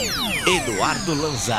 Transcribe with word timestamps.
Eduardo 0.00 1.12
Lanza. 1.12 1.56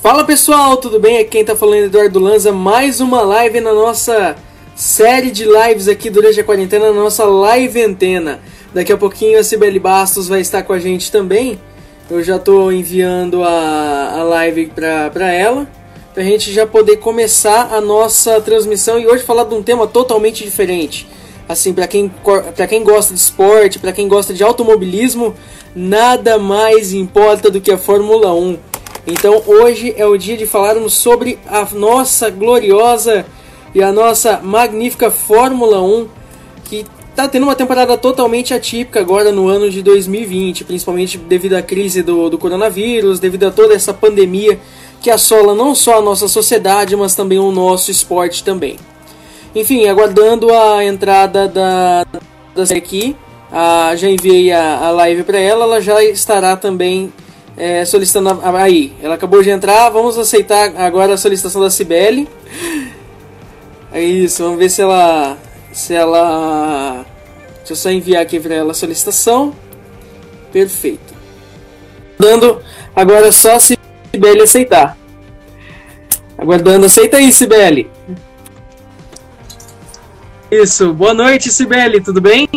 Fala 0.00 0.22
pessoal, 0.22 0.76
tudo 0.76 1.00
bem? 1.00 1.18
Aqui 1.18 1.30
quem 1.30 1.44
tá 1.44 1.56
falando 1.56 1.82
é 1.82 1.84
Eduardo 1.86 2.20
Lanza, 2.20 2.52
mais 2.52 3.00
uma 3.00 3.20
live 3.22 3.60
na 3.60 3.72
nossa 3.72 4.36
série 4.76 5.32
de 5.32 5.44
lives 5.44 5.88
aqui 5.88 6.08
durante 6.08 6.38
a 6.38 6.44
quarentena, 6.44 6.92
na 6.92 7.00
nossa 7.00 7.24
live 7.24 7.82
antena. 7.82 8.40
Daqui 8.72 8.92
a 8.92 8.96
pouquinho 8.96 9.40
a 9.40 9.42
Cibele 9.42 9.80
Bastos 9.80 10.28
vai 10.28 10.40
estar 10.40 10.62
com 10.62 10.72
a 10.72 10.78
gente 10.78 11.10
também. 11.10 11.58
Eu 12.08 12.22
já 12.22 12.38
tô 12.38 12.70
enviando 12.70 13.42
a, 13.42 14.20
a 14.20 14.22
live 14.22 14.66
pra, 14.66 15.10
pra 15.10 15.32
ela, 15.32 15.66
pra 16.14 16.22
gente 16.22 16.52
já 16.52 16.64
poder 16.64 16.98
começar 16.98 17.74
a 17.74 17.80
nossa 17.80 18.40
transmissão 18.40 19.00
e 19.00 19.06
hoje 19.08 19.24
falar 19.24 19.42
de 19.42 19.54
um 19.56 19.64
tema 19.64 19.88
totalmente 19.88 20.44
diferente. 20.44 21.08
Assim, 21.48 21.72
para 21.72 21.86
quem, 21.86 22.12
pra 22.54 22.66
quem 22.66 22.84
gosta 22.84 23.14
de 23.14 23.20
esporte, 23.20 23.78
para 23.78 23.92
quem 23.92 24.06
gosta 24.06 24.34
de 24.34 24.42
automobilismo, 24.44 25.34
nada 25.74 26.38
mais 26.38 26.92
importa 26.92 27.50
do 27.50 27.60
que 27.60 27.72
a 27.72 27.78
Fórmula 27.78 28.34
1. 28.34 28.58
Então 29.06 29.42
hoje 29.46 29.94
é 29.96 30.04
o 30.04 30.18
dia 30.18 30.36
de 30.36 30.46
falarmos 30.46 30.92
sobre 30.92 31.38
a 31.46 31.66
nossa 31.72 32.28
gloriosa 32.28 33.24
e 33.74 33.82
a 33.82 33.90
nossa 33.90 34.40
magnífica 34.42 35.10
Fórmula 35.10 35.80
1, 35.82 36.08
que 36.64 36.84
está 37.10 37.26
tendo 37.26 37.44
uma 37.44 37.56
temporada 37.56 37.96
totalmente 37.96 38.52
atípica 38.52 39.00
agora 39.00 39.32
no 39.32 39.48
ano 39.48 39.70
de 39.70 39.82
2020, 39.82 40.64
principalmente 40.64 41.16
devido 41.16 41.54
à 41.54 41.62
crise 41.62 42.02
do, 42.02 42.28
do 42.28 42.36
coronavírus, 42.36 43.18
devido 43.18 43.44
a 43.44 43.50
toda 43.50 43.74
essa 43.74 43.94
pandemia 43.94 44.60
que 45.00 45.10
assola 45.10 45.54
não 45.54 45.74
só 45.74 45.98
a 45.98 46.02
nossa 46.02 46.28
sociedade, 46.28 46.94
mas 46.94 47.14
também 47.14 47.38
o 47.38 47.50
nosso 47.50 47.90
esporte 47.90 48.44
também. 48.44 48.76
Enfim, 49.54 49.88
aguardando 49.88 50.52
a 50.52 50.84
entrada 50.84 51.48
da, 51.48 52.06
da 52.54 52.66
série 52.66 52.78
aqui, 52.78 53.16
a, 53.50 53.94
já 53.96 54.08
enviei 54.08 54.52
a, 54.52 54.78
a 54.78 54.90
live 54.90 55.22
para 55.24 55.38
ela, 55.38 55.64
ela 55.64 55.80
já 55.80 56.02
estará 56.04 56.56
também 56.56 57.12
é, 57.56 57.84
solicitando 57.84 58.28
a, 58.28 58.62
aí. 58.62 58.92
Ela 59.02 59.14
acabou 59.14 59.42
de 59.42 59.50
entrar, 59.50 59.90
vamos 59.90 60.18
aceitar 60.18 60.76
agora 60.76 61.14
a 61.14 61.16
solicitação 61.16 61.60
da 61.60 61.70
Cibele. 61.70 62.28
É 63.92 64.02
isso, 64.02 64.42
vamos 64.42 64.58
ver 64.58 64.68
se 64.68 64.82
ela. 64.82 65.36
Se 65.72 65.94
ela. 65.94 67.04
Deixa 67.58 67.72
eu 67.72 67.76
só 67.76 67.90
enviar 67.90 68.22
aqui 68.22 68.38
para 68.38 68.54
ela 68.54 68.72
a 68.72 68.74
solicitação. 68.74 69.54
Perfeito. 70.52 71.14
Dando 72.18 72.60
agora 72.94 73.32
só 73.32 73.56
a 73.56 73.60
Cibele 73.60 74.42
aceitar. 74.42 74.96
Aguardando, 76.36 76.86
aceita 76.86 77.16
aí, 77.16 77.32
Cibele. 77.32 77.90
Isso, 80.50 80.94
boa 80.94 81.12
noite, 81.12 81.50
Sibeli, 81.50 82.00
tudo 82.00 82.22
bem? 82.22 82.48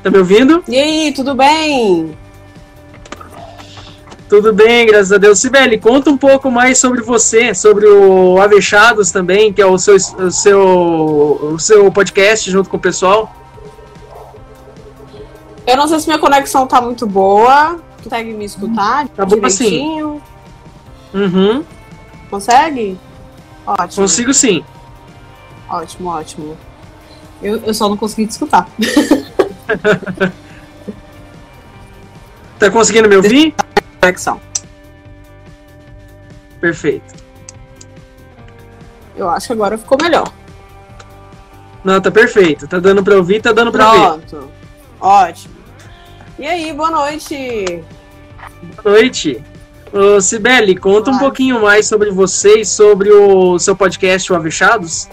Tá 0.00 0.10
me 0.10 0.18
ouvindo? 0.18 0.62
E 0.68 0.78
aí, 0.78 1.12
tudo 1.12 1.34
bem? 1.34 2.16
Tudo 4.28 4.52
bem, 4.52 4.86
graças 4.86 5.12
a 5.12 5.18
Deus. 5.18 5.40
Sibeli, 5.40 5.78
conta 5.78 6.08
um 6.08 6.16
pouco 6.16 6.50
mais 6.50 6.78
sobre 6.78 7.02
você, 7.02 7.52
sobre 7.52 7.86
o 7.86 8.40
Avechados 8.40 9.10
também, 9.10 9.52
que 9.52 9.60
é 9.60 9.66
o 9.66 9.76
seu, 9.76 9.96
o 9.96 10.30
seu, 10.30 10.60
o 11.54 11.58
seu 11.58 11.90
podcast 11.90 12.48
junto 12.48 12.70
com 12.70 12.76
o 12.76 12.80
pessoal. 12.80 13.34
Eu 15.66 15.76
não 15.76 15.88
sei 15.88 15.98
se 15.98 16.06
minha 16.06 16.18
conexão 16.18 16.66
tá 16.66 16.80
muito 16.80 17.06
boa. 17.06 17.80
Consegue 18.02 18.32
me 18.34 18.44
escutar? 18.44 19.08
Tá 19.08 19.26
bom 19.26 19.44
assim. 19.44 20.00
Uhum. 21.12 21.64
Consegue? 22.30 22.98
Ótimo. 23.66 24.02
Consigo 24.02 24.34
sim. 24.34 24.64
Ótimo, 25.68 26.08
ótimo. 26.08 26.56
Eu, 27.40 27.58
eu 27.58 27.74
só 27.74 27.88
não 27.88 27.96
consegui 27.96 28.26
te 28.26 28.32
escutar. 28.32 28.68
tá 32.58 32.70
conseguindo 32.70 33.08
me 33.08 33.16
ouvir? 33.16 33.54
Conexão. 34.00 34.40
Perfeito. 36.60 37.22
Eu 39.16 39.28
acho 39.28 39.48
que 39.48 39.52
agora 39.52 39.76
ficou 39.76 39.98
melhor. 40.00 40.32
Não, 41.84 42.00
tá 42.00 42.10
perfeito. 42.10 42.68
Tá 42.68 42.78
dando 42.78 43.02
pra 43.02 43.16
ouvir, 43.16 43.42
tá 43.42 43.52
dando 43.52 43.72
pra 43.72 43.90
Pronto. 43.90 44.40
ver. 44.40 44.48
Ótimo. 45.00 45.54
E 46.38 46.46
aí, 46.46 46.72
boa 46.72 46.90
noite. 46.90 47.84
Boa 48.82 48.96
noite. 48.96 49.42
Ô, 49.92 50.20
Cibele, 50.22 50.74
conta 50.74 51.10
um 51.10 51.18
pouquinho 51.18 51.60
mais 51.60 51.86
sobre 51.86 52.10
você 52.10 52.60
e 52.60 52.64
sobre 52.64 53.10
o 53.10 53.58
seu 53.58 53.76
podcast, 53.76 54.32
o 54.32 54.36
Avechados. 54.36 55.06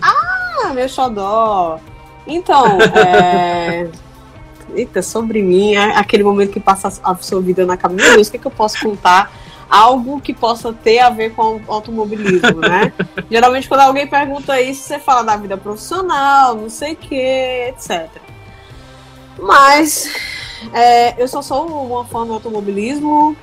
Ah, 0.00 0.72
meu 0.72 0.88
xodó. 0.88 1.78
Então, 2.26 2.78
é... 2.80 3.88
Eita, 4.74 5.02
sobre 5.02 5.42
mim, 5.42 5.74
é 5.74 5.96
aquele 5.96 6.22
momento 6.22 6.52
que 6.52 6.60
passa 6.60 7.00
a 7.02 7.14
sua 7.16 7.40
vida 7.42 7.66
na 7.66 7.76
cabeça. 7.76 8.06
Meu 8.06 8.14
Deus, 8.14 8.28
o 8.28 8.30
que, 8.30 8.36
é 8.38 8.40
que 8.40 8.46
eu 8.46 8.50
posso 8.52 8.80
contar? 8.80 9.30
Algo 9.68 10.20
que 10.20 10.32
possa 10.32 10.72
ter 10.72 11.00
a 11.00 11.10
ver 11.10 11.34
com 11.34 11.60
automobilismo, 11.68 12.60
né? 12.60 12.92
Geralmente, 13.30 13.68
quando 13.68 13.80
alguém 13.80 14.06
pergunta 14.06 14.60
isso, 14.60 14.84
você 14.84 14.98
fala 14.98 15.22
da 15.22 15.36
vida 15.36 15.56
profissional, 15.56 16.54
não 16.54 16.70
sei 16.70 16.94
o 16.94 16.96
que, 16.96 17.14
etc. 17.68 18.08
Mas 19.38 20.10
é, 20.72 21.20
eu 21.20 21.26
só 21.28 21.42
sou 21.42 21.66
uma 21.66 22.04
fã 22.04 22.26
do 22.26 22.32
automobilismo, 22.32 23.36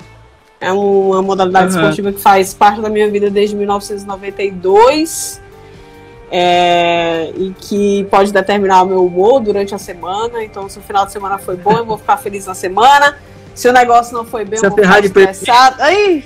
é 0.60 0.72
uma 0.72 1.22
modalidade 1.22 1.72
uhum. 1.72 1.80
esportiva 1.80 2.12
que 2.12 2.20
faz 2.20 2.52
parte 2.52 2.80
da 2.80 2.88
minha 2.88 3.08
vida 3.10 3.30
desde 3.30 3.54
1992 3.54 5.40
é, 6.30 7.32
e 7.36 7.54
que 7.58 8.06
pode 8.10 8.32
determinar 8.32 8.82
o 8.82 8.86
meu 8.86 9.04
humor 9.06 9.40
durante 9.40 9.74
a 9.74 9.78
semana. 9.78 10.42
Então, 10.42 10.68
se 10.68 10.78
o 10.78 10.82
final 10.82 11.06
de 11.06 11.12
semana 11.12 11.38
foi 11.38 11.56
bom, 11.56 11.72
eu 11.72 11.84
vou 11.84 11.96
ficar 11.96 12.16
feliz 12.16 12.46
na 12.46 12.54
semana. 12.54 13.16
Se 13.54 13.68
o 13.68 13.72
negócio 13.72 14.16
não 14.16 14.24
foi 14.24 14.44
bem, 14.44 14.58
se 14.58 14.66
eu 14.66 14.70
vou 14.70 14.78
ficar 14.78 15.04
estressado. 15.04 15.82
Aí, 15.82 16.24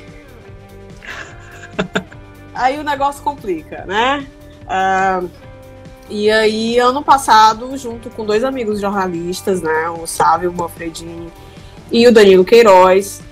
aí 2.55 2.79
o 2.79 2.83
negócio 2.83 3.23
complica, 3.23 3.85
né? 3.87 4.27
Uh, 4.65 5.31
e 6.11 6.31
aí, 6.31 6.79
ano 6.79 7.03
passado, 7.03 7.77
junto 7.77 8.11
com 8.11 8.25
dois 8.25 8.45
amigos 8.45 8.81
jornalistas, 8.81 9.63
né? 9.63 9.89
O 9.89 10.07
Sávio 10.07 10.53
Manfredini 10.53 11.33
e 11.91 12.07
o 12.07 12.13
Danilo 12.13 12.45
Queiroz, 12.45 13.23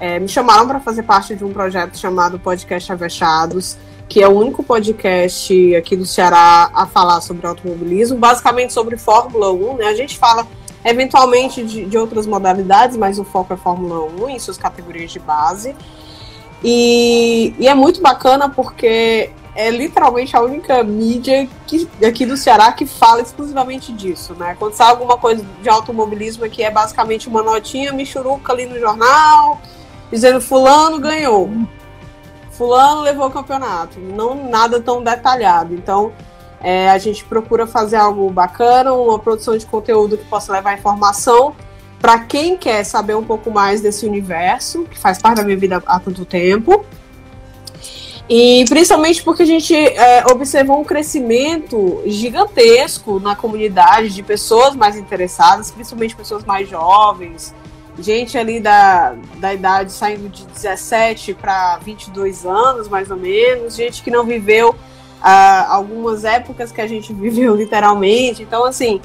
é, 0.00 0.18
me 0.18 0.26
chamaram 0.26 0.66
para 0.66 0.80
fazer 0.80 1.02
parte 1.02 1.36
de 1.36 1.44
um 1.44 1.52
projeto 1.52 1.98
chamado 1.98 2.38
Podcast 2.38 2.90
Avechados, 2.90 3.76
que 4.08 4.22
é 4.22 4.26
o 4.26 4.32
único 4.32 4.62
podcast 4.62 5.76
aqui 5.76 5.94
do 5.94 6.06
Ceará 6.06 6.70
a 6.74 6.86
falar 6.86 7.20
sobre 7.20 7.46
automobilismo, 7.46 8.18
basicamente 8.18 8.72
sobre 8.72 8.96
Fórmula 8.96 9.52
1. 9.52 9.76
Né? 9.76 9.84
A 9.86 9.94
gente 9.94 10.18
fala 10.18 10.48
eventualmente 10.82 11.62
de, 11.62 11.84
de 11.84 11.98
outras 11.98 12.26
modalidades, 12.26 12.96
mas 12.96 13.18
o 13.18 13.24
foco 13.24 13.52
é 13.52 13.56
Fórmula 13.58 14.10
1 14.24 14.30
em 14.30 14.38
suas 14.38 14.56
categorias 14.56 15.12
de 15.12 15.18
base. 15.18 15.76
E, 16.64 17.54
e, 17.58 17.68
é 17.68 17.74
muito 17.74 18.00
bacana 18.00 18.48
porque 18.48 19.30
é 19.54 19.70
literalmente 19.70 20.34
a 20.34 20.40
única 20.40 20.82
mídia 20.82 21.48
que, 21.66 21.88
aqui 22.06 22.24
do 22.24 22.36
Ceará 22.36 22.72
que 22.72 22.86
fala 22.86 23.20
exclusivamente 23.20 23.92
disso, 23.92 24.34
né? 24.34 24.56
Quando 24.58 24.74
sai 24.74 24.90
alguma 24.90 25.16
coisa 25.16 25.44
de 25.62 25.68
automobilismo 25.68 26.44
aqui 26.44 26.62
é 26.62 26.70
basicamente 26.70 27.28
uma 27.28 27.42
notinha 27.42 27.92
michuruca 27.92 28.52
ali 28.52 28.66
no 28.66 28.78
jornal, 28.78 29.60
dizendo 30.10 30.40
fulano 30.40 30.98
ganhou, 30.98 31.50
fulano 32.52 33.02
levou 33.02 33.26
o 33.26 33.30
campeonato, 33.30 33.98
não 33.98 34.48
nada 34.48 34.80
tão 34.80 35.02
detalhado. 35.02 35.74
Então 35.74 36.12
é, 36.60 36.90
a 36.90 36.98
gente 36.98 37.24
procura 37.24 37.66
fazer 37.66 37.96
algo 37.96 38.28
bacana, 38.30 38.92
uma 38.92 39.18
produção 39.18 39.56
de 39.56 39.64
conteúdo 39.64 40.18
que 40.18 40.24
possa 40.24 40.52
levar 40.52 40.74
informação 40.74 41.54
para 42.00 42.18
quem 42.20 42.56
quer 42.56 42.84
saber 42.84 43.14
um 43.14 43.24
pouco 43.24 43.50
mais 43.50 43.80
desse 43.80 44.06
universo, 44.06 44.84
que 44.84 44.98
faz 44.98 45.18
parte 45.18 45.38
da 45.38 45.44
minha 45.44 45.56
vida 45.56 45.82
há 45.86 46.00
tanto 46.00 46.24
tempo. 46.24 46.84
E 48.28 48.64
principalmente 48.68 49.22
porque 49.22 49.42
a 49.42 49.46
gente 49.46 49.74
é, 49.74 50.24
observou 50.30 50.80
um 50.80 50.84
crescimento 50.84 52.00
gigantesco 52.06 53.18
na 53.18 53.34
comunidade 53.34 54.10
de 54.10 54.22
pessoas 54.22 54.76
mais 54.76 54.96
interessadas, 54.96 55.70
principalmente 55.70 56.14
pessoas 56.14 56.44
mais 56.44 56.68
jovens, 56.68 57.52
gente 58.00 58.36
ali 58.36 58.60
da, 58.60 59.14
da 59.36 59.52
idade 59.52 59.92
saindo 59.92 60.28
de 60.28 60.44
17 60.46 61.34
para 61.34 61.78
22 61.78 62.44
anos, 62.44 62.88
mais 62.88 63.10
ou 63.10 63.16
menos, 63.16 63.74
gente 63.74 64.02
que 64.02 64.10
não 64.10 64.24
viveu 64.24 64.74
ah, 65.22 65.66
algumas 65.74 66.24
épocas 66.24 66.72
que 66.72 66.80
a 66.80 66.86
gente 66.86 67.12
viveu 67.14 67.54
literalmente. 67.54 68.42
Então, 68.42 68.64
assim, 68.64 69.00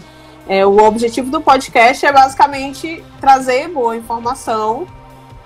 é, 0.47 0.65
o 0.65 0.77
objetivo 0.77 1.29
do 1.29 1.41
podcast 1.41 2.05
é 2.05 2.11
basicamente 2.11 3.03
trazer 3.19 3.69
boa 3.69 3.95
informação 3.95 4.87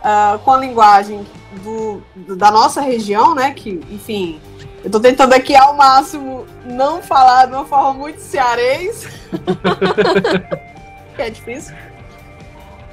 ah, 0.04 0.40
com 0.44 0.51
a 0.51 0.57
linguagem 0.57 1.25
do, 1.63 2.01
da 2.36 2.51
nossa 2.51 2.81
região, 2.81 3.34
né? 3.34 3.51
Que, 3.51 3.81
enfim, 3.90 4.40
eu 4.84 4.90
tô 4.90 5.00
tentando 5.00 5.34
aqui 5.34 5.56
ao 5.56 5.75
máximo 5.75 6.46
não 6.66 7.01
falar 7.01 7.48
de 7.48 7.54
uma 7.54 7.66
forma 7.66 7.94
muito 7.94 8.19
cearense. 8.19 9.07
que 11.16 11.22
é 11.22 11.30
difícil. 11.30 11.75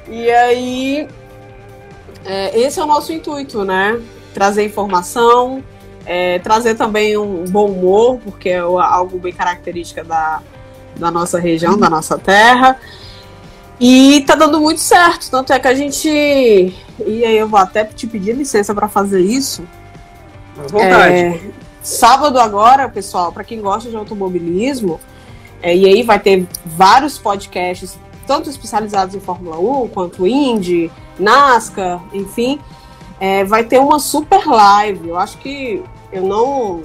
E 0.09 0.31
aí, 0.31 1.09
é, 2.25 2.59
esse 2.59 2.79
é 2.79 2.83
o 2.83 2.87
nosso 2.87 3.13
intuito, 3.13 3.65
né? 3.65 4.01
Trazer 4.33 4.65
informação, 4.65 5.63
é, 6.05 6.39
trazer 6.39 6.75
também 6.75 7.17
um 7.17 7.45
bom 7.45 7.67
humor, 7.67 8.19
porque 8.23 8.51
é 8.51 8.59
algo 8.59 9.19
bem 9.19 9.33
característica 9.33 10.05
da, 10.05 10.41
da 10.97 11.11
nossa 11.11 11.39
região, 11.39 11.77
da 11.79 11.91
nossa 11.91 12.19
terra. 12.19 12.79
E 13.79 14.23
tá 14.27 14.35
dando 14.35 14.61
muito 14.61 14.81
certo, 14.81 15.31
tanto 15.31 15.53
é 15.53 15.59
que 15.59 15.69
a 15.69 15.75
gente. 15.75 16.09
E 16.09 17.25
aí 17.25 17.37
eu 17.37 17.47
vou 17.49 17.59
até 17.59 17.85
te 17.85 18.07
pedir 18.07 18.35
licença 18.35 18.75
para 18.75 18.89
fazer 18.89 19.21
isso. 19.21 19.65
À 20.59 20.63
vontade. 20.63 21.15
É, 21.15 21.41
sábado 21.83 22.39
agora, 22.39 22.89
pessoal, 22.89 23.31
para 23.33 23.45
quem 23.45 23.61
gosta 23.61 23.91
de 23.91 23.97
automobilismo, 23.97 24.99
é, 25.63 25.77
e 25.77 25.85
aí 25.85 26.03
vai 26.03 26.19
ter 26.19 26.47
vários 26.65 27.19
podcasts, 27.19 27.99
tanto 28.27 28.51
especializados 28.51 29.15
em 29.15 29.21
Fórmula 29.21 29.59
1 29.59 29.89
quanto 29.89 30.27
Indy, 30.27 30.91
NASCAR, 31.19 32.03
enfim. 32.13 32.59
É, 33.19 33.45
vai 33.45 33.65
ter 33.65 33.79
uma 33.79 33.99
super 33.99 34.47
live. 34.47 35.09
Eu 35.09 35.19
acho 35.19 35.39
que 35.39 35.83
eu 36.13 36.23
não, 36.23 36.83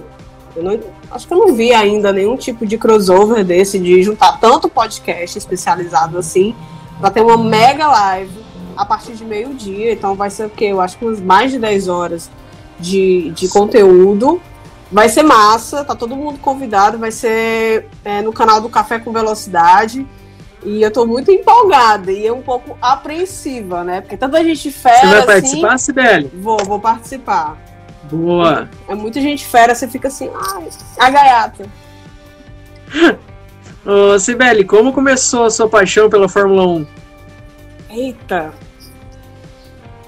eu 0.55 0.63
não. 0.63 0.79
Acho 1.11 1.27
que 1.27 1.33
eu 1.33 1.37
não 1.37 1.53
vi 1.53 1.73
ainda 1.73 2.13
nenhum 2.13 2.37
tipo 2.37 2.65
de 2.65 2.77
crossover 2.77 3.43
desse, 3.43 3.77
de 3.77 4.01
juntar 4.01 4.39
tanto 4.39 4.69
podcast 4.69 5.37
especializado 5.37 6.17
assim 6.17 6.55
Vai 7.01 7.09
ter 7.09 7.21
uma 7.21 7.35
mega 7.35 7.87
live 7.87 8.45
a 8.77 8.85
partir 8.85 9.13
de 9.13 9.25
meio-dia. 9.25 9.91
Então 9.91 10.13
vai 10.13 10.29
ser 10.29 10.45
o 10.45 10.49
quê? 10.51 10.65
Eu 10.65 10.79
acho 10.79 10.99
que 10.99 11.03
umas 11.03 11.19
mais 11.19 11.51
de 11.51 11.57
10 11.57 11.87
horas 11.87 12.29
de, 12.79 13.31
de 13.31 13.49
conteúdo. 13.49 14.39
Vai 14.91 15.09
ser 15.09 15.23
massa, 15.23 15.83
tá 15.83 15.95
todo 15.95 16.15
mundo 16.15 16.37
convidado. 16.37 16.99
Vai 16.99 17.11
ser 17.11 17.87
é, 18.05 18.21
no 18.21 18.31
canal 18.31 18.61
do 18.61 18.69
Café 18.69 18.99
com 18.99 19.11
Velocidade. 19.11 20.05
E 20.63 20.81
eu 20.81 20.91
tô 20.91 21.05
muito 21.05 21.31
empolgada 21.31 22.11
e 22.11 22.27
é 22.27 22.31
um 22.31 22.41
pouco 22.41 22.77
apreensiva, 22.81 23.83
né? 23.83 24.01
Porque 24.01 24.15
tanta 24.15 24.43
gente 24.43 24.71
fera. 24.71 24.99
Você 24.99 25.07
vai 25.07 25.17
assim, 25.17 25.25
participar, 25.25 25.77
Sibeli? 25.79 26.31
Vou, 26.33 26.57
vou 26.63 26.79
participar. 26.79 27.57
Boa! 28.03 28.69
É 28.87 28.93
muita 28.93 29.19
gente 29.19 29.45
fera, 29.45 29.73
você 29.73 29.87
fica 29.87 30.07
assim, 30.07 30.29
ai, 30.33 30.69
a 30.99 31.09
gaiata. 31.09 31.65
Ô, 33.83 34.19
Sibeli, 34.19 34.63
como 34.63 34.93
começou 34.93 35.45
a 35.45 35.49
sua 35.49 35.67
paixão 35.67 36.09
pela 36.09 36.29
Fórmula 36.29 36.67
1? 36.67 36.87
Eita. 37.89 38.53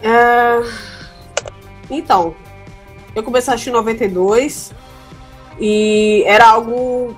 É... 0.04 0.62
Então, 1.90 2.36
eu 3.16 3.24
comecei 3.24 3.52
a 3.52 3.56
assistir 3.56 3.72
em 3.72 3.74
92 3.74 4.72
e 5.60 6.24
era 6.26 6.48
algo, 6.48 7.16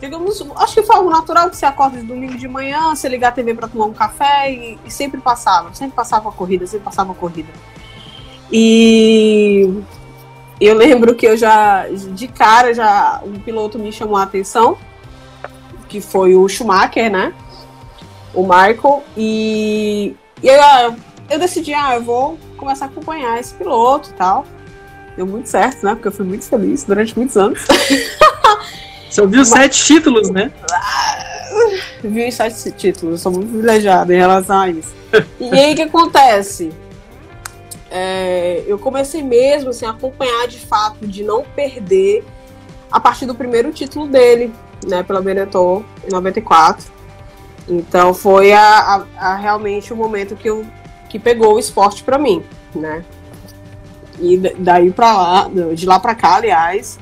digamos, 0.00 0.44
acho 0.56 0.74
que 0.74 0.82
foi 0.82 0.96
algo 0.96 1.10
natural 1.10 1.50
que 1.50 1.56
você 1.56 1.66
acorda 1.66 1.98
de 1.98 2.06
domingo 2.06 2.36
de 2.36 2.46
manhã, 2.46 2.94
você 2.94 3.08
ligar 3.08 3.28
a 3.28 3.32
TV 3.32 3.54
para 3.54 3.68
tomar 3.68 3.86
um 3.86 3.92
café 3.92 4.52
e, 4.52 4.78
e, 4.84 4.90
sempre 4.90 5.20
passava, 5.20 5.74
sempre 5.74 5.94
passava 5.94 6.28
a 6.28 6.32
corrida, 6.32 6.66
sempre 6.66 6.84
passava 6.84 7.12
a 7.12 7.14
corrida. 7.14 7.48
E 8.50 9.82
eu 10.60 10.74
lembro 10.74 11.14
que 11.14 11.26
eu 11.26 11.36
já, 11.36 11.86
de 11.88 12.28
cara, 12.28 12.72
já 12.72 13.20
um 13.24 13.38
piloto 13.40 13.78
me 13.78 13.92
chamou 13.92 14.16
a 14.16 14.22
atenção 14.22 14.78
que 15.88 16.00
foi 16.00 16.36
o 16.36 16.46
Schumacher, 16.48 17.10
né? 17.10 17.32
O 18.34 18.42
Michael. 18.42 19.02
E, 19.16 20.14
e 20.42 20.50
aí, 20.50 20.60
ah, 20.60 20.94
eu 21.30 21.38
decidi, 21.38 21.72
ah, 21.74 21.94
eu 21.96 22.02
vou 22.02 22.38
começar 22.56 22.84
a 22.84 22.88
acompanhar 22.88 23.40
esse 23.40 23.54
piloto 23.54 24.10
e 24.10 24.12
tal. 24.12 24.46
Deu 25.16 25.26
muito 25.26 25.48
certo, 25.48 25.84
né? 25.84 25.94
Porque 25.94 26.08
eu 26.08 26.12
fui 26.12 26.26
muito 26.26 26.44
feliz 26.44 26.84
durante 26.84 27.16
muitos 27.16 27.36
anos. 27.36 27.66
Você 29.08 29.20
ouviu 29.20 29.40
Mas... 29.40 29.48
sete 29.48 29.84
títulos, 29.84 30.30
né? 30.30 30.52
Vi 32.02 32.30
sete 32.30 32.70
títulos, 32.72 33.20
sou 33.20 33.32
muito 33.32 33.48
privilegiada 33.48 34.14
em 34.14 34.18
relação 34.18 34.60
a 34.60 34.68
isso. 34.68 34.94
e 35.40 35.58
aí 35.58 35.72
o 35.72 35.76
que 35.76 35.82
acontece? 35.82 36.70
É, 37.90 38.62
eu 38.66 38.78
comecei 38.78 39.22
mesmo 39.22 39.70
assim, 39.70 39.86
a 39.86 39.90
acompanhar 39.90 40.46
de 40.46 40.58
fato, 40.58 41.06
de 41.06 41.24
não 41.24 41.42
perder 41.42 42.24
a 42.90 43.00
partir 43.00 43.26
do 43.26 43.34
primeiro 43.34 43.72
título 43.72 44.06
dele, 44.06 44.52
né, 44.86 45.02
pela 45.02 45.20
Benetton 45.20 45.84
em 46.06 46.10
94. 46.10 46.86
Então 47.68 48.14
foi 48.14 48.52
a, 48.52 49.04
a, 49.18 49.30
a, 49.30 49.36
realmente 49.36 49.92
o 49.92 49.96
momento 49.96 50.36
que, 50.36 50.48
eu, 50.48 50.66
que 51.08 51.18
pegou 51.18 51.54
o 51.54 51.58
esporte 51.58 52.02
para 52.02 52.18
mim, 52.18 52.42
né? 52.74 53.04
E 54.20 54.36
daí 54.58 54.90
para 54.90 55.12
lá, 55.12 55.50
de 55.74 55.86
lá 55.86 56.00
para 56.00 56.14
cá, 56.14 56.36
aliás, 56.36 56.98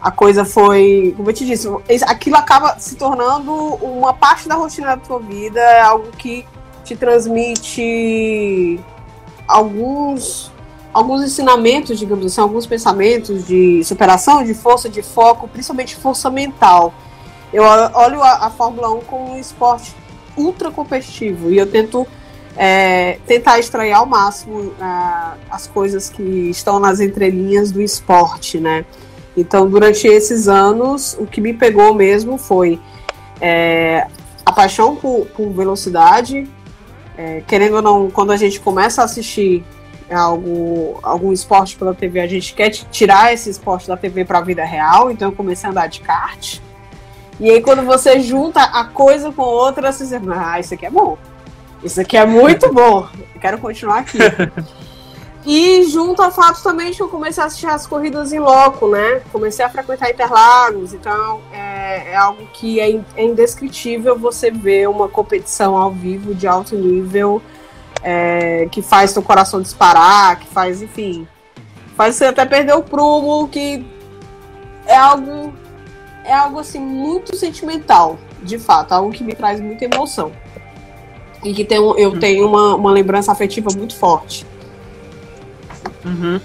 a 0.00 0.10
coisa 0.10 0.44
foi, 0.44 1.14
como 1.16 1.28
eu 1.28 1.34
te 1.34 1.44
disse, 1.44 1.68
aquilo 2.06 2.36
acaba 2.36 2.78
se 2.78 2.96
tornando 2.96 3.52
uma 3.52 4.14
parte 4.14 4.48
da 4.48 4.54
rotina 4.54 4.88
da 4.88 4.96
tua 4.96 5.18
vida, 5.18 5.60
é 5.60 5.80
algo 5.80 6.10
que 6.12 6.46
te 6.84 6.96
transmite 6.96 8.80
alguns 9.46 10.50
alguns 10.92 11.22
ensinamentos, 11.22 11.98
digamos 11.98 12.26
assim, 12.26 12.40
alguns 12.40 12.66
pensamentos 12.66 13.46
de 13.46 13.84
superação, 13.84 14.42
de 14.42 14.54
força, 14.54 14.88
de 14.88 15.02
foco, 15.02 15.46
principalmente 15.46 15.94
força 15.94 16.28
mental. 16.28 16.92
Eu 17.52 17.62
olho 17.62 18.22
a, 18.22 18.46
a 18.46 18.50
Fórmula 18.50 18.90
1 18.90 19.00
como 19.02 19.32
um 19.32 19.38
esporte 19.38 19.94
ultra 20.36 20.70
competitivo 20.70 21.50
e 21.50 21.58
eu 21.58 21.66
tento 21.66 22.06
é, 22.56 23.18
tentar 23.26 23.58
extrair 23.58 23.92
ao 23.92 24.06
máximo 24.06 24.72
é, 24.80 25.36
as 25.50 25.66
coisas 25.66 26.08
que 26.08 26.22
estão 26.50 26.80
nas 26.80 27.00
entrelinhas 27.00 27.70
do 27.70 27.80
esporte, 27.80 28.58
né? 28.58 28.84
Então, 29.40 29.68
durante 29.68 30.06
esses 30.06 30.48
anos, 30.48 31.16
o 31.18 31.26
que 31.26 31.40
me 31.40 31.54
pegou 31.54 31.94
mesmo 31.94 32.36
foi 32.36 32.78
é, 33.40 34.06
a 34.44 34.52
paixão 34.52 34.96
por, 34.96 35.26
por 35.26 35.50
velocidade. 35.50 36.46
É, 37.16 37.42
querendo 37.46 37.76
ou 37.76 37.82
não, 37.82 38.10
quando 38.10 38.32
a 38.32 38.36
gente 38.36 38.60
começa 38.60 39.00
a 39.00 39.04
assistir 39.06 39.64
algo, 40.10 40.98
algum 41.02 41.32
esporte 41.32 41.76
pela 41.76 41.94
TV, 41.94 42.20
a 42.20 42.26
gente 42.26 42.54
quer 42.54 42.70
tirar 42.70 43.32
esse 43.32 43.48
esporte 43.48 43.88
da 43.88 43.96
TV 43.96 44.24
para 44.24 44.38
a 44.38 44.42
vida 44.42 44.64
real, 44.64 45.10
então 45.10 45.28
eu 45.28 45.32
comecei 45.32 45.68
a 45.68 45.70
andar 45.70 45.86
de 45.86 46.00
kart. 46.00 46.58
E 47.38 47.50
aí 47.50 47.62
quando 47.62 47.82
você 47.82 48.20
junta 48.20 48.62
a 48.62 48.84
coisa 48.84 49.32
com 49.32 49.42
outra, 49.42 49.92
você 49.92 50.04
diz, 50.04 50.28
ah, 50.28 50.60
isso 50.60 50.74
aqui 50.74 50.84
é 50.84 50.90
bom. 50.90 51.16
Isso 51.82 52.00
aqui 52.00 52.16
é 52.16 52.26
muito 52.26 52.72
bom. 52.72 53.08
Eu 53.34 53.40
quero 53.40 53.58
continuar 53.58 54.00
aqui. 54.00 54.18
E 55.44 55.84
junto 55.84 56.20
ao 56.20 56.30
fato 56.30 56.62
também 56.62 56.90
de 56.90 56.98
que 56.98 57.02
eu 57.02 57.08
comecei 57.08 57.42
a 57.42 57.46
assistir 57.46 57.66
as 57.66 57.86
corridas 57.86 58.32
em 58.32 58.38
loco, 58.38 58.88
né? 58.88 59.22
Comecei 59.32 59.64
a 59.64 59.70
frequentar 59.70 60.10
Interlagos, 60.10 60.92
então 60.92 61.40
é, 61.50 62.12
é 62.12 62.16
algo 62.16 62.46
que 62.52 62.78
é, 62.78 63.00
é 63.16 63.24
indescritível 63.24 64.18
você 64.18 64.50
ver 64.50 64.88
uma 64.88 65.08
competição 65.08 65.76
ao 65.76 65.90
vivo 65.90 66.34
de 66.34 66.46
alto 66.46 66.76
nível 66.76 67.40
é, 68.02 68.68
que 68.70 68.82
faz 68.82 69.14
teu 69.14 69.22
coração 69.22 69.62
disparar, 69.62 70.38
que 70.38 70.46
faz, 70.46 70.82
enfim, 70.82 71.26
faz 71.96 72.16
você 72.16 72.26
até 72.26 72.44
perder 72.44 72.74
o 72.74 72.82
prumo, 72.82 73.48
que 73.48 73.84
é 74.86 74.96
algo 74.96 75.52
é 76.24 76.34
algo 76.34 76.58
assim 76.58 76.78
muito 76.78 77.34
sentimental, 77.34 78.18
de 78.42 78.58
fato, 78.58 78.92
algo 78.92 79.10
que 79.10 79.24
me 79.24 79.34
traz 79.34 79.58
muita 79.58 79.86
emoção. 79.86 80.32
E 81.42 81.54
que 81.54 81.64
tem, 81.64 81.78
eu 81.78 81.86
uhum. 81.86 82.18
tenho 82.18 82.46
uma, 82.46 82.74
uma 82.74 82.90
lembrança 82.90 83.32
afetiva 83.32 83.70
muito 83.74 83.96
forte. 83.96 84.46
Uhum. 86.04 86.40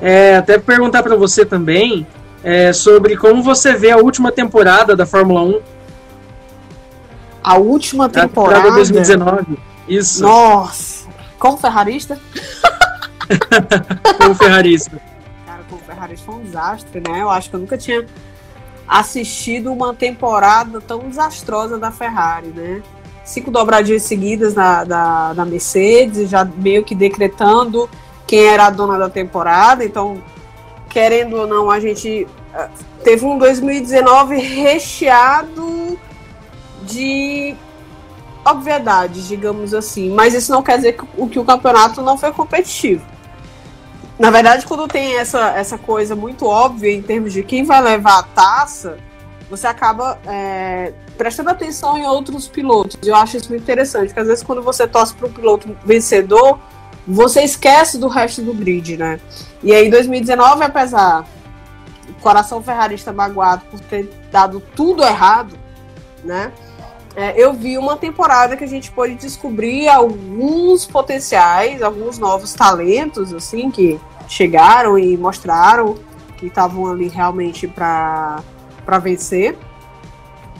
É, 0.00 0.36
até 0.36 0.58
perguntar 0.58 1.02
para 1.02 1.16
você 1.16 1.44
também 1.44 2.06
é, 2.42 2.72
sobre 2.72 3.16
como 3.16 3.42
você 3.42 3.74
vê 3.74 3.90
a 3.90 3.96
última 3.96 4.32
temporada 4.32 4.96
da 4.96 5.06
Fórmula 5.06 5.42
1. 5.42 5.60
A 7.42 7.56
última 7.56 8.08
temporada? 8.08 8.58
A 8.58 8.62
temporada 8.62 8.76
2019. 8.76 9.58
Isso. 9.88 10.22
Nossa! 10.22 11.08
Como 11.38 11.56
ferrarista? 11.58 12.18
como 14.18 14.34
ferrarista. 14.34 15.00
Cara, 15.46 15.60
como 15.68 15.82
ferrarista 15.82 16.26
foi 16.26 16.34
um 16.36 16.44
desastre, 16.44 17.00
né? 17.00 17.22
Eu 17.22 17.30
acho 17.30 17.50
que 17.50 17.56
eu 17.56 17.60
nunca 17.60 17.76
tinha 17.76 18.06
assistido 18.86 19.72
uma 19.72 19.94
temporada 19.94 20.80
tão 20.80 21.00
desastrosa 21.00 21.78
da 21.78 21.90
Ferrari, 21.90 22.48
né? 22.48 22.82
Cinco 23.24 23.50
dobradinhas 23.50 24.02
seguidas 24.02 24.54
na, 24.54 24.84
da, 24.84 25.32
da 25.32 25.44
Mercedes, 25.44 26.28
já 26.28 26.44
meio 26.44 26.84
que 26.84 26.94
decretando 26.94 27.88
quem 28.32 28.46
era 28.46 28.64
a 28.64 28.70
dona 28.70 28.98
da 28.98 29.10
temporada. 29.10 29.84
Então, 29.84 30.22
querendo 30.88 31.36
ou 31.36 31.46
não, 31.46 31.70
a 31.70 31.78
gente 31.78 32.26
eh, 32.54 32.68
teve 33.04 33.26
um 33.26 33.36
2019 33.36 34.38
recheado 34.38 35.98
de 36.82 37.54
obviedades, 38.42 39.28
digamos 39.28 39.74
assim. 39.74 40.08
Mas 40.08 40.32
isso 40.32 40.50
não 40.50 40.62
quer 40.62 40.76
dizer 40.76 40.94
que 40.94 41.04
o, 41.14 41.28
que 41.28 41.38
o 41.38 41.44
campeonato 41.44 42.00
não 42.00 42.16
foi 42.16 42.32
competitivo. 42.32 43.04
Na 44.18 44.30
verdade, 44.30 44.64
quando 44.64 44.88
tem 44.88 45.18
essa, 45.18 45.50
essa 45.50 45.76
coisa 45.76 46.16
muito 46.16 46.46
óbvia 46.46 46.90
em 46.90 47.02
termos 47.02 47.34
de 47.34 47.42
quem 47.42 47.64
vai 47.64 47.82
levar 47.82 48.20
a 48.20 48.22
taça, 48.22 48.96
você 49.50 49.66
acaba 49.66 50.18
é, 50.26 50.94
prestando 51.18 51.50
atenção 51.50 51.98
em 51.98 52.06
outros 52.06 52.48
pilotos. 52.48 52.96
Eu 53.06 53.14
acho 53.14 53.36
isso 53.36 53.50
muito 53.50 53.60
interessante, 53.60 54.06
porque 54.06 54.20
às 54.20 54.26
vezes 54.26 54.42
quando 54.42 54.62
você 54.62 54.88
torce 54.88 55.12
para 55.12 55.28
um 55.28 55.32
piloto 55.32 55.76
vencedor, 55.84 56.58
você 57.06 57.42
esquece 57.42 57.98
do 57.98 58.08
resto 58.08 58.42
do 58.42 58.54
grid, 58.54 58.96
né? 58.96 59.20
E 59.62 59.72
aí, 59.72 59.86
em 59.86 59.90
2019, 59.90 60.64
apesar 60.64 61.26
do 62.06 62.14
coração 62.14 62.62
ferrarista 62.62 63.12
magoado 63.12 63.64
por 63.70 63.80
ter 63.80 64.10
dado 64.30 64.60
tudo 64.74 65.02
errado, 65.02 65.58
né? 66.24 66.52
é, 67.14 67.34
eu 67.36 67.52
vi 67.52 67.76
uma 67.76 67.96
temporada 67.96 68.56
que 68.56 68.64
a 68.64 68.68
gente 68.68 68.90
pôde 68.90 69.14
descobrir 69.14 69.88
alguns 69.88 70.86
potenciais, 70.86 71.82
alguns 71.82 72.18
novos 72.18 72.54
talentos, 72.54 73.32
assim, 73.34 73.70
que 73.70 74.00
chegaram 74.28 74.98
e 74.98 75.16
mostraram 75.16 75.96
que 76.38 76.46
estavam 76.46 76.90
ali 76.90 77.08
realmente 77.08 77.68
para 77.68 78.42
vencer. 79.02 79.58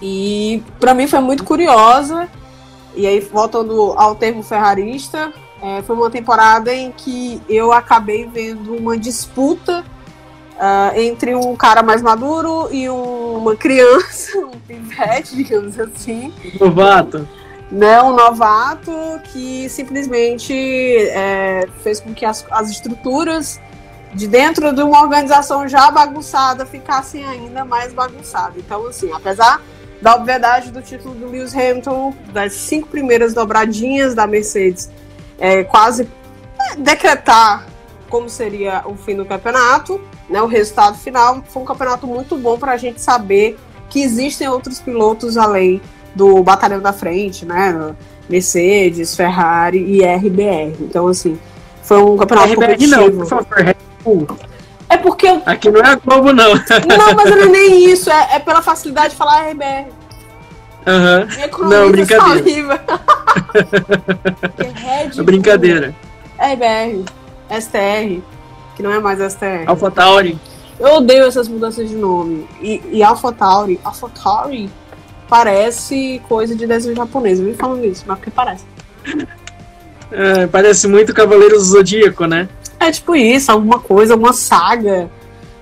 E 0.01 0.63
para 0.79 0.93
mim 0.93 1.07
foi 1.07 1.21
muito 1.21 1.45
curiosa. 1.45 2.29
E 2.95 3.07
aí, 3.07 3.21
voltando 3.21 3.95
ao 3.97 4.15
termo 4.15 4.43
ferrarista, 4.43 5.33
é, 5.63 5.81
foi 5.83 5.95
uma 5.95 6.11
temporada 6.11 6.75
em 6.75 6.91
que 6.91 7.41
eu 7.49 7.73
acabei 7.73 8.27
vendo 8.27 8.75
uma 8.75 8.99
disputa 8.99 9.85
uh, 10.57 10.99
entre 10.99 11.37
um 11.37 11.55
cara 11.55 11.85
mais 11.85 12.03
maduro 12.03 12.69
e 12.73 12.91
um, 12.91 13.37
uma 13.37 13.55
criança, 13.55 14.37
um 14.45 14.59
pivete, 14.67 15.37
digamos 15.37 15.79
assim. 15.79 16.35
Novato. 16.61 17.29
Né, 17.71 18.03
um 18.03 18.15
novato 18.15 18.93
que 19.33 19.67
simplesmente 19.71 20.53
é, 20.53 21.67
fez 21.83 22.01
com 22.01 22.13
que 22.13 22.23
as, 22.23 22.45
as 22.51 22.69
estruturas 22.69 23.59
de 24.13 24.29
dentro 24.29 24.75
de 24.75 24.83
uma 24.83 25.01
organização 25.01 25.67
já 25.67 25.91
bagunçada 25.91 26.67
ficassem 26.67 27.25
ainda 27.25 27.65
mais 27.65 27.95
bagunçadas. 27.95 28.59
Então, 28.59 28.87
assim, 28.87 29.11
apesar 29.11 29.63
da 30.03 30.17
obviedade 30.17 30.71
do 30.71 30.83
título 30.83 31.15
do 31.15 31.29
Lewis 31.29 31.55
Hamilton, 31.55 32.13
das 32.33 32.53
cinco 32.53 32.89
primeiras 32.89 33.33
dobradinhas 33.33 34.15
da 34.15 34.27
Mercedes, 34.27 34.91
é, 35.39 35.65
quase 35.65 36.09
decretar 36.79 37.67
como 38.09 38.29
seria 38.29 38.83
o 38.85 38.95
fim 38.95 39.17
do 39.17 39.25
campeonato, 39.25 40.01
né, 40.29 40.41
o 40.43 40.47
resultado 40.47 40.99
final, 40.99 41.43
foi 41.49 41.63
um 41.63 41.65
campeonato 41.65 42.07
muito 42.07 42.37
bom 42.37 42.59
para 42.59 42.73
a 42.73 42.77
gente 42.77 43.01
saber 43.01 43.59
que 43.89 44.03
existem 44.03 44.49
outros 44.49 44.81
pilotos 44.81 45.37
além 45.37 45.81
do 46.15 46.43
batalhão 46.43 46.81
da 46.81 46.93
frente, 46.93 47.47
né, 47.47 47.95
Mercedes, 48.29 49.17
Ferrari 49.17 49.79
e 49.79 50.05
RBR. 50.05 50.77
Então, 50.81 51.09
assim, 51.09 51.39
foi 51.83 52.03
um 52.03 52.17
campeonato 52.17 52.53
RBR. 52.53 52.87
Não, 52.87 53.11
por 53.11 53.27
favor, 53.27 53.75
é 54.93 54.97
porque 54.99 55.27
eu... 55.27 55.43
Aqui 55.47 55.71
não 55.71 55.81
é 55.81 55.89
a 55.89 55.95
Globo, 55.95 56.33
não. 56.35 56.55
Não, 56.55 57.15
mas 57.17 57.31
não 57.31 57.39
é 57.39 57.47
nem 57.47 57.91
isso. 57.91 58.11
É, 58.11 58.37
é 58.37 58.39
pela 58.39 58.61
facilidade 58.61 59.11
de 59.11 59.17
falar 59.17 59.49
RBR. 59.49 59.87
Uhum. 60.87 61.69
Não, 61.69 61.91
brincadeira. 61.91 62.85
é 65.19 65.23
brincadeira. 65.23 65.95
RBR. 66.39 67.05
STR. 67.61 68.21
Que 68.75 68.83
não 68.83 68.93
é 68.93 68.99
mais 68.99 69.19
STR. 69.33 69.65
AlphaTauri. 69.67 70.39
Eu 70.81 70.97
odeio 70.97 71.25
essas 71.25 71.47
mudanças 71.49 71.89
de 71.89 71.95
nome. 71.95 72.49
E, 72.61 72.83
e 72.91 73.03
AlphaTauri. 73.03 73.81
AlphaTauri 73.85 74.71
parece 75.29 76.21
coisa 76.29 76.55
de 76.57 76.67
desenho 76.67 76.97
japonês. 76.97 77.39
Eu 77.39 77.47
vim 77.47 77.55
falando 77.55 77.85
isso, 77.85 78.05
mas 78.07 78.19
porque 78.19 78.31
parece. 78.31 78.65
É, 80.11 80.47
parece 80.47 80.89
muito 80.89 81.15
Cavaleiros 81.15 81.69
do 81.69 81.77
Zodíaco, 81.77 82.27
né? 82.27 82.49
É 82.79 82.91
tipo 82.91 83.15
isso, 83.15 83.51
alguma 83.53 83.79
coisa, 83.79 84.15
alguma 84.15 84.33
saga. 84.33 85.09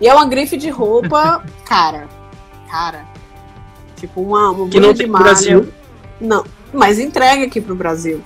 E 0.00 0.08
é 0.08 0.14
uma 0.14 0.26
grife 0.26 0.56
de 0.56 0.70
roupa, 0.70 1.44
cara. 1.66 2.08
Cara. 2.70 3.09
Tipo 4.00 4.22
uma, 4.22 4.50
uma 4.50 4.68
Que 4.68 4.80
não 4.80 4.94
tem 4.94 5.10
Brasil. 5.10 5.68
Não, 6.18 6.42
mas 6.72 6.98
entrega 6.98 7.44
aqui 7.44 7.60
pro 7.60 7.74
Brasil. 7.74 8.22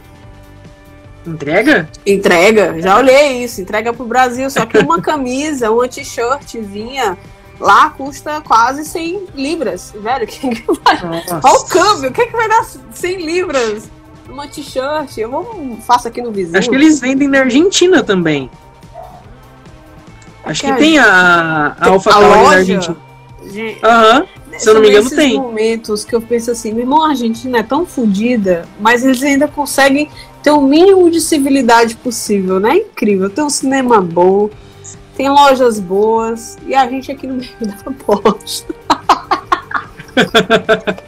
Entrega? 1.27 1.89
Entrega, 2.07 2.81
já 2.81 2.97
olhei 2.97 3.43
isso, 3.43 3.61
entrega 3.61 3.93
pro 3.93 4.07
Brasil. 4.07 4.49
Só 4.51 4.65
que 4.65 4.79
uma 4.79 5.01
camisa, 5.03 5.71
uma 5.71 5.89
t-shirtzinha 5.89 7.19
lá 7.59 7.91
custa 7.91 8.41
quase 8.41 8.85
100 8.85 9.27
libras. 9.35 9.93
Velho, 9.97 10.27
quem 10.27 10.51
que 10.51 10.65
vai. 10.67 11.01
Olha 11.43 11.55
o 11.57 11.65
câmbio, 11.65 12.11
o 12.11 12.13
que, 12.13 12.27
que 12.27 12.37
vai 12.37 12.49
dar 12.49 12.65
100 12.93 13.27
libras? 13.27 13.91
Uma 14.29 14.47
t-shirt, 14.47 15.19
eu 15.19 15.31
vou, 15.31 15.79
faço 15.87 16.09
aqui 16.09 16.23
no 16.23 16.31
vizinho. 16.31 16.59
Acho 16.59 16.71
que 16.71 16.77
eles 16.77 17.01
vendem 17.01 17.29
na 17.29 17.41
Argentina 17.41 18.03
também. 18.03 18.51
Acho 20.45 20.61
que, 20.61 20.73
que 20.73 20.79
tem 20.79 20.99
a, 20.99 21.75
a 21.79 21.89
AlphaTauri 21.89 22.43
na 22.43 22.57
Argentina. 22.57 22.97
Uhum. 23.45 24.27
Se 24.59 24.69
eu 24.69 24.75
não 24.75 24.81
me 24.81 24.89
engano, 24.89 25.11
tem. 25.11 25.35
momentos 25.35 26.05
que 26.05 26.15
eu 26.15 26.21
penso 26.21 26.51
assim, 26.51 26.73
meu 26.73 26.83
irmão, 26.83 27.05
a 27.05 27.11
Argentina 27.11 27.59
é 27.59 27.63
tão 27.63 27.85
fodida, 27.85 28.67
mas 28.81 29.05
eles 29.05 29.23
ainda 29.23 29.49
conseguem 29.49 30.09
ter 30.43 30.51
o 30.51 30.61
mínimo 30.61 31.11
de 31.11 31.21
civilidade 31.21 31.97
possível, 31.97 32.61
né? 32.61 32.77
Incrível. 32.77 33.31
Tem 33.31 33.43
um 33.43 33.51
cinema 33.51 34.01
bom, 34.01 34.49
tem 35.17 35.29
lojas 35.29 35.81
boas, 35.81 36.57
e 36.67 36.75
a 36.75 36.89
gente 36.89 37.11
aqui 37.11 37.27
no 37.27 37.35
meio 37.35 37.51
da 37.61 37.91
bosta. 38.07 38.75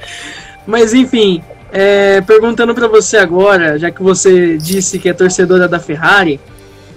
mas 0.67 0.93
enfim, 0.93 1.43
é, 1.73 2.21
perguntando 2.23 2.75
para 2.75 2.89
você 2.89 3.17
agora, 3.17 3.79
já 3.79 3.91
que 3.91 4.03
você 4.03 4.57
disse 4.57 4.99
que 4.99 5.09
é 5.09 5.13
torcedora 5.13 5.69
da 5.69 5.79
Ferrari, 5.79 6.41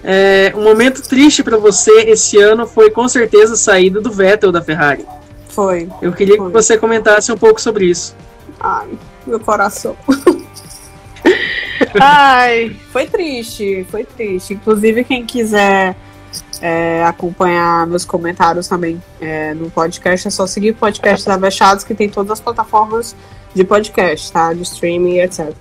é, 0.04 0.54
um 0.56 0.64
momento 0.64 1.02
triste 1.02 1.44
para 1.44 1.58
você 1.58 1.92
esse 2.02 2.38
ano 2.38 2.66
foi 2.66 2.90
com 2.90 3.08
certeza 3.08 3.54
a 3.54 3.58
saída 3.58 4.00
do 4.00 4.12
Vettel 4.12 4.52
da 4.52 4.62
Ferrari. 4.62 5.06
Foi. 5.50 5.90
Eu 6.02 6.14
queria 6.14 6.38
foi. 6.38 6.48
que 6.48 6.54
você 6.54 6.78
comentasse 6.78 7.32
um 7.32 7.38
pouco 7.38 7.60
sobre 7.60 7.86
isso. 7.86 8.16
Ai, 8.60 8.90
meu 9.26 9.40
coração. 9.40 9.96
Ai, 12.00 12.76
foi 12.92 13.08
triste, 13.08 13.86
foi 13.90 14.04
triste. 14.04 14.54
Inclusive, 14.54 15.04
quem 15.04 15.26
quiser 15.26 15.96
é, 16.62 17.04
acompanhar 17.06 17.88
meus 17.88 18.06
comentários 18.06 18.68
também 18.68 19.02
é, 19.20 19.54
no 19.54 19.70
podcast, 19.72 20.28
é 20.28 20.32
só 20.32 20.46
seguir 20.46 20.72
o 20.72 20.76
podcast 20.76 21.30
Avechados, 21.30 21.84
que 21.84 21.96
tem 21.96 22.10
todas 22.10 22.32
as 22.32 22.40
plataformas 22.40 23.16
de 23.54 23.64
podcast, 23.64 24.32
tá? 24.32 24.54
De 24.54 24.62
streaming, 24.62 25.20
etc. 25.20 25.54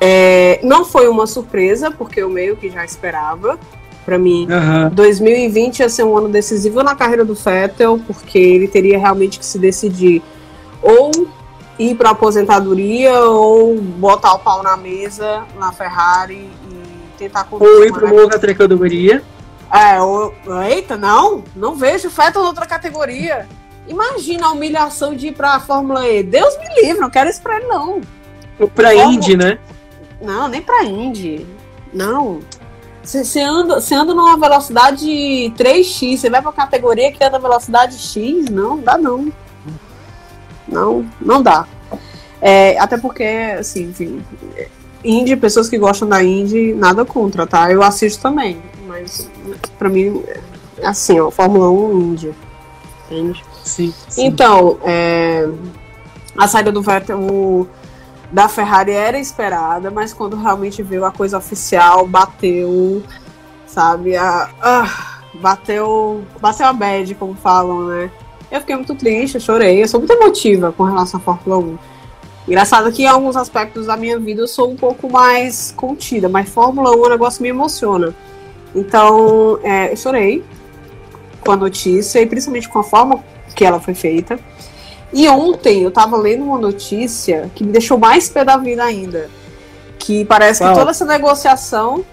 É, 0.00 0.60
não 0.62 0.84
foi 0.84 1.08
uma 1.08 1.26
surpresa, 1.26 1.90
porque 1.90 2.22
eu 2.22 2.28
meio 2.28 2.56
que 2.56 2.70
já 2.70 2.84
esperava. 2.84 3.58
Para 4.08 4.18
mim, 4.18 4.48
uhum. 4.50 4.88
2020 4.88 5.80
ia 5.80 5.88
ser 5.90 6.02
um 6.02 6.16
ano 6.16 6.30
decisivo 6.30 6.82
na 6.82 6.94
carreira 6.94 7.26
do 7.26 7.34
Vettel, 7.34 8.00
porque 8.06 8.38
ele 8.38 8.66
teria 8.66 8.98
realmente 8.98 9.38
que 9.38 9.44
se 9.44 9.58
decidir 9.58 10.22
ou 10.80 11.10
ir 11.78 11.94
para 11.94 12.08
aposentadoria 12.08 13.20
ou 13.20 13.78
botar 13.78 14.32
o 14.32 14.38
pau 14.38 14.62
na 14.62 14.78
mesa 14.78 15.44
na 15.58 15.72
Ferrari 15.72 16.50
e 16.70 17.18
tentar 17.18 17.46
Ou 17.50 17.84
ir 17.84 17.92
para 17.92 18.06
uma 18.06 18.14
outra 18.14 18.38
categoria. 18.54 19.22
É, 19.70 20.00
ou, 20.00 20.34
eita, 20.66 20.96
não, 20.96 21.44
não 21.54 21.74
vejo 21.74 22.08
Vettel 22.08 22.44
em 22.44 22.46
outra 22.46 22.64
categoria. 22.64 23.46
Imagina 23.86 24.46
a 24.46 24.52
humilhação 24.52 25.14
de 25.14 25.26
ir 25.26 25.32
para 25.32 25.56
a 25.56 25.60
Fórmula 25.60 26.08
E. 26.08 26.22
Deus 26.22 26.56
me 26.56 26.80
livre, 26.80 26.98
não 26.98 27.10
quero 27.10 27.28
isso 27.28 27.42
para 27.42 27.58
ele 27.58 27.66
não. 27.66 28.00
Para 28.74 28.94
Indy, 28.94 29.36
né? 29.36 29.58
Não, 30.18 30.48
nem 30.48 30.62
pra 30.62 30.82
Indy. 30.82 31.46
Não. 31.92 32.40
Você 33.08 33.40
anda, 33.40 33.78
anda 33.78 34.14
numa 34.14 34.36
velocidade 34.36 35.06
3x, 35.56 36.18
você 36.18 36.28
vai 36.28 36.42
pra 36.42 36.52
categoria 36.52 37.10
que 37.10 37.24
anda 37.24 37.38
velocidade 37.38 37.96
X? 37.96 38.50
Não, 38.50 38.78
dá 38.78 38.98
não. 38.98 39.32
Não, 40.68 41.06
não 41.18 41.42
dá. 41.42 41.66
É, 42.38 42.78
até 42.78 42.98
porque, 42.98 43.24
assim, 43.58 43.84
enfim, 43.84 44.22
Indy, 45.02 45.36
pessoas 45.36 45.70
que 45.70 45.78
gostam 45.78 46.06
da 46.06 46.22
Indy, 46.22 46.74
nada 46.74 47.02
contra, 47.02 47.46
tá? 47.46 47.72
Eu 47.72 47.82
assisto 47.82 48.20
também, 48.20 48.60
mas 48.86 49.26
pra 49.78 49.88
mim, 49.88 50.22
assim, 50.84 51.18
ó, 51.18 51.30
Fórmula 51.30 51.70
1 51.70 52.00
Indy. 52.00 52.34
Entende? 53.06 53.42
Sim, 53.64 53.94
sim. 54.06 54.26
Então, 54.26 54.78
é, 54.84 55.48
a 56.36 56.46
saída 56.46 56.70
do 56.70 56.82
Vettel, 56.82 57.18
o, 57.18 57.66
da 58.30 58.48
Ferrari 58.48 58.92
era 58.92 59.18
esperada, 59.18 59.90
mas 59.90 60.12
quando 60.12 60.36
realmente 60.36 60.82
veio 60.82 61.04
a 61.04 61.10
coisa 61.10 61.38
oficial, 61.38 62.06
bateu, 62.06 63.02
sabe? 63.66 64.16
A, 64.16 64.50
a, 64.60 65.20
bateu, 65.34 66.24
bateu 66.40 66.66
a 66.66 66.72
bad, 66.72 67.14
como 67.14 67.34
falam, 67.34 67.86
né? 67.86 68.10
Eu 68.50 68.60
fiquei 68.60 68.76
muito 68.76 68.94
triste, 68.94 69.36
eu 69.36 69.40
chorei, 69.40 69.82
eu 69.82 69.88
sou 69.88 70.00
muito 70.00 70.12
emotiva 70.12 70.72
com 70.72 70.84
relação 70.84 71.20
à 71.20 71.22
Fórmula 71.22 71.58
1. 71.58 71.78
Engraçado 72.48 72.90
que 72.90 73.02
em 73.02 73.06
alguns 73.06 73.36
aspectos 73.36 73.86
da 73.86 73.96
minha 73.96 74.18
vida 74.18 74.40
eu 74.40 74.48
sou 74.48 74.70
um 74.70 74.76
pouco 74.76 75.10
mais 75.10 75.72
contida, 75.76 76.28
mas 76.28 76.48
Fórmula 76.48 76.90
1 76.92 76.94
é 76.94 77.06
um 77.06 77.10
negócio 77.10 77.42
me 77.42 77.48
emociona. 77.50 78.14
Então, 78.74 79.58
é, 79.62 79.92
eu 79.92 79.96
chorei 79.96 80.44
com 81.40 81.52
a 81.52 81.56
notícia 81.56 82.20
e 82.20 82.26
principalmente 82.26 82.68
com 82.68 82.78
a 82.78 82.84
forma 82.84 83.22
que 83.54 83.64
ela 83.64 83.80
foi 83.80 83.94
feita. 83.94 84.38
E 85.12 85.28
ontem 85.28 85.82
eu 85.82 85.90
tava 85.90 86.16
lendo 86.16 86.44
uma 86.44 86.58
notícia 86.58 87.50
que 87.54 87.64
me 87.64 87.72
deixou 87.72 87.98
mais 87.98 88.28
pé 88.28 88.44
da 88.44 88.56
vida 88.56 88.84
ainda. 88.84 89.30
Que 89.98 90.24
parece 90.24 90.62
que 90.62 90.74
toda 90.74 90.90
essa 90.90 91.04
negociação 91.04 92.04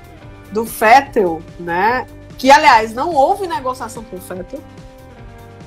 do 0.52 0.66
Fettel, 0.66 1.42
né? 1.60 2.06
Que 2.38 2.52
aliás, 2.52 2.94
não 2.94 3.14
houve 3.14 3.48
negociação 3.48 4.04
com 4.04 4.18
o 4.18 4.22
Fettel. 4.22 4.60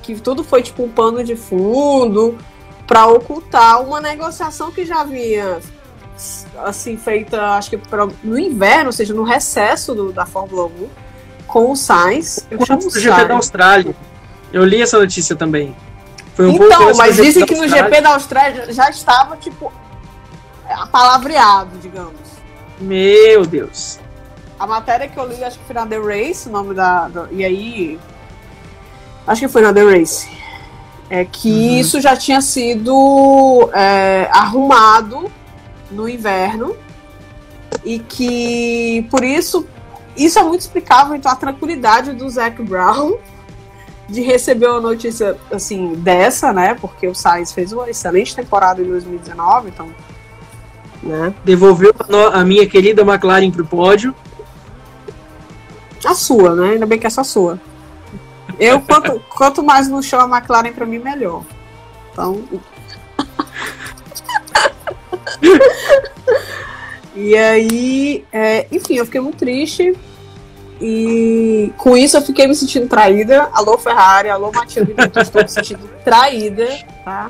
Que 0.01 0.15
tudo 0.19 0.43
foi 0.43 0.63
tipo 0.63 0.83
um 0.83 0.89
pano 0.89 1.23
de 1.23 1.35
fundo 1.35 2.37
para 2.87 3.05
ocultar 3.07 3.81
uma 3.81 4.01
negociação 4.01 4.71
que 4.71 4.85
já 4.85 5.01
havia 5.01 5.59
assim 6.65 6.97
feita, 6.97 7.51
acho 7.51 7.69
que 7.69 7.77
pra, 7.77 8.07
no 8.23 8.37
inverno, 8.37 8.87
ou 8.87 8.91
seja, 8.91 9.13
no 9.13 9.23
recesso 9.23 9.93
do, 9.93 10.11
da 10.11 10.25
Fórmula 10.25 10.65
1 10.65 10.89
com 11.47 11.71
o 11.71 11.75
Sainz. 11.75 12.45
Eu 12.49 12.65
chamo 12.65 12.87
o 12.87 12.89
GP 12.89 13.25
da 13.25 13.35
Austrália. 13.35 13.95
Eu 14.51 14.65
li 14.65 14.81
essa 14.81 14.99
notícia 14.99 15.35
também. 15.35 15.75
Um 16.39 16.51
então, 16.51 16.95
mas 16.95 17.17
dizem 17.17 17.45
que 17.45 17.55
no 17.55 17.67
GP 17.67 18.01
da 18.01 18.13
Austrália 18.13 18.71
já 18.71 18.89
estava, 18.89 19.35
tipo, 19.35 19.71
apalavreado, 20.69 21.77
digamos. 21.79 22.13
Meu 22.79 23.45
Deus. 23.45 23.99
A 24.57 24.65
matéria 24.65 25.07
que 25.07 25.17
eu 25.17 25.27
li, 25.27 25.43
acho 25.43 25.59
que 25.59 25.65
foi 25.65 25.75
na 25.75 25.85
The 25.85 25.97
Race, 25.97 26.47
o 26.47 26.51
nome 26.51 26.73
da. 26.73 27.07
da 27.09 27.27
e 27.31 27.43
aí. 27.43 27.99
Acho 29.27 29.41
que 29.41 29.47
foi 29.47 29.61
na 29.61 29.73
The 29.73 29.83
Race. 29.83 30.29
é 31.09 31.25
que 31.25 31.49
uhum. 31.49 31.79
isso 31.79 31.99
já 31.99 32.15
tinha 32.15 32.41
sido 32.41 33.69
é, 33.73 34.29
arrumado 34.31 35.31
no 35.91 36.07
inverno 36.07 36.75
e 37.83 37.99
que 37.99 39.07
por 39.09 39.23
isso 39.23 39.67
isso 40.15 40.37
é 40.37 40.43
muito 40.43 40.61
explicável 40.61 41.15
então 41.15 41.31
a 41.31 41.35
tranquilidade 41.35 42.13
do 42.13 42.29
Zac 42.29 42.61
Brown 42.61 43.17
de 44.09 44.21
receber 44.21 44.67
uma 44.67 44.81
notícia 44.81 45.37
assim 45.51 45.93
dessa, 45.93 46.51
né? 46.51 46.73
Porque 46.73 47.07
o 47.07 47.13
Sainz 47.13 47.51
fez 47.51 47.71
uma 47.71 47.89
excelente 47.89 48.35
temporada 48.35 48.81
em 48.81 48.85
2019, 48.85 49.69
então, 49.69 49.89
né? 51.03 51.33
Devolveu 51.45 51.93
a 52.33 52.43
minha 52.43 52.67
querida 52.67 53.03
McLaren 53.03 53.51
pro 53.51 53.65
pódio. 53.65 54.13
A 56.03 56.15
sua, 56.15 56.55
né? 56.55 56.71
Ainda 56.71 56.85
bem 56.85 56.97
que 56.97 57.07
é 57.07 57.09
só 57.09 57.23
sua. 57.23 57.59
Eu 58.59 58.81
quanto, 58.87 59.21
quanto 59.29 59.63
mais 59.63 59.87
no 59.87 60.01
chão 60.01 60.19
a 60.21 60.37
McLaren 60.37 60.73
para 60.73 60.85
mim 60.85 60.99
melhor. 60.99 61.43
Então, 62.11 62.43
e 67.15 67.35
aí, 67.35 68.25
é, 68.31 68.67
enfim, 68.71 68.95
eu 68.95 69.05
fiquei 69.05 69.21
muito 69.21 69.37
triste. 69.37 69.95
E 70.81 71.73
com 71.77 71.97
isso 71.97 72.17
eu 72.17 72.21
fiquei 72.21 72.47
me 72.47 72.55
sentindo 72.55 72.87
traída. 72.87 73.49
Alô, 73.53 73.77
Ferrari, 73.77 74.29
alô, 74.29 74.51
Matilde, 74.51 74.95
estou 75.15 75.41
me 75.41 75.49
sentindo 75.49 75.89
traída, 76.03 76.67
tá? 77.03 77.29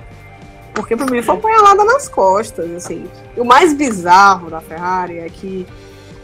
Porque 0.73 0.95
pra 0.95 1.05
mim 1.07 1.21
foi 1.21 1.35
apanhalada 1.35 1.83
nas 1.83 2.07
costas, 2.07 2.69
assim. 2.71 3.09
E 3.35 3.39
o 3.39 3.45
mais 3.45 3.73
bizarro 3.73 4.49
da 4.49 4.61
Ferrari 4.61 5.17
é 5.17 5.29
que 5.29 5.67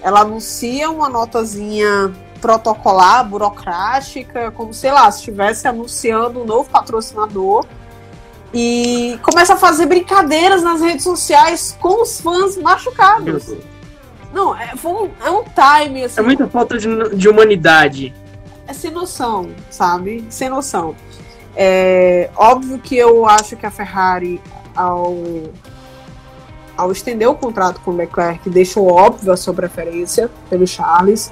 ela 0.02 0.22
anuncia 0.22 0.90
uma 0.90 1.10
notazinha 1.10 2.14
protocolar, 2.40 3.28
burocrática, 3.28 4.52
como, 4.52 4.72
sei 4.72 4.92
lá, 4.92 5.10
se 5.10 5.20
estivesse 5.20 5.68
anunciando 5.68 6.42
um 6.42 6.46
novo 6.46 6.70
patrocinador 6.70 7.66
e 8.54 9.20
começa 9.24 9.56
a 9.56 9.58
fazer 9.58 9.88
brincadeiras 9.88 10.62
nas 10.62 10.80
redes 10.80 11.04
sociais 11.04 11.76
com 11.80 12.04
os 12.04 12.22
fãs 12.22 12.56
machucados. 12.56 13.52
Não, 14.36 14.54
é, 14.54 14.74
um, 14.84 15.10
é 15.26 15.30
um 15.32 15.44
time, 15.46 16.04
assim. 16.04 16.20
É 16.20 16.22
muita 16.22 16.46
falta 16.50 16.78
de, 16.78 17.16
de 17.16 17.30
humanidade. 17.30 18.14
É 18.68 18.74
sem 18.74 18.92
noção, 18.92 19.48
sabe? 19.70 20.26
Sem 20.30 20.50
noção. 20.50 20.94
É 21.56 22.30
óbvio 22.36 22.78
que 22.78 22.98
eu 22.98 23.26
acho 23.26 23.56
que 23.56 23.66
a 23.66 23.72
Ferrari, 23.72 24.42
ao, 24.76 25.16
ao 26.76 26.92
estender 26.92 27.30
o 27.30 27.36
contrato 27.36 27.80
com 27.80 27.92
o 27.92 27.96
Leclerc, 27.96 28.50
deixou 28.50 28.92
óbvio 28.92 29.32
a 29.32 29.38
sua 29.38 29.54
preferência 29.54 30.30
pelo 30.50 30.68
Charles. 30.68 31.32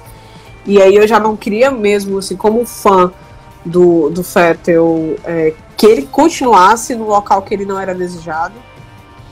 E 0.64 0.80
aí 0.80 0.96
eu 0.96 1.06
já 1.06 1.20
não 1.20 1.36
queria 1.36 1.70
mesmo, 1.70 2.16
assim, 2.16 2.36
como 2.36 2.64
fã 2.64 3.12
do, 3.66 4.08
do 4.08 4.22
Vettel, 4.22 5.16
é, 5.24 5.52
que 5.76 5.84
ele 5.84 6.06
continuasse 6.06 6.94
no 6.94 7.04
local 7.04 7.42
que 7.42 7.52
ele 7.52 7.66
não 7.66 7.78
era 7.78 7.94
desejado. 7.94 8.54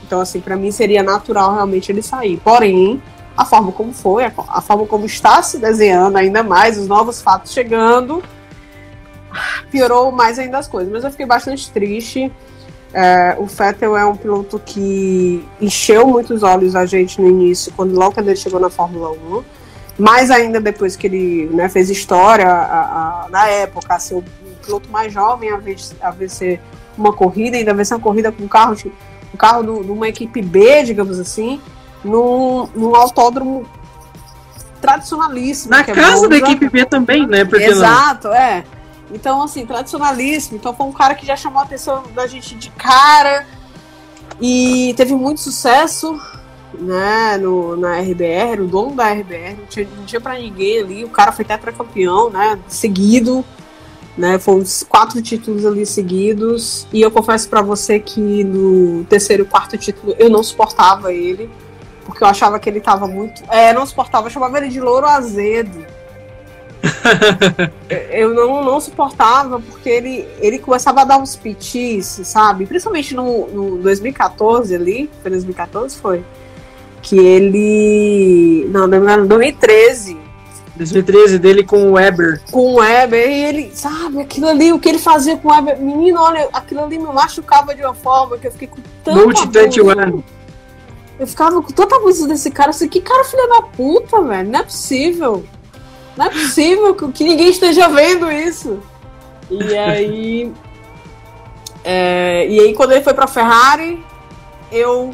Então, 0.05 0.21
assim, 0.21 0.39
para 0.39 0.55
mim 0.55 0.69
seria 0.69 1.01
natural 1.01 1.55
realmente 1.55 1.91
ele 1.91 2.03
sair. 2.03 2.37
Porém, 2.37 3.01
a 3.35 3.45
forma 3.45 3.71
como 3.71 3.91
foi, 3.91 4.25
a, 4.25 4.61
forma 4.61 4.85
como 4.85 5.05
está 5.05 5.41
se 5.41 5.57
desenhando 5.57 6.17
ainda 6.17 6.43
mais, 6.43 6.77
os 6.77 6.87
novos 6.87 7.21
fatos 7.21 7.51
chegando, 7.51 8.23
piorou 9.71 10.11
mais 10.11 10.37
ainda 10.37 10.59
as 10.59 10.67
coisas. 10.67 10.91
Mas 10.91 11.03
eu 11.03 11.11
fiquei 11.11 11.25
bastante 11.25 11.69
triste. 11.71 12.31
É, 12.93 13.35
o 13.39 13.45
Vettel 13.47 13.97
é 13.97 14.05
um 14.05 14.15
piloto 14.15 14.61
que 14.63 15.43
encheu 15.59 16.05
muitos 16.05 16.43
olhos 16.43 16.75
a 16.75 16.85
gente 16.85 17.19
no 17.19 17.27
início, 17.27 17.73
quando 17.75 17.95
logo 17.95 18.13
quando 18.13 18.27
ele 18.27 18.35
chegou 18.35 18.59
na 18.59 18.69
Fórmula 18.69 19.11
1. 19.11 19.43
Mais 19.97 20.29
ainda 20.29 20.59
depois 20.59 20.95
que 20.95 21.07
ele 21.07 21.49
né, 21.53 21.69
fez 21.69 21.89
história 21.89 22.47
a, 22.47 23.25
a, 23.25 23.29
na 23.29 23.47
época, 23.47 23.97
ser 23.99 24.15
o 24.15 24.23
piloto 24.63 24.89
mais 24.91 25.11
jovem 25.11 25.49
a, 25.49 25.59
a 26.01 26.11
vencer 26.11 26.59
uma 26.95 27.11
corrida, 27.11 27.57
ainda 27.57 27.73
vencer 27.73 27.97
uma 27.97 28.03
corrida 28.03 28.31
com 28.31 28.43
um 28.43 28.47
carro, 28.47 28.75
um 29.33 29.37
carro 29.37 29.83
de 29.83 29.91
uma 29.91 30.07
equipe 30.07 30.41
B, 30.41 30.83
digamos 30.83 31.19
assim 31.19 31.59
num, 32.03 32.67
num 32.75 32.95
autódromo 32.95 33.65
tradicionalíssimo. 34.81 35.71
Na 35.71 35.79
é 35.79 35.83
casa 35.83 36.25
é 36.25 36.29
da 36.29 36.37
equipe 36.37 36.69
B 36.69 36.85
também, 36.85 37.25
né? 37.25 37.45
Porque 37.45 37.63
Exato, 37.63 38.27
não... 38.27 38.35
é. 38.35 38.65
Então, 39.11 39.41
assim, 39.41 39.65
tradicionalíssimo. 39.65 40.57
Então, 40.57 40.73
foi 40.73 40.85
um 40.85 40.91
cara 40.91 41.15
que 41.15 41.25
já 41.25 41.37
chamou 41.37 41.61
a 41.61 41.63
atenção 41.63 42.03
da 42.13 42.27
gente 42.27 42.55
de 42.55 42.69
cara 42.71 43.45
e 44.41 44.93
teve 44.97 45.15
muito 45.15 45.39
sucesso, 45.39 46.19
né, 46.73 47.37
no, 47.37 47.77
na 47.77 47.99
RBR, 47.99 48.61
o 48.61 48.67
dono 48.67 48.95
da 48.95 49.11
RBR, 49.13 49.55
não 49.57 49.65
tinha, 49.67 49.87
não 49.95 50.05
tinha 50.05 50.19
pra 50.19 50.37
ninguém 50.37 50.79
ali. 50.79 51.05
O 51.05 51.09
cara 51.09 51.31
foi 51.31 51.45
tetracampeão, 51.45 52.29
né, 52.29 52.59
seguido, 52.67 53.45
né, 54.17 54.39
foram 54.39 54.59
uns 54.59 54.83
quatro 54.83 55.21
títulos 55.21 55.65
ali 55.65 55.85
seguidos. 55.85 56.87
E 56.91 57.01
eu 57.01 57.11
confesso 57.11 57.47
para 57.47 57.61
você 57.61 57.99
que 57.99 58.43
no 58.43 59.05
terceiro 59.05 59.43
e 59.43 59.45
quarto 59.45 59.77
título 59.77 60.15
eu 60.17 60.29
não 60.29 60.43
suportava 60.43 61.13
ele 61.13 61.49
porque 62.05 62.23
eu 62.23 62.27
achava 62.27 62.59
que 62.59 62.69
ele 62.69 62.79
tava 62.79 63.07
muito. 63.07 63.43
É, 63.49 63.73
não 63.73 63.85
suportava, 63.85 64.27
eu 64.27 64.31
chamava 64.31 64.57
ele 64.57 64.69
de 64.69 64.79
louro 64.79 65.05
azedo. 65.05 65.85
eu 68.11 68.33
não, 68.33 68.63
não 68.63 68.79
suportava, 68.81 69.59
porque 69.59 69.89
ele, 69.89 70.27
ele 70.39 70.59
começava 70.59 71.01
a 71.01 71.05
dar 71.05 71.17
uns 71.17 71.35
pitis, 71.35 72.21
sabe? 72.23 72.65
Principalmente 72.65 73.15
no, 73.15 73.47
no 73.47 73.77
2014 73.77 74.75
ali. 74.75 75.09
Foi 75.21 75.31
2014? 75.31 75.97
Foi. 75.97 76.23
Que 77.01 77.17
ele. 77.17 78.67
Não, 78.69 78.87
não 78.87 79.27
2013. 79.27 80.23
2013 80.75 81.37
dele 81.37 81.63
com 81.63 81.89
o 81.89 81.93
Weber. 81.93 82.41
Com 82.51 82.73
o 82.73 82.75
Weber, 82.79 83.29
e 83.29 83.45
ele, 83.45 83.71
sabe, 83.75 84.21
aquilo 84.21 84.47
ali, 84.47 84.73
o 84.73 84.79
que 84.79 84.89
ele 84.89 84.97
fazia 84.97 85.37
com 85.37 85.49
o 85.49 85.51
Weber. 85.51 85.79
Menino, 85.79 86.19
olha, 86.19 86.49
aquilo 86.51 86.83
ali 86.83 86.97
me 86.97 87.05
machucava 87.05 87.75
de 87.75 87.83
uma 87.83 87.93
forma 87.93 88.37
que 88.37 88.47
eu 88.47 88.51
fiquei 88.51 88.67
com 88.67 88.81
tanto. 89.03 89.19
Multi-21. 89.19 90.23
Eu 91.23 91.27
ficava 91.27 91.61
com 91.61 91.71
tanta 91.71 91.97
música 91.99 92.27
desse 92.27 92.51
cara, 92.51 92.71
assim, 92.71 92.89
que 92.89 92.99
cara 92.99 93.23
filha 93.23 93.47
da 93.47 93.61
puta, 93.61 94.21
velho. 94.21 94.51
Não 94.51 94.59
é 94.59 94.63
possível. 94.63 95.45
Não 96.17 96.25
é 96.25 96.29
possível 96.29 96.93
que, 96.93 97.09
que 97.13 97.23
ninguém 97.23 97.47
esteja 97.47 97.87
vendo 97.87 98.29
isso. 98.29 98.79
E 99.49 99.77
aí. 99.77 100.51
É, 101.85 102.47
e 102.47 102.61
aí, 102.61 102.73
quando 102.73 102.93
ele 102.93 103.03
foi 103.03 103.13
pra 103.13 103.27
Ferrari, 103.27 104.01
eu 104.71 105.13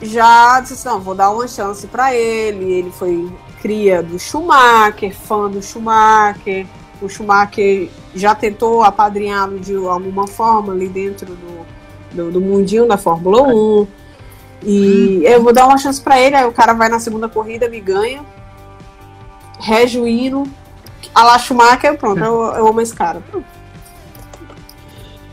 já 0.00 0.60
disse 0.60 0.74
assim, 0.74 0.88
não, 0.88 1.00
vou 1.00 1.16
dar 1.16 1.32
uma 1.32 1.48
chance 1.48 1.84
para 1.88 2.14
ele. 2.14 2.74
Ele 2.74 2.92
foi 2.92 3.28
cria 3.60 4.00
do 4.00 4.20
Schumacher, 4.20 5.12
fã 5.12 5.50
do 5.50 5.60
Schumacher. 5.60 6.64
O 7.02 7.08
Schumacher 7.08 7.88
já 8.14 8.36
tentou 8.36 8.84
apadrinhá-lo 8.84 9.58
de 9.58 9.74
alguma 9.74 10.28
forma 10.28 10.72
ali 10.72 10.86
dentro 10.86 11.26
do, 11.26 11.66
do, 12.12 12.30
do 12.30 12.40
mundinho 12.40 12.86
da 12.86 12.96
Fórmula 12.96 13.42
1. 13.42 13.86
E 14.62 15.22
eu 15.24 15.42
vou 15.42 15.52
dar 15.52 15.66
uma 15.66 15.78
chance 15.78 16.00
para 16.00 16.20
ele, 16.20 16.34
aí 16.34 16.44
o 16.44 16.52
cara 16.52 16.72
vai 16.72 16.88
na 16.88 16.98
segunda 16.98 17.28
corrida, 17.28 17.68
me 17.68 17.80
ganha. 17.80 18.20
Rege 19.60 19.98
o 19.98 20.06
hino. 20.06 20.44
A 21.14 21.22
La 21.24 21.38
Schumacher, 21.38 21.96
pronto, 21.96 22.22
eu, 22.22 22.42
eu 22.42 22.68
amo 22.68 22.80
esse 22.80 22.94
cara. 22.94 23.22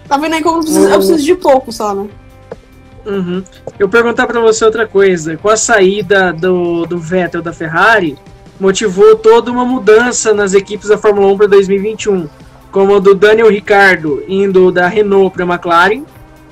Tá 0.08 0.18
vendo 0.18 0.34
aí 0.34 0.44
como 0.44 0.58
eu 0.58 0.62
preciso, 0.62 0.88
eu 0.88 0.98
preciso 0.98 1.24
de 1.24 1.36
pouco 1.36 1.72
só, 1.72 1.94
né? 1.94 2.08
Uhum. 3.06 3.44
Eu 3.78 3.88
perguntar 3.88 4.26
para 4.28 4.40
você 4.40 4.66
outra 4.66 4.88
coisa. 4.88 5.38
Com 5.38 5.50
a 5.50 5.58
saída 5.58 6.34
do, 6.34 6.86
do 6.86 6.98
Vettel 6.98 7.42
da 7.42 7.54
Ferrari, 7.54 8.18
motivou 8.60 9.16
toda 9.16 9.52
uma 9.52 9.66
mudança 9.66 10.34
nas 10.34 10.54
equipes 10.54 10.90
da 10.90 10.98
Fórmula 10.98 11.28
1 11.34 11.38
para 11.38 11.48
2021, 11.48 12.28
como 12.72 12.96
a 12.96 13.00
do 13.00 13.14
Daniel 13.14 13.50
Ricciardo 13.50 14.24
indo 14.28 14.72
da 14.72 14.88
Renault 14.88 15.36
para 15.36 15.44
a 15.44 15.48
McLaren, 15.48 16.04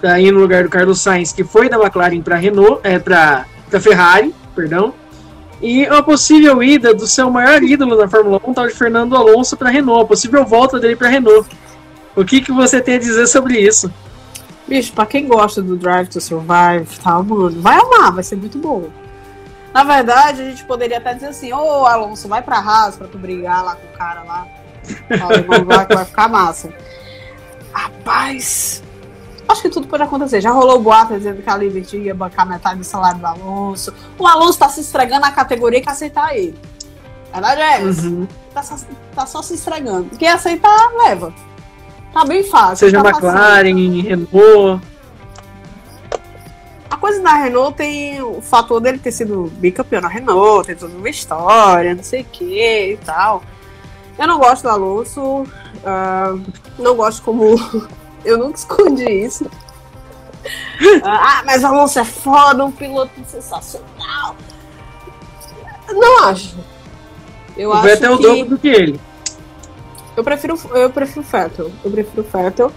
para 0.03 0.19
ir 0.19 0.33
no 0.33 0.41
lugar 0.41 0.63
do 0.63 0.69
Carlos 0.69 0.99
Sainz, 0.99 1.31
que 1.31 1.45
foi 1.45 1.69
da 1.69 1.77
McLaren 1.77 2.21
para 2.21 2.35
Renault, 2.35 2.81
é, 2.83 2.99
para 2.99 3.45
Ferrari, 3.79 4.35
perdão. 4.53 4.93
E 5.61 5.85
a 5.85 6.03
possível 6.03 6.61
ida 6.61 6.93
do 6.93 7.07
seu 7.07 7.29
maior 7.29 7.63
ídolo 7.63 7.95
na 7.95 8.05
Fórmula 8.05 8.37
1, 8.45 8.53
tal 8.53 8.67
de 8.67 8.73
Fernando 8.73 9.15
Alonso, 9.15 9.55
para 9.55 9.69
Renault, 9.69 10.03
a 10.03 10.05
possível 10.05 10.43
volta 10.43 10.77
dele 10.77 10.97
para 10.97 11.07
Renault. 11.07 11.49
O 12.17 12.25
que, 12.25 12.41
que 12.41 12.51
você 12.51 12.81
tem 12.81 12.95
a 12.95 12.99
dizer 12.99 13.27
sobre 13.27 13.57
isso? 13.57 13.89
Bicho, 14.67 14.91
pra 14.91 15.05
quem 15.05 15.25
gosta 15.25 15.61
do 15.61 15.77
Drive 15.77 16.09
to 16.09 16.19
Survive, 16.19 16.99
tá, 17.01 17.23
mano, 17.23 17.61
vai 17.61 17.79
amar, 17.79 18.11
vai 18.11 18.23
ser 18.25 18.35
muito 18.35 18.57
bom. 18.57 18.89
Na 19.73 19.85
verdade, 19.85 20.41
a 20.41 20.45
gente 20.49 20.65
poderia 20.65 20.97
até 20.97 21.13
dizer 21.13 21.27
assim, 21.27 21.53
ô 21.53 21.59
oh, 21.59 21.85
Alonso, 21.85 22.27
vai 22.27 22.41
pra 22.41 22.57
Haas 22.57 22.97
pra 22.97 23.07
tu 23.07 23.17
brigar 23.17 23.63
lá 23.63 23.77
com 23.77 23.87
o 23.87 23.97
cara 23.97 24.21
lá. 24.23 24.47
Vai, 25.65 25.85
vai 25.85 26.05
ficar 26.05 26.27
massa. 26.27 26.73
Rapaz, 27.71 28.82
Acho 29.53 29.61
que 29.61 29.69
tudo 29.69 29.85
pode 29.85 30.01
acontecer. 30.01 30.41
Já 30.41 30.49
rolou 30.49 30.79
boato 30.79 31.13
dizendo 31.13 31.43
que 31.43 31.47
a 31.47 31.55
Liberty 31.55 31.97
ia 31.97 32.15
bancar 32.15 32.43
metade 32.43 32.79
do 32.79 32.83
salário 32.83 33.19
do 33.19 33.27
Alonso. 33.27 33.93
O 34.17 34.25
Alonso 34.25 34.57
tá 34.57 34.67
se 34.67 34.81
estregando 34.81 35.21
na 35.21 35.31
categoria 35.31 35.79
que 35.79 35.87
aceitar 35.87 36.35
ele. 36.35 36.57
A 37.31 37.39
verdade 37.39 37.61
é 37.61 37.87
essa. 37.87 38.07
Uhum. 38.07 38.27
Tá, 38.51 38.63
só, 38.63 38.75
tá 39.13 39.25
só 39.27 39.43
se 39.43 39.53
estregando. 39.53 40.09
Quem 40.17 40.27
aceitar, 40.27 40.91
leva. 40.97 41.31
Tá 42.11 42.25
bem 42.25 42.43
fácil. 42.43 42.77
Seja 42.77 43.03
tá 43.03 43.11
McLaren, 43.11 44.01
Renault. 44.01 44.81
A 46.89 46.97
coisa 46.97 47.21
da 47.21 47.33
Renault 47.35 47.77
tem 47.77 48.23
o 48.23 48.41
fator 48.41 48.81
dele 48.81 48.97
ter 48.97 49.11
sido 49.11 49.53
bicampeão 49.57 50.01
na 50.01 50.07
Renault, 50.07 50.65
tem 50.65 50.75
toda 50.75 50.95
uma 50.95 51.09
história, 51.09 51.93
não 51.93 52.03
sei 52.03 52.21
o 52.21 52.25
que 52.25 52.93
e 52.93 52.97
tal. 53.05 53.43
Eu 54.17 54.25
não 54.25 54.39
gosto 54.39 54.63
do 54.63 54.69
Alonso, 54.69 55.21
uh, 55.21 56.41
não 56.79 56.95
gosto 56.95 57.21
como 57.21 57.55
Eu 58.23 58.37
nunca 58.37 58.57
escondi 58.57 59.09
isso. 59.09 59.49
ah, 61.03 61.43
mas 61.45 61.63
o 61.63 61.67
Alonso 61.67 61.99
é 61.99 62.05
foda, 62.05 62.65
um 62.65 62.71
piloto 62.71 63.11
sensacional. 63.25 64.35
Não 65.89 66.25
acho. 66.25 66.57
Eu 67.55 67.69
o 67.69 67.73
acho 67.73 67.83
Vettel 67.83 68.11
é 68.11 68.15
o 68.15 68.17
dobro 68.17 68.45
do 68.45 68.57
que 68.57 68.67
ele. 68.67 68.99
Eu 70.15 70.23
prefiro, 70.23 70.59
eu 70.71 70.89
prefiro 70.89 71.21
o 71.21 71.23
Vettel. 71.23 71.71
Eu 71.83 71.91
prefiro 71.91 72.21
o 72.21 72.37
Vettel. 72.37 72.71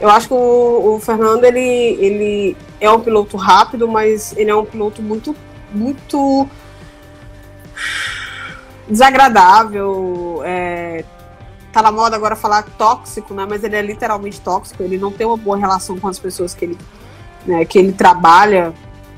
Eu 0.00 0.08
acho 0.10 0.28
que 0.28 0.34
o, 0.34 0.94
o, 0.94 1.00
Fernando 1.00 1.44
ele, 1.44 1.60
ele 1.60 2.56
é 2.80 2.90
um 2.90 3.00
piloto 3.00 3.36
rápido, 3.36 3.86
mas 3.86 4.36
ele 4.36 4.50
é 4.50 4.54
um 4.54 4.64
piloto 4.64 5.00
muito, 5.00 5.36
muito 5.72 6.48
desagradável. 8.88 10.42
É, 10.44 11.04
tá 11.74 11.82
na 11.82 11.90
moda 11.90 12.14
agora 12.14 12.36
falar 12.36 12.62
tóxico, 12.62 13.34
né? 13.34 13.44
Mas 13.48 13.64
ele 13.64 13.74
é 13.74 13.82
literalmente 13.82 14.40
tóxico. 14.40 14.80
Ele 14.82 14.96
não 14.96 15.10
tem 15.10 15.26
uma 15.26 15.36
boa 15.36 15.56
relação 15.56 15.98
com 15.98 16.06
as 16.06 16.20
pessoas 16.20 16.54
que 16.54 16.64
ele, 16.64 16.78
né, 17.44 17.64
que 17.64 17.76
ele 17.76 17.92
trabalha, 17.92 18.72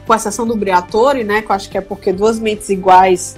com 0.06 0.14
exceção 0.14 0.46
do 0.46 0.56
Briatore, 0.56 1.22
né? 1.22 1.42
Que 1.42 1.50
eu 1.50 1.54
acho 1.54 1.68
que 1.68 1.76
é 1.76 1.82
porque 1.82 2.14
duas 2.14 2.38
mentes 2.38 2.70
iguais, 2.70 3.36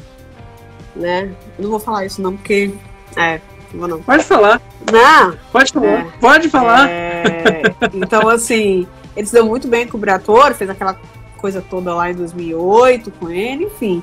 né? 0.94 1.32
Eu 1.58 1.64
não 1.64 1.70
vou 1.70 1.80
falar 1.80 2.06
isso 2.06 2.22
não, 2.22 2.36
porque 2.36 2.72
é, 3.16 3.40
não, 3.74 3.88
não. 3.88 4.00
Pode 4.00 4.22
falar. 4.22 4.62
Não. 4.92 5.36
Pode 5.50 5.72
falar. 5.72 5.88
É, 5.88 6.10
Pode 6.20 6.48
falar. 6.48 6.88
É, 6.88 7.62
então 7.92 8.28
assim, 8.28 8.86
ele 9.16 9.26
se 9.26 9.32
deu 9.32 9.44
muito 9.44 9.66
bem 9.66 9.88
com 9.88 9.96
o 9.96 10.00
Briatore, 10.00 10.54
fez 10.54 10.70
aquela 10.70 10.96
coisa 11.38 11.60
toda 11.60 11.92
lá 11.92 12.08
em 12.08 12.14
2008 12.14 13.10
com 13.12 13.28
ele, 13.30 13.64
enfim. 13.64 14.00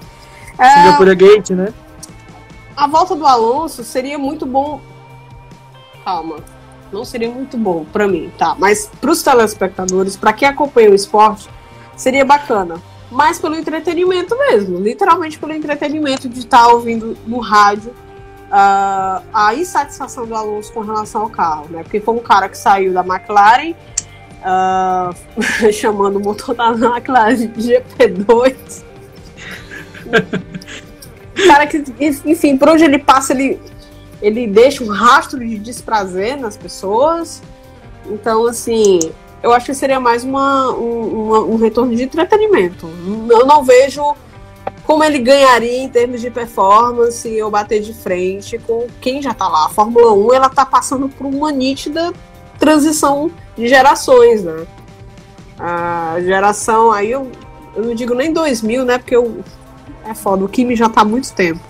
É, 0.58 0.70
Singapura 0.70 1.14
Gate, 1.14 1.52
né? 1.52 1.74
A 2.76 2.86
volta 2.86 3.16
do 3.16 3.26
Alonso 3.26 3.82
seria 3.82 4.18
muito 4.18 4.46
bom 4.46 4.82
calma. 6.06 6.38
Não 6.94 7.04
seria 7.04 7.30
muito 7.30 7.58
bom 7.58 7.84
para 7.84 8.08
mim, 8.08 8.32
tá? 8.38 8.56
Mas 8.58 8.90
para 9.02 9.10
os 9.10 9.24
telespectadores, 9.24 10.16
para 10.16 10.32
quem 10.32 10.48
acompanha 10.48 10.92
o 10.92 10.96
esporte, 10.96 11.50
seria 11.98 12.24
bacana. 12.24 12.80
Mas 13.12 13.40
pelo 13.40 13.56
entretenimento 13.56 14.38
mesmo, 14.38 14.80
literalmente 14.80 15.40
pelo 15.40 15.52
entretenimento 15.54 16.30
de 16.30 16.40
estar 16.40 16.66
tá 16.66 16.68
ouvindo 16.68 17.18
no 17.26 17.40
rádio 17.40 17.92
uh, 18.46 19.24
a 19.34 19.54
insatisfação 19.56 20.26
do 20.26 20.36
Alonso 20.36 20.72
com 20.72 20.82
relação 20.82 21.24
ao 21.24 21.30
carro, 21.30 21.68
né? 21.70 21.84
Porque 21.84 22.00
foi 22.00 22.14
um 22.14 22.20
cara 22.20 22.48
que 22.48 22.58
saiu 22.58 22.94
da 22.94 23.02
McLaren, 23.02 23.74
uh, 24.42 25.14
chamando 25.74 26.18
o 26.18 26.20
motor 26.20 26.56
da 26.56 26.70
McLaren 26.70 27.36
de 27.36 27.48
GP2. 27.48 28.84
cara 31.48 31.68
que, 31.68 31.84
enfim, 32.26 32.58
por 32.58 32.70
onde 32.70 32.84
ele 32.84 33.00
passa, 33.00 33.34
ele 33.34 33.60
ele 34.22 34.48
deixa 34.48 34.84
um 34.84 34.88
rastro 34.88 35.40
de 35.40 35.58
desprazer 35.58 36.40
nas 36.40 36.58
pessoas. 36.58 37.42
Então, 38.08 38.46
assim, 38.46 39.00
eu 39.42 39.52
acho 39.54 39.68
que 39.68 39.74
seria 39.74 40.00
mais 40.00 40.24
uma, 40.24 40.72
um, 40.72 41.54
um 41.54 41.56
retorno 41.58 41.96
de 41.96 42.04
entretenimento. 42.04 42.90
Eu 43.30 43.46
não 43.46 43.64
vejo 43.64 44.16
como 44.84 45.04
ele 45.04 45.20
ganharia 45.20 45.84
em 45.84 45.90
termos 45.90 46.22
de 46.22 46.30
performance 46.30 47.28
eu 47.32 47.50
bater 47.50 47.82
de 47.82 47.94
frente 47.94 48.58
com 48.60 48.88
quem 49.02 49.22
já 49.22 49.34
tá 49.34 49.48
lá. 49.48 49.66
A 49.66 49.70
Fórmula 49.70 50.14
1 50.14 50.34
ela 50.34 50.50
tá 50.50 50.66
passando 50.66 51.10
por 51.10 51.26
uma 51.26 51.52
nítida 51.52 52.14
transição 52.60 53.32
de 53.58 53.68
gerações, 53.68 54.44
né? 54.44 54.66
A 55.58 56.18
geração, 56.22 56.92
aí 56.92 57.12
eu, 57.12 57.32
eu 57.76 57.84
não 57.84 57.96
digo 57.96 58.14
nem 58.14 58.32
2000, 58.32 58.86
né? 58.86 58.98
Porque 58.98 59.16
eu, 59.16 59.44
é 60.06 60.14
foda, 60.14 60.46
o 60.46 60.50
Kimi 60.50 60.76
já 60.76 60.90
tá 60.90 61.02
há 61.02 61.06
muito 61.06 61.34
tempo. 61.34 61.62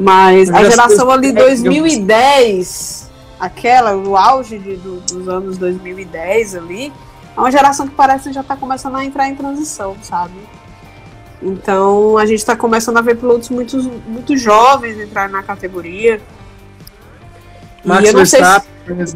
Mas 0.00 0.48
a 0.48 0.64
geração 0.64 1.10
ali 1.10 1.30
2010, 1.30 3.10
aquela, 3.38 3.94
o 3.94 4.16
auge 4.16 4.58
de, 4.58 4.76
do, 4.76 4.98
dos 5.00 5.28
anos 5.28 5.58
2010 5.58 6.54
ali, 6.54 6.90
é 7.36 7.38
uma 7.38 7.52
geração 7.52 7.86
que 7.86 7.94
parece 7.94 8.30
que 8.30 8.34
já 8.34 8.40
está 8.40 8.56
começando 8.56 8.96
a 8.96 9.04
entrar 9.04 9.28
em 9.28 9.34
transição, 9.34 9.94
sabe? 10.02 10.32
Então 11.42 12.16
a 12.16 12.24
gente 12.24 12.38
está 12.38 12.56
começando 12.56 12.96
a 12.96 13.02
ver 13.02 13.16
pilotos 13.16 13.50
muito, 13.50 13.76
muito 14.06 14.38
jovens 14.38 14.98
entrar 14.98 15.28
na 15.28 15.42
categoria. 15.42 16.18
Max 17.84 18.08
eu 18.08 18.14
não 18.14 18.24
sei 18.24 18.42
se, 18.42 18.62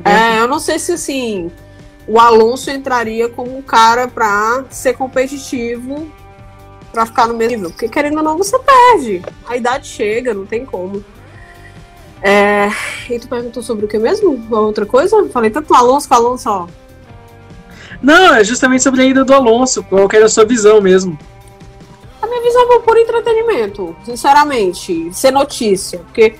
é, 0.04 0.40
eu 0.40 0.48
não 0.48 0.58
sei 0.58 0.78
se 0.78 0.92
assim 0.92 1.50
o 2.06 2.18
Alonso 2.20 2.70
entraria 2.70 3.30
como 3.30 3.56
um 3.56 3.62
cara 3.62 4.06
para 4.06 4.64
ser 4.68 4.92
competitivo 4.92 6.06
pra 6.94 7.04
ficar 7.04 7.26
no 7.26 7.34
mesmo 7.34 7.56
nível. 7.56 7.70
Porque 7.70 7.88
querendo 7.88 8.18
ou 8.18 8.22
não, 8.22 8.38
você 8.38 8.56
perde. 8.58 9.22
A 9.46 9.56
idade 9.56 9.86
chega, 9.86 10.32
não 10.32 10.46
tem 10.46 10.64
como. 10.64 11.04
É... 12.22 12.70
E 13.10 13.18
tu 13.18 13.28
perguntou 13.28 13.62
sobre 13.62 13.84
o 13.84 13.88
que 13.88 13.98
mesmo? 13.98 14.46
Outra 14.50 14.86
coisa? 14.86 15.28
Falei 15.28 15.50
tanto 15.50 15.68
do 15.68 15.74
Alonso 15.74 16.08
com 16.08 16.14
o 16.14 16.18
Alonso, 16.18 16.48
ó. 16.48 16.66
Não, 18.00 18.34
é 18.34 18.44
justamente 18.44 18.82
sobre 18.82 19.02
a 19.02 19.04
ida 19.04 19.24
do 19.24 19.34
Alonso. 19.34 19.82
Qual 19.82 20.08
que 20.08 20.16
era 20.16 20.26
a 20.26 20.28
sua 20.28 20.44
visão 20.44 20.80
mesmo? 20.80 21.18
A 22.22 22.26
minha 22.26 22.42
visão 22.42 22.72
é 22.72 22.78
por 22.78 22.96
entretenimento, 22.96 23.94
sinceramente. 24.04 25.12
Ser 25.12 25.32
notícia. 25.32 25.98
Porque 25.98 26.36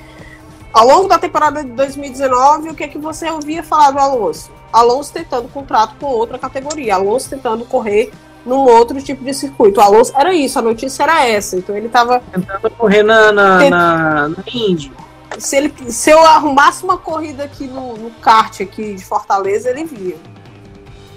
ao 0.73 0.87
longo 0.87 1.09
da 1.09 1.19
temporada 1.19 1.63
de 1.63 1.71
2019, 1.71 2.71
o 2.71 2.75
que 2.75 2.85
é 2.85 2.89
que 2.89 2.99
você 2.99 3.29
ouvia 3.31 3.63
falar 3.63 3.91
do 3.91 3.99
Alonso? 3.99 4.51
Alonso 4.73 5.13
tentando 5.13 5.49
contrato 5.49 5.97
com 6.01 6.07
outra 6.07 6.39
categoria. 6.39 6.95
Alonso 6.95 7.29
tentando 7.29 7.65
correr 7.65 8.11
num 8.45 8.59
outro 8.59 9.01
tipo 9.03 9.25
de 9.25 9.33
circuito. 9.33 9.81
Alonso 9.81 10.13
era 10.17 10.33
isso, 10.35 10.59
a 10.59 10.63
notícia 10.63 11.03
era 11.03 11.27
essa. 11.27 11.57
Então 11.57 11.77
ele 11.77 11.89
tava. 11.89 12.23
Tentando 12.33 12.71
correr 12.71 13.03
na, 13.03 13.33
na, 13.33 13.59
Tent... 13.59 13.71
na, 13.71 14.29
na 14.29 14.45
Indy. 14.53 14.93
Se, 15.39 15.57
ele, 15.57 15.73
se 15.89 16.11
eu 16.11 16.21
arrumasse 16.21 16.85
uma 16.85 16.97
corrida 16.97 17.45
aqui 17.45 17.67
no, 17.67 17.97
no 17.97 18.11
kart 18.11 18.61
aqui 18.61 18.95
de 18.95 19.05
Fortaleza, 19.05 19.71
ele 19.71 19.85
via. 19.85 20.17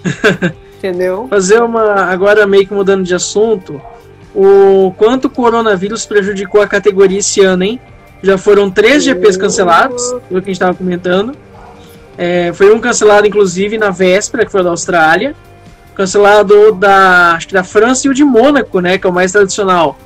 Entendeu? 0.76 1.26
Fazer 1.28 1.62
uma. 1.62 2.04
Agora 2.04 2.46
meio 2.46 2.66
que 2.66 2.74
mudando 2.74 3.04
de 3.04 3.14
assunto. 3.14 3.80
O 4.34 4.92
quanto 4.96 5.26
o 5.26 5.30
coronavírus 5.30 6.06
prejudicou 6.06 6.60
a 6.60 6.68
categoria 6.68 7.18
esse 7.18 7.40
ano, 7.40 7.64
hein? 7.64 7.80
Já 8.22 8.36
foram 8.36 8.70
três 8.70 9.04
GPs 9.04 9.36
cancelados, 9.36 10.02
pelo 10.28 10.42
que 10.42 10.50
a 10.50 10.52
gente 10.52 10.52
estava 10.52 10.74
comentando. 10.74 11.36
É, 12.16 12.52
foi 12.52 12.72
um 12.72 12.80
cancelado, 12.80 13.26
inclusive, 13.26 13.78
na 13.78 13.90
véspera, 13.90 14.44
que 14.44 14.50
foi 14.50 14.62
da 14.62 14.70
Austrália 14.70 15.34
cancelado 15.98 16.70
da, 16.70 17.32
acho 17.32 17.48
que 17.48 17.54
da 17.54 17.64
França 17.64 18.06
e 18.06 18.10
o 18.10 18.14
de 18.14 18.24
Mônaco, 18.24 18.78
né, 18.78 18.96
que 18.96 19.06
é 19.06 19.10
o 19.10 19.12
mais 19.12 19.32
tradicional. 19.32 19.98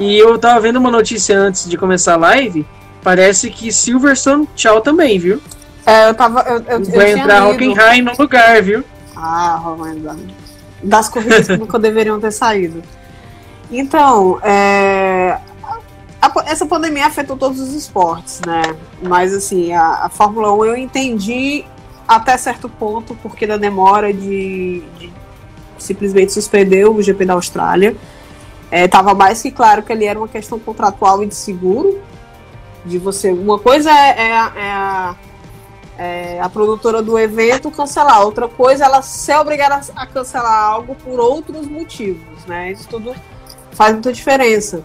E 0.00 0.18
eu 0.18 0.38
tava 0.38 0.58
vendo 0.58 0.76
uma 0.76 0.90
notícia 0.90 1.38
antes 1.38 1.68
de 1.68 1.76
começar 1.76 2.14
a 2.14 2.16
live, 2.16 2.66
parece 3.02 3.50
que 3.50 3.70
Silverstone 3.70 4.48
tchau 4.56 4.80
também, 4.80 5.18
viu? 5.18 5.38
É, 5.84 6.08
eu 6.08 6.14
tava. 6.14 6.40
Eu, 6.40 6.64
eu, 6.66 6.84
Vai 6.86 7.12
eu 7.12 7.18
entrar 7.18 7.46
Hockenheim 7.46 8.00
no 8.00 8.12
lugar, 8.18 8.62
viu? 8.62 8.82
Ah, 9.14 9.62
das 10.82 11.10
corridas 11.10 11.46
que 11.46 11.56
nunca 11.58 11.78
deveriam 11.78 12.18
ter 12.18 12.30
saído. 12.30 12.82
Então, 13.70 14.40
é, 14.42 15.36
a, 16.22 16.32
essa 16.46 16.64
pandemia 16.64 17.06
afetou 17.06 17.36
todos 17.36 17.60
os 17.60 17.74
esportes, 17.74 18.40
né? 18.46 18.62
Mas 19.02 19.34
assim, 19.34 19.74
a, 19.74 20.04
a 20.04 20.08
Fórmula 20.08 20.54
1 20.54 20.64
eu 20.64 20.76
entendi 20.76 21.66
até 22.16 22.36
certo 22.36 22.68
ponto, 22.68 23.16
porque 23.22 23.46
da 23.46 23.56
demora 23.56 24.12
de, 24.12 24.82
de 24.98 25.12
simplesmente 25.78 26.32
suspender 26.32 26.88
o 26.88 27.00
GP 27.02 27.24
da 27.24 27.34
Austrália. 27.34 27.96
Estava 28.70 29.10
é, 29.10 29.14
mais 29.14 29.42
que 29.42 29.50
claro 29.50 29.82
que 29.82 29.92
ali 29.92 30.06
era 30.06 30.18
uma 30.18 30.28
questão 30.28 30.58
contratual 30.58 31.22
e 31.22 31.26
de 31.26 31.34
seguro. 31.34 32.00
De 32.84 32.98
você. 32.98 33.30
Uma 33.30 33.58
coisa 33.58 33.90
é, 33.90 34.10
é, 34.10 34.28
é, 34.30 34.72
a, 34.72 35.14
é 35.98 36.40
a 36.40 36.48
produtora 36.48 37.02
do 37.02 37.18
evento 37.18 37.70
cancelar, 37.70 38.22
outra 38.22 38.48
coisa 38.48 38.84
é 38.84 38.86
ela 38.86 39.02
ser 39.02 39.36
obrigada 39.36 39.80
a 39.94 40.06
cancelar 40.06 40.64
algo 40.64 40.96
por 40.96 41.20
outros 41.20 41.68
motivos, 41.68 42.44
né? 42.46 42.72
Isso 42.72 42.88
tudo 42.88 43.14
faz 43.72 43.92
muita 43.92 44.12
diferença. 44.12 44.82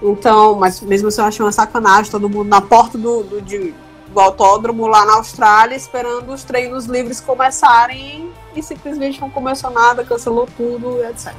Então, 0.00 0.54
mas 0.54 0.80
mesmo 0.80 1.08
assim 1.08 1.20
eu 1.20 1.26
achei 1.26 1.44
uma 1.44 1.52
sacanagem, 1.52 2.10
todo 2.10 2.30
mundo 2.30 2.48
na 2.48 2.60
porta 2.60 2.96
do, 2.96 3.22
do 3.24 3.42
de, 3.42 3.74
do 4.18 4.22
autódromo 4.22 4.88
lá 4.88 5.06
na 5.06 5.14
Austrália, 5.14 5.76
esperando 5.76 6.32
os 6.32 6.42
treinos 6.42 6.86
livres 6.86 7.20
começarem 7.20 8.28
e 8.56 8.60
simplesmente 8.60 9.20
não 9.20 9.30
começou 9.30 9.70
nada, 9.70 10.02
cancelou 10.02 10.48
tudo, 10.56 11.00
etc. 11.04 11.32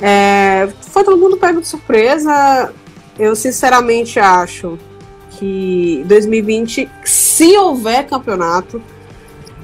É, 0.00 0.70
foi 0.80 1.04
todo 1.04 1.18
mundo 1.18 1.36
pego 1.36 1.60
de 1.60 1.68
surpresa. 1.68 2.72
Eu 3.18 3.36
sinceramente 3.36 4.18
acho 4.18 4.78
que 5.32 6.02
2020, 6.06 6.90
se 7.04 7.54
houver 7.58 8.06
campeonato, 8.06 8.82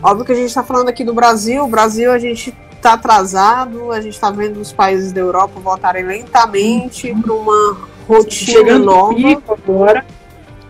óbvio 0.02 0.26
que 0.26 0.32
a 0.32 0.36
gente 0.36 0.48
está 0.48 0.62
falando 0.62 0.90
aqui 0.90 1.02
do 1.02 1.14
Brasil, 1.14 1.64
o 1.64 1.68
Brasil 1.68 2.12
a 2.12 2.18
gente 2.18 2.54
está 2.74 2.92
atrasado, 2.92 3.90
a 3.90 4.02
gente 4.02 4.12
está 4.12 4.30
vendo 4.30 4.60
os 4.60 4.70
países 4.70 5.12
da 5.12 5.20
Europa 5.22 5.58
voltarem 5.60 6.04
lentamente 6.04 7.14
para 7.14 7.32
uma 7.32 7.78
rotina 8.06 8.52
Chegando 8.52 8.84
nova. 8.84 9.42
Agora. 9.48 10.15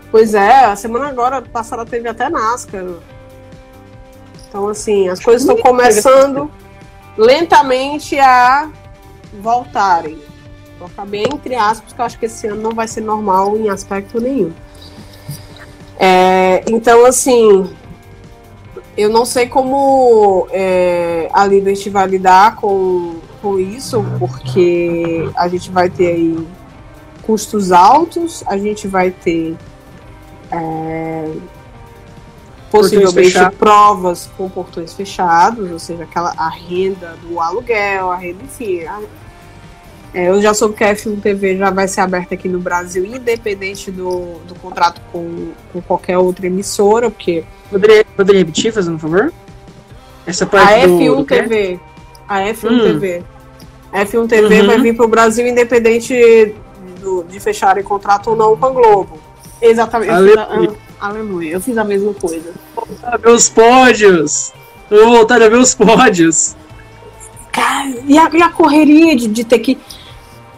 Pois 0.09 0.33
é, 0.33 0.65
a 0.65 0.75
semana 0.75 1.07
agora 1.07 1.41
passada 1.41 1.85
teve 1.85 2.07
até 2.07 2.29
NASCAR. 2.29 2.85
Então, 4.47 4.69
assim, 4.69 5.09
as 5.09 5.19
coisas 5.19 5.41
estão 5.41 5.61
começando 5.61 6.49
lentamente 7.17 8.17
a 8.17 8.69
voltarem. 9.41 10.17
Colocar 10.77 11.05
bem 11.05 11.25
entre 11.25 11.55
aspas, 11.55 11.89
porque 11.89 12.01
eu 12.01 12.05
acho 12.05 12.19
que 12.19 12.25
esse 12.27 12.47
ano 12.47 12.61
não 12.61 12.71
vai 12.71 12.87
ser 12.87 13.01
normal 13.01 13.57
em 13.57 13.69
aspecto 13.69 14.21
nenhum. 14.21 14.53
É, 15.99 16.63
então, 16.67 17.05
assim, 17.05 17.69
eu 18.95 19.09
não 19.09 19.25
sei 19.25 19.47
como 19.47 20.47
é, 20.51 21.29
a 21.33 21.45
Liberty 21.45 21.89
vai 21.89 22.07
lidar 22.07 22.55
com, 22.55 23.19
com 23.41 23.59
isso, 23.59 24.05
porque 24.19 25.29
a 25.35 25.47
gente 25.47 25.69
vai 25.71 25.89
ter 25.89 26.07
aí 26.07 26.47
custos 27.23 27.71
altos, 27.71 28.43
a 28.47 28.57
gente 28.57 28.87
vai 28.87 29.11
ter 29.11 29.57
é, 30.51 31.31
possivelmente 32.71 33.37
provas 33.57 34.29
com 34.37 34.49
portões 34.49 34.93
fechados, 34.93 35.71
ou 35.71 35.79
seja, 35.79 36.03
aquela 36.03 36.33
a 36.37 36.49
renda 36.49 37.15
do 37.23 37.39
aluguel, 37.39 38.11
a 38.11 38.15
renda, 38.15 38.43
enfim. 38.43 38.83
A, 38.83 39.01
é, 40.13 40.29
eu 40.29 40.41
já 40.41 40.53
soube 40.53 40.75
que 40.75 40.83
a 40.83 40.95
F1 40.95 41.21
TV 41.21 41.57
já 41.57 41.69
vai 41.69 41.87
ser 41.87 42.01
aberta 42.01 42.33
aqui 42.33 42.47
no 42.47 42.59
Brasil, 42.59 43.05
independente 43.05 43.91
do, 43.91 44.39
do 44.47 44.55
contrato 44.55 45.01
com, 45.11 45.51
com 45.71 45.81
qualquer 45.81 46.17
outra 46.17 46.47
emissora, 46.47 47.09
porque. 47.09 47.43
Poderia, 47.69 48.05
poderia 48.15 48.39
repetir, 48.39 48.71
fazendo 48.71 48.95
um 48.95 48.99
favor? 48.99 49.33
Essa 50.25 50.45
parte 50.45 50.73
a 50.73 50.87
do, 50.87 50.93
F1 50.93 51.15
do 51.17 51.25
TV. 51.25 51.79
A 52.27 52.39
F1 52.41 52.71
hum. 52.71 52.79
TV. 52.79 53.23
A 53.91 54.05
F1 54.05 54.27
TV 54.27 54.61
uhum. 54.61 54.67
vai 54.67 54.79
vir 54.79 54.95
para 54.95 55.05
o 55.05 55.07
Brasil 55.07 55.47
independente 55.47 56.55
do, 56.99 57.23
de 57.23 57.39
fecharem 57.39 57.83
contrato 57.83 58.29
ou 58.29 58.35
não 58.35 58.55
com 58.57 58.65
a 58.65 58.69
Globo. 58.69 59.26
Exatamente. 59.61 60.11
Aleluia. 60.11 60.75
Aleluia. 60.99 61.51
Eu 61.51 61.61
fiz 61.61 61.77
a 61.77 61.83
mesma 61.83 62.13
coisa. 62.13 62.53
Voltar 62.75 63.13
a 63.13 63.17
ver 63.17 63.29
os 63.29 63.49
pódios. 63.49 64.53
Eu 64.89 65.05
vou 65.05 65.17
voltar 65.17 65.41
a 65.41 65.49
ver 65.49 65.57
os 65.57 65.75
pódios. 65.75 66.55
Cara, 67.51 67.89
e 68.05 68.17
a, 68.17 68.29
e 68.31 68.41
a 68.41 68.49
correria 68.49 69.15
de, 69.15 69.27
de 69.27 69.43
ter 69.43 69.59
que. 69.59 69.77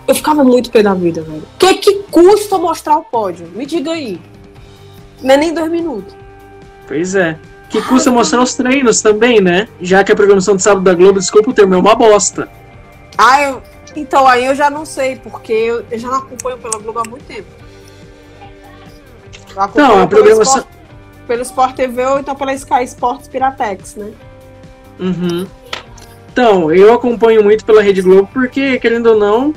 Eu 0.07 0.15
ficava 0.15 0.43
muito 0.43 0.71
pé 0.71 0.81
da 0.81 0.93
vida, 0.93 1.21
velho. 1.21 1.43
O 1.43 1.57
que 1.57 1.75
que 1.75 1.93
custa 2.11 2.57
mostrar 2.57 2.97
o 2.97 3.03
pódio? 3.03 3.47
Me 3.53 3.65
diga 3.65 3.91
aí. 3.91 4.19
Não 5.21 5.33
é 5.33 5.37
nem 5.37 5.53
dois 5.53 5.69
minutos. 5.69 6.15
Pois 6.87 7.15
é. 7.15 7.37
Que 7.69 7.81
custa 7.83 8.09
mostrar 8.09 8.41
os 8.41 8.55
treinos 8.55 9.01
também, 9.01 9.39
né? 9.39 9.67
Já 9.79 10.03
que 10.03 10.11
a 10.11 10.15
programação 10.15 10.55
de 10.55 10.63
sábado 10.63 10.83
da 10.83 10.93
Globo, 10.93 11.19
desculpa 11.19 11.51
o 11.51 11.53
termo, 11.53 11.75
é 11.75 11.77
uma 11.77 11.93
bosta. 11.93 12.49
Ah, 13.15 13.43
eu... 13.43 13.61
então 13.95 14.25
aí 14.25 14.45
eu 14.45 14.55
já 14.55 14.69
não 14.71 14.85
sei, 14.85 15.17
porque 15.17 15.53
eu 15.53 15.99
já 15.99 16.07
não 16.07 16.17
acompanho 16.17 16.57
pela 16.57 16.79
Globo 16.79 16.99
há 16.99 17.09
muito 17.09 17.25
tempo. 17.25 17.58
Não, 19.75 20.03
a 20.03 20.07
programação. 20.07 20.65
Pelo 21.27 21.41
Sport, 21.43 21.75
TV 21.75 22.05
ou 22.05 22.19
então 22.19 22.35
pela 22.35 22.53
Sky 22.53 22.83
Sports 22.85 23.27
Piratex, 23.27 23.95
né? 23.95 24.11
Uhum. 24.99 25.45
Então, 26.31 26.73
eu 26.73 26.93
acompanho 26.93 27.43
muito 27.43 27.63
pela 27.65 27.81
Rede 27.81 28.01
Globo 28.01 28.27
porque, 28.33 28.79
querendo 28.79 29.07
ou 29.07 29.17
não, 29.17 29.53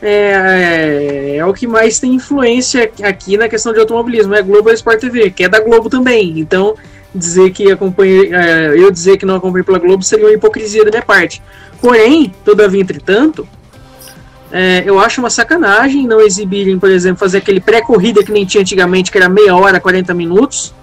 é, 0.00 1.34
é, 1.34 1.36
é, 1.36 1.46
o 1.46 1.54
que 1.54 1.66
mais 1.66 2.00
tem 2.00 2.14
influência 2.14 2.90
aqui 3.02 3.36
na 3.36 3.48
questão 3.48 3.72
de 3.72 3.78
automobilismo. 3.78 4.34
É 4.34 4.42
Globo 4.42 4.70
e 4.70 4.74
Sport 4.74 5.00
TV, 5.00 5.30
que 5.30 5.44
é 5.44 5.48
da 5.48 5.60
Globo 5.60 5.88
também. 5.88 6.40
Então, 6.40 6.74
dizer 7.14 7.50
que 7.50 7.70
acompanhei, 7.70 8.34
é, 8.34 8.72
eu 8.76 8.90
dizer 8.90 9.16
que 9.16 9.24
não 9.24 9.36
acompanhei 9.36 9.64
pela 9.64 9.78
Globo 9.78 10.02
seria 10.02 10.26
uma 10.26 10.32
hipocrisia 10.32 10.84
da 10.84 10.90
minha 10.90 11.02
parte. 11.02 11.40
Porém, 11.80 12.34
todavia, 12.44 12.80
entretanto, 12.80 13.46
é, 14.52 14.82
eu 14.84 15.00
acho 15.00 15.20
uma 15.20 15.30
sacanagem 15.30 16.06
não 16.06 16.20
exibirem, 16.20 16.78
por 16.78 16.90
exemplo, 16.90 17.18
fazer 17.18 17.38
aquele 17.38 17.60
pré-corrida 17.60 18.22
que 18.22 18.30
nem 18.30 18.44
tinha 18.44 18.60
antigamente, 18.60 19.10
que 19.10 19.16
era 19.16 19.28
meia 19.28 19.56
hora, 19.56 19.80
40 19.80 20.12
minutos. 20.12 20.74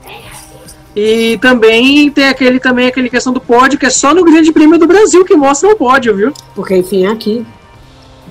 E 0.96 1.38
também 1.38 2.10
tem 2.10 2.28
aquele 2.28 2.60
também 2.60 2.88
aquele 2.88 3.10
questão 3.10 3.32
do 3.32 3.40
pódio, 3.40 3.78
que 3.78 3.86
é 3.86 3.90
só 3.92 4.14
no 4.14 4.26
Grande 4.26 4.52
Prêmio 4.52 4.80
do 4.80 4.88
Brasil 4.88 5.24
que 5.24 5.36
mostra 5.36 5.70
o 5.70 5.76
pódio, 5.76 6.16
viu? 6.16 6.34
Porque 6.56 6.76
enfim 6.76 7.06
é 7.06 7.10
aqui. 7.10 7.46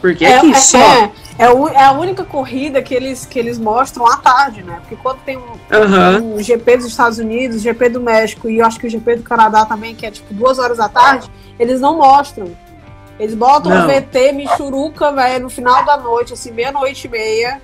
Porque 0.00 0.24
é, 0.24 0.38
aqui 0.38 0.50
é, 0.50 0.54
só. 0.54 0.78
É, 0.78 1.12
é, 1.38 1.44
é, 1.44 1.84
a 1.84 1.92
única 1.92 2.24
corrida 2.24 2.82
que 2.82 2.92
eles, 2.92 3.24
que 3.24 3.38
eles 3.38 3.60
mostram 3.60 4.06
à 4.06 4.16
tarde, 4.16 4.64
né? 4.64 4.78
Porque 4.80 4.96
quando 4.96 5.18
tem 5.20 5.36
um, 5.36 5.40
uhum. 5.40 6.34
um 6.34 6.42
GP 6.42 6.78
dos 6.78 6.86
Estados 6.86 7.18
Unidos, 7.18 7.62
GP 7.62 7.90
do 7.90 8.00
México 8.00 8.50
e 8.50 8.58
eu 8.58 8.66
acho 8.66 8.78
que 8.78 8.88
o 8.88 8.90
GP 8.90 9.16
do 9.16 9.22
Canadá 9.22 9.64
também, 9.64 9.94
que 9.94 10.04
é 10.04 10.10
tipo 10.10 10.34
duas 10.34 10.58
horas 10.58 10.78
da 10.78 10.88
tarde, 10.88 11.30
eles 11.60 11.80
não 11.80 11.96
mostram. 11.96 12.50
Eles 13.18 13.34
botam 13.34 13.72
não. 13.72 13.84
o 13.84 13.88
VT 13.88 14.32
Michuruca, 14.32 15.10
velho, 15.12 15.44
no 15.44 15.50
final 15.50 15.84
da 15.84 15.96
noite, 15.96 16.34
assim, 16.34 16.52
meia-noite 16.52 17.06
e 17.06 17.10
meia. 17.10 17.60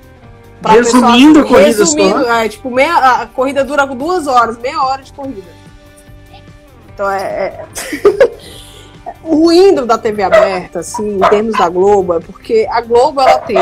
Resumindo 0.67 1.43
pessoa, 1.43 1.45
a 1.45 1.49
corrida 1.49 1.67
resumindo, 1.67 2.25
só. 2.25 2.33
É, 2.33 2.49
tipo, 2.49 2.71
meia, 2.71 2.97
a 2.97 3.27
corrida 3.27 3.65
dura 3.65 3.87
duas 3.87 4.27
horas, 4.27 4.59
meia 4.59 4.83
hora 4.83 5.03
de 5.03 5.13
corrida. 5.13 5.53
Então 6.93 7.11
é. 7.11 7.23
é... 7.23 7.67
o 9.23 9.37
ruim 9.37 9.75
da 9.75 9.99
TV 9.99 10.23
aberta, 10.23 10.81
assim, 10.81 11.17
em 11.17 11.21
termos 11.29 11.57
da 11.57 11.69
Globo, 11.69 12.15
é 12.15 12.21
porque 12.21 12.67
a 12.71 12.81
Globo 12.81 13.21
ela 13.21 13.39
tem. 13.39 13.57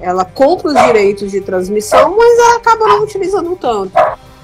Ela 0.00 0.24
compra 0.24 0.68
os 0.68 0.86
direitos 0.86 1.30
de 1.30 1.40
transmissão, 1.40 2.16
mas 2.16 2.38
ela 2.38 2.56
acaba 2.56 2.88
não 2.88 3.04
utilizando 3.04 3.54
tanto. 3.54 3.92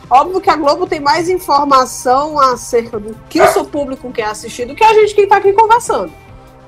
Óbvio 0.09 0.41
que 0.41 0.49
a 0.49 0.57
Globo 0.57 0.87
tem 0.87 1.01
mais 1.01 1.29
informação 1.29 2.39
acerca 2.39 2.99
do 2.99 3.15
que 3.29 3.41
o 3.41 3.49
seu 3.49 3.65
público 3.65 4.11
quer 4.13 4.27
assistir 4.27 4.67
do 4.67 4.75
que 4.75 4.85
a 4.85 4.95
gente 4.95 5.15
que 5.15 5.23
está 5.23 5.39
aqui 5.39 5.53
conversando. 5.53 6.13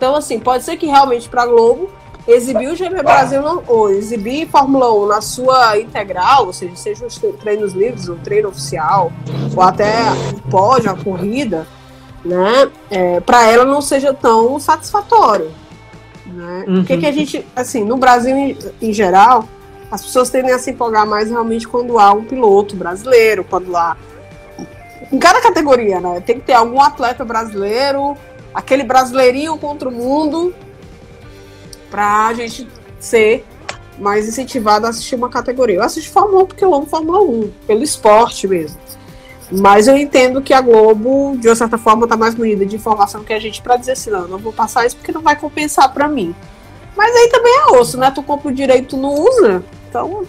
Então, 0.00 0.16
assim, 0.16 0.40
pode 0.40 0.64
ser 0.64 0.78
que 0.78 0.86
realmente 0.86 1.28
para 1.28 1.42
a 1.42 1.46
Globo 1.46 1.90
exibir 2.26 2.70
o 2.70 2.74
GP 2.74 3.02
Brasil 3.02 3.42
ou 3.66 3.90
exibir 3.90 4.48
Fórmula 4.48 4.90
1 4.94 5.06
na 5.06 5.20
sua 5.20 5.78
integral, 5.78 6.46
ou 6.46 6.54
seja, 6.54 6.74
seja 6.74 7.04
os 7.04 7.20
treinos 7.38 7.74
livres, 7.74 8.08
o 8.08 8.14
treino 8.14 8.48
oficial, 8.48 9.12
ou 9.54 9.62
até 9.62 9.92
o 10.34 10.50
pódio, 10.50 10.90
a 10.90 10.96
corrida, 10.96 11.66
né? 12.24 12.70
É, 12.90 13.20
para 13.20 13.46
ela 13.46 13.66
não 13.66 13.82
seja 13.82 14.14
tão 14.14 14.58
satisfatório. 14.58 15.50
Né? 16.24 16.64
Uhum. 16.66 16.80
O 16.80 16.84
que, 16.86 16.96
que 16.96 17.06
a 17.06 17.12
gente, 17.12 17.46
assim, 17.54 17.84
no 17.84 17.98
Brasil 17.98 18.34
em, 18.34 18.56
em 18.80 18.94
geral, 18.94 19.46
as 19.90 20.00
pessoas 20.00 20.30
tendem 20.30 20.54
a 20.54 20.58
se 20.58 20.70
empolgar 20.70 21.06
mais 21.06 21.28
realmente 21.28 21.68
quando 21.68 21.98
há 21.98 22.10
um 22.10 22.24
piloto 22.24 22.74
brasileiro, 22.74 23.44
quando 23.44 23.76
há. 23.76 23.98
Em 25.12 25.18
cada 25.18 25.42
categoria, 25.42 26.00
né? 26.00 26.22
Tem 26.24 26.36
que 26.36 26.46
ter 26.46 26.54
algum 26.54 26.80
atleta 26.80 27.22
brasileiro 27.22 28.16
aquele 28.54 28.84
brasileirinho 28.84 29.56
contra 29.58 29.88
o 29.88 29.92
mundo 29.92 30.54
para 31.90 32.28
a 32.28 32.34
gente 32.34 32.68
ser 32.98 33.44
mais 33.98 34.26
incentivado 34.28 34.86
a 34.86 34.90
assistir 34.90 35.14
uma 35.14 35.28
categoria. 35.28 35.76
Eu 35.76 35.82
assisto 35.82 36.10
Fórmula 36.10 36.44
1 36.44 36.46
porque 36.46 36.64
eu 36.64 36.74
amo 36.74 36.86
Fórmula 36.86 37.20
1, 37.20 37.52
pelo 37.66 37.82
esporte 37.82 38.46
mesmo. 38.48 38.78
Mas 39.52 39.88
eu 39.88 39.96
entendo 39.96 40.40
que 40.40 40.54
a 40.54 40.60
Globo, 40.60 41.36
de 41.36 41.48
uma 41.48 41.56
certa 41.56 41.76
forma, 41.76 42.04
está 42.04 42.16
mais 42.16 42.34
munida 42.34 42.64
de 42.64 42.76
informação 42.76 43.24
que 43.24 43.32
a 43.32 43.38
gente 43.38 43.60
para 43.60 43.76
dizer 43.76 43.92
assim, 43.92 44.10
não, 44.10 44.28
não 44.28 44.38
vou 44.38 44.52
passar 44.52 44.86
isso 44.86 44.96
porque 44.96 45.12
não 45.12 45.20
vai 45.20 45.36
compensar 45.36 45.92
para 45.92 46.08
mim. 46.08 46.34
Mas 46.96 47.14
aí 47.14 47.28
também 47.28 47.52
é 47.52 47.78
osso, 47.78 47.98
né? 47.98 48.10
Tu 48.14 48.22
compra 48.22 48.48
o 48.48 48.54
direito, 48.54 48.90
tu 48.90 48.96
não 48.96 49.12
usa. 49.12 49.64
Então, 49.88 50.24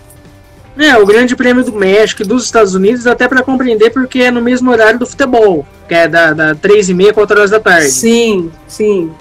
é, 0.77 0.97
o 0.97 1.05
Grande 1.05 1.35
Prêmio 1.35 1.63
do 1.63 1.73
México 1.73 2.23
e 2.23 2.25
dos 2.25 2.45
Estados 2.45 2.73
Unidos, 2.73 3.05
até 3.05 3.27
para 3.27 3.43
compreender, 3.43 3.91
porque 3.91 4.19
é 4.21 4.31
no 4.31 4.41
mesmo 4.41 4.71
horário 4.71 4.97
do 4.97 5.05
futebol, 5.05 5.65
que 5.91 5.95
é 5.95 6.07
da, 6.07 6.31
da 6.31 6.55
3 6.55 6.87
e 6.87 6.93
meia, 6.93 7.13
4 7.13 7.37
horas 7.37 7.51
da 7.51 7.59
tarde. 7.59 7.91
Sim, 7.91 8.49
sim. 8.65 9.11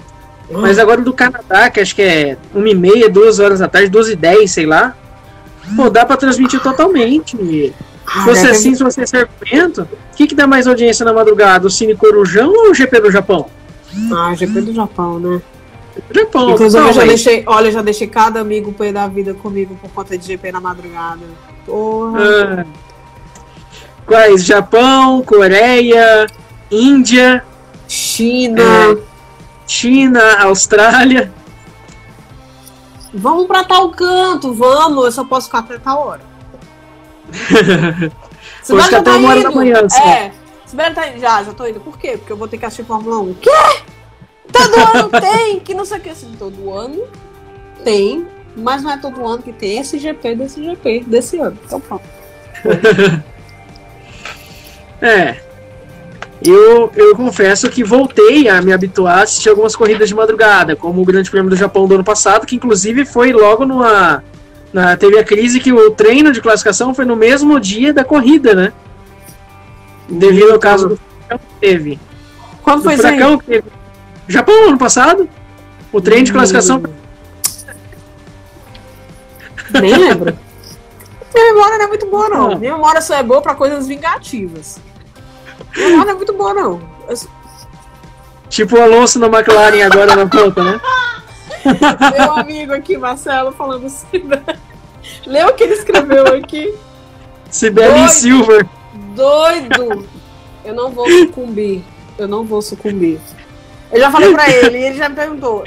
Mas 0.49 0.79
agora 0.79 1.01
do 1.01 1.11
Canadá, 1.11 1.69
que 1.69 1.81
acho 1.81 1.93
que 1.93 2.01
é 2.01 2.37
1 2.55 2.65
e 2.65 2.73
meia, 2.73 3.09
2 3.09 3.41
horas 3.41 3.59
da 3.59 3.67
tarde, 3.67 3.89
12 3.89 4.13
e 4.13 4.15
10, 4.15 4.49
sei 4.49 4.65
lá. 4.65 4.95
Pô, 5.75 5.89
dá 5.89 6.05
pra 6.05 6.15
transmitir 6.15 6.61
totalmente. 6.61 7.35
Se 7.35 8.23
fosse 8.23 8.47
ah, 8.47 8.51
assim, 8.51 8.73
se 8.73 8.81
você 8.81 9.05
ser 9.05 9.27
argumento, 9.27 9.81
o 9.81 10.15
que, 10.15 10.27
que 10.27 10.33
dá 10.33 10.47
mais 10.47 10.65
audiência 10.65 11.03
na 11.03 11.11
madrugada? 11.11 11.67
O 11.67 11.69
Cine 11.69 11.93
Corujão 11.93 12.53
ou 12.53 12.71
o 12.71 12.73
GP 12.73 13.01
do 13.01 13.11
Japão? 13.11 13.47
Ah, 14.13 14.33
GP 14.33 14.61
do 14.61 14.73
Japão, 14.73 15.19
né? 15.19 15.41
Japão. 16.09 16.51
Inclusive, 16.51 16.87
eu 16.87 16.93
já 16.93 17.03
deixei, 17.03 17.43
olha, 17.45 17.67
eu 17.67 17.71
já 17.73 17.81
deixei 17.81 18.07
cada 18.07 18.39
amigo 18.39 18.71
pé 18.71 18.93
da 18.93 19.07
vida 19.07 19.33
comigo 19.33 19.77
por 19.81 19.91
conta 19.91 20.17
de 20.17 20.25
GP 20.25 20.53
na 20.53 20.61
madrugada. 20.61 21.19
Porra. 21.65 22.65
Ah. 22.65 22.65
Quais? 24.05 24.45
Japão, 24.45 25.21
Coreia, 25.21 26.27
Índia, 26.71 27.43
China, 27.87 28.61
é, 28.61 28.97
China, 29.67 30.43
Austrália. 30.43 31.31
Vamos 33.13 33.45
pra 33.45 33.63
tal 33.65 33.89
canto, 33.89 34.53
vamos. 34.53 35.03
Eu 35.03 35.11
só 35.11 35.25
posso 35.25 35.47
ficar 35.47 35.59
até 35.59 35.77
tal 35.77 36.07
hora. 36.07 36.21
Você 38.63 38.73
vai 38.73 38.93
até 38.93 39.11
uma 39.11 39.29
hora 39.29 39.43
da 39.43 39.51
manhã. 39.51 39.87
É. 40.05 40.31
Sibeli 40.65 40.95
tá 40.95 41.11
Já, 41.17 41.43
já 41.43 41.53
tô 41.53 41.67
indo. 41.67 41.81
Por 41.81 41.97
quê? 41.97 42.17
Porque 42.17 42.31
eu 42.31 42.37
vou 42.37 42.47
ter 42.47 42.57
que 42.57 42.65
assistir 42.65 42.85
Fórmula 42.85 43.19
1. 43.19 43.33
Quê? 43.35 43.49
Todo 44.51 44.75
ano 44.97 45.09
tem, 45.09 45.59
que 45.59 45.73
não 45.73 45.83
sei 45.83 45.97
o 45.97 46.01
que 46.01 46.09
assim. 46.09 46.33
Todo 46.39 46.71
ano 46.71 47.03
tem, 47.83 48.25
mas 48.55 48.81
não 48.81 48.91
é 48.91 48.97
todo 48.97 49.25
ano 49.25 49.43
que 49.43 49.51
tem 49.51 49.79
esse 49.79 49.99
GP 49.99 50.35
desse 50.35 50.63
GP 50.63 51.03
desse 51.05 51.37
ano. 51.37 51.57
Então 51.65 51.81
pronto. 51.81 52.05
é. 55.01 55.50
Eu, 56.43 56.91
eu 56.95 57.15
confesso 57.15 57.69
que 57.69 57.83
voltei 57.83 58.49
a 58.49 58.61
me 58.61 58.73
habituar 58.73 59.19
a 59.19 59.23
assistir 59.23 59.49
algumas 59.49 59.75
corridas 59.75 60.09
de 60.09 60.15
madrugada, 60.15 60.75
como 60.75 61.01
o 61.01 61.05
Grande 61.05 61.29
Prêmio 61.29 61.51
do 61.51 61.55
Japão 61.55 61.87
do 61.87 61.93
ano 61.93 62.03
passado, 62.03 62.47
que 62.47 62.55
inclusive 62.55 63.05
foi 63.05 63.31
logo 63.31 63.65
numa. 63.65 64.23
Na, 64.73 64.97
teve 64.97 65.19
a 65.19 65.23
crise 65.23 65.59
que 65.59 65.71
o 65.71 65.91
treino 65.91 66.31
de 66.31 66.41
classificação 66.41 66.95
foi 66.95 67.05
no 67.05 67.15
mesmo 67.15 67.59
dia 67.59 67.93
da 67.93 68.03
corrida, 68.03 68.55
né? 68.55 68.73
Devido 70.09 70.51
ao 70.53 70.59
caso 70.59 70.89
do 70.89 70.97
furacão 70.97 71.37
que 71.37 71.59
teve. 71.59 71.99
Quando 72.63 72.83
foi 72.83 72.95
furacão 72.95 73.37
que 73.37 73.45
teve 73.45 73.65
Japão, 74.27 74.69
ano 74.69 74.77
passado. 74.77 75.29
O 75.91 76.01
trem 76.01 76.23
de 76.23 76.31
classificação. 76.31 76.77
Hum. 76.77 77.01
Nem 79.79 79.95
lembro. 79.95 80.37
Minha 81.33 81.53
memória 81.53 81.77
não 81.77 81.85
é 81.85 81.87
muito 81.87 82.05
boa, 82.07 82.29
não. 82.29 82.57
Minha 82.57 82.73
memória 82.73 83.01
só 83.01 83.15
é 83.15 83.23
boa 83.23 83.41
para 83.41 83.55
coisas 83.55 83.87
vingativas. 83.87 84.79
Não 85.77 86.09
é 86.09 86.13
muito 86.13 86.33
boa, 86.33 86.53
não. 86.53 86.81
Eu- 87.07 87.41
Tipo 88.49 88.77
o 88.77 88.81
Alonso 88.81 89.17
na 89.17 89.27
McLaren 89.27 89.81
agora 89.85 90.13
na 90.15 90.27
ponta, 90.27 90.61
né? 90.63 90.81
Meu 92.17 92.31
amigo 92.33 92.73
aqui, 92.73 92.97
Marcelo, 92.97 93.51
falando 93.53 93.83
né? 94.11 94.43
Leu 95.25 95.47
o 95.47 95.53
que 95.53 95.63
ele 95.63 95.73
escreveu 95.75 96.27
aqui? 96.35 96.73
Sibeli. 97.49 98.09
Silver. 98.09 98.67
Doido! 99.15 100.05
Eu 100.65 100.73
não 100.73 100.91
vou 100.91 101.09
sucumbir. 101.09 101.83
Eu 102.17 102.27
não 102.27 102.43
vou 102.43 102.61
sucumbir. 102.61 103.19
Eu 103.91 103.99
já 103.99 104.11
falei 104.11 104.33
pra 104.33 104.49
ele, 104.49 104.77
e 104.77 104.83
ele 104.83 104.97
já 104.97 105.07
me 105.09 105.15
perguntou. 105.15 105.63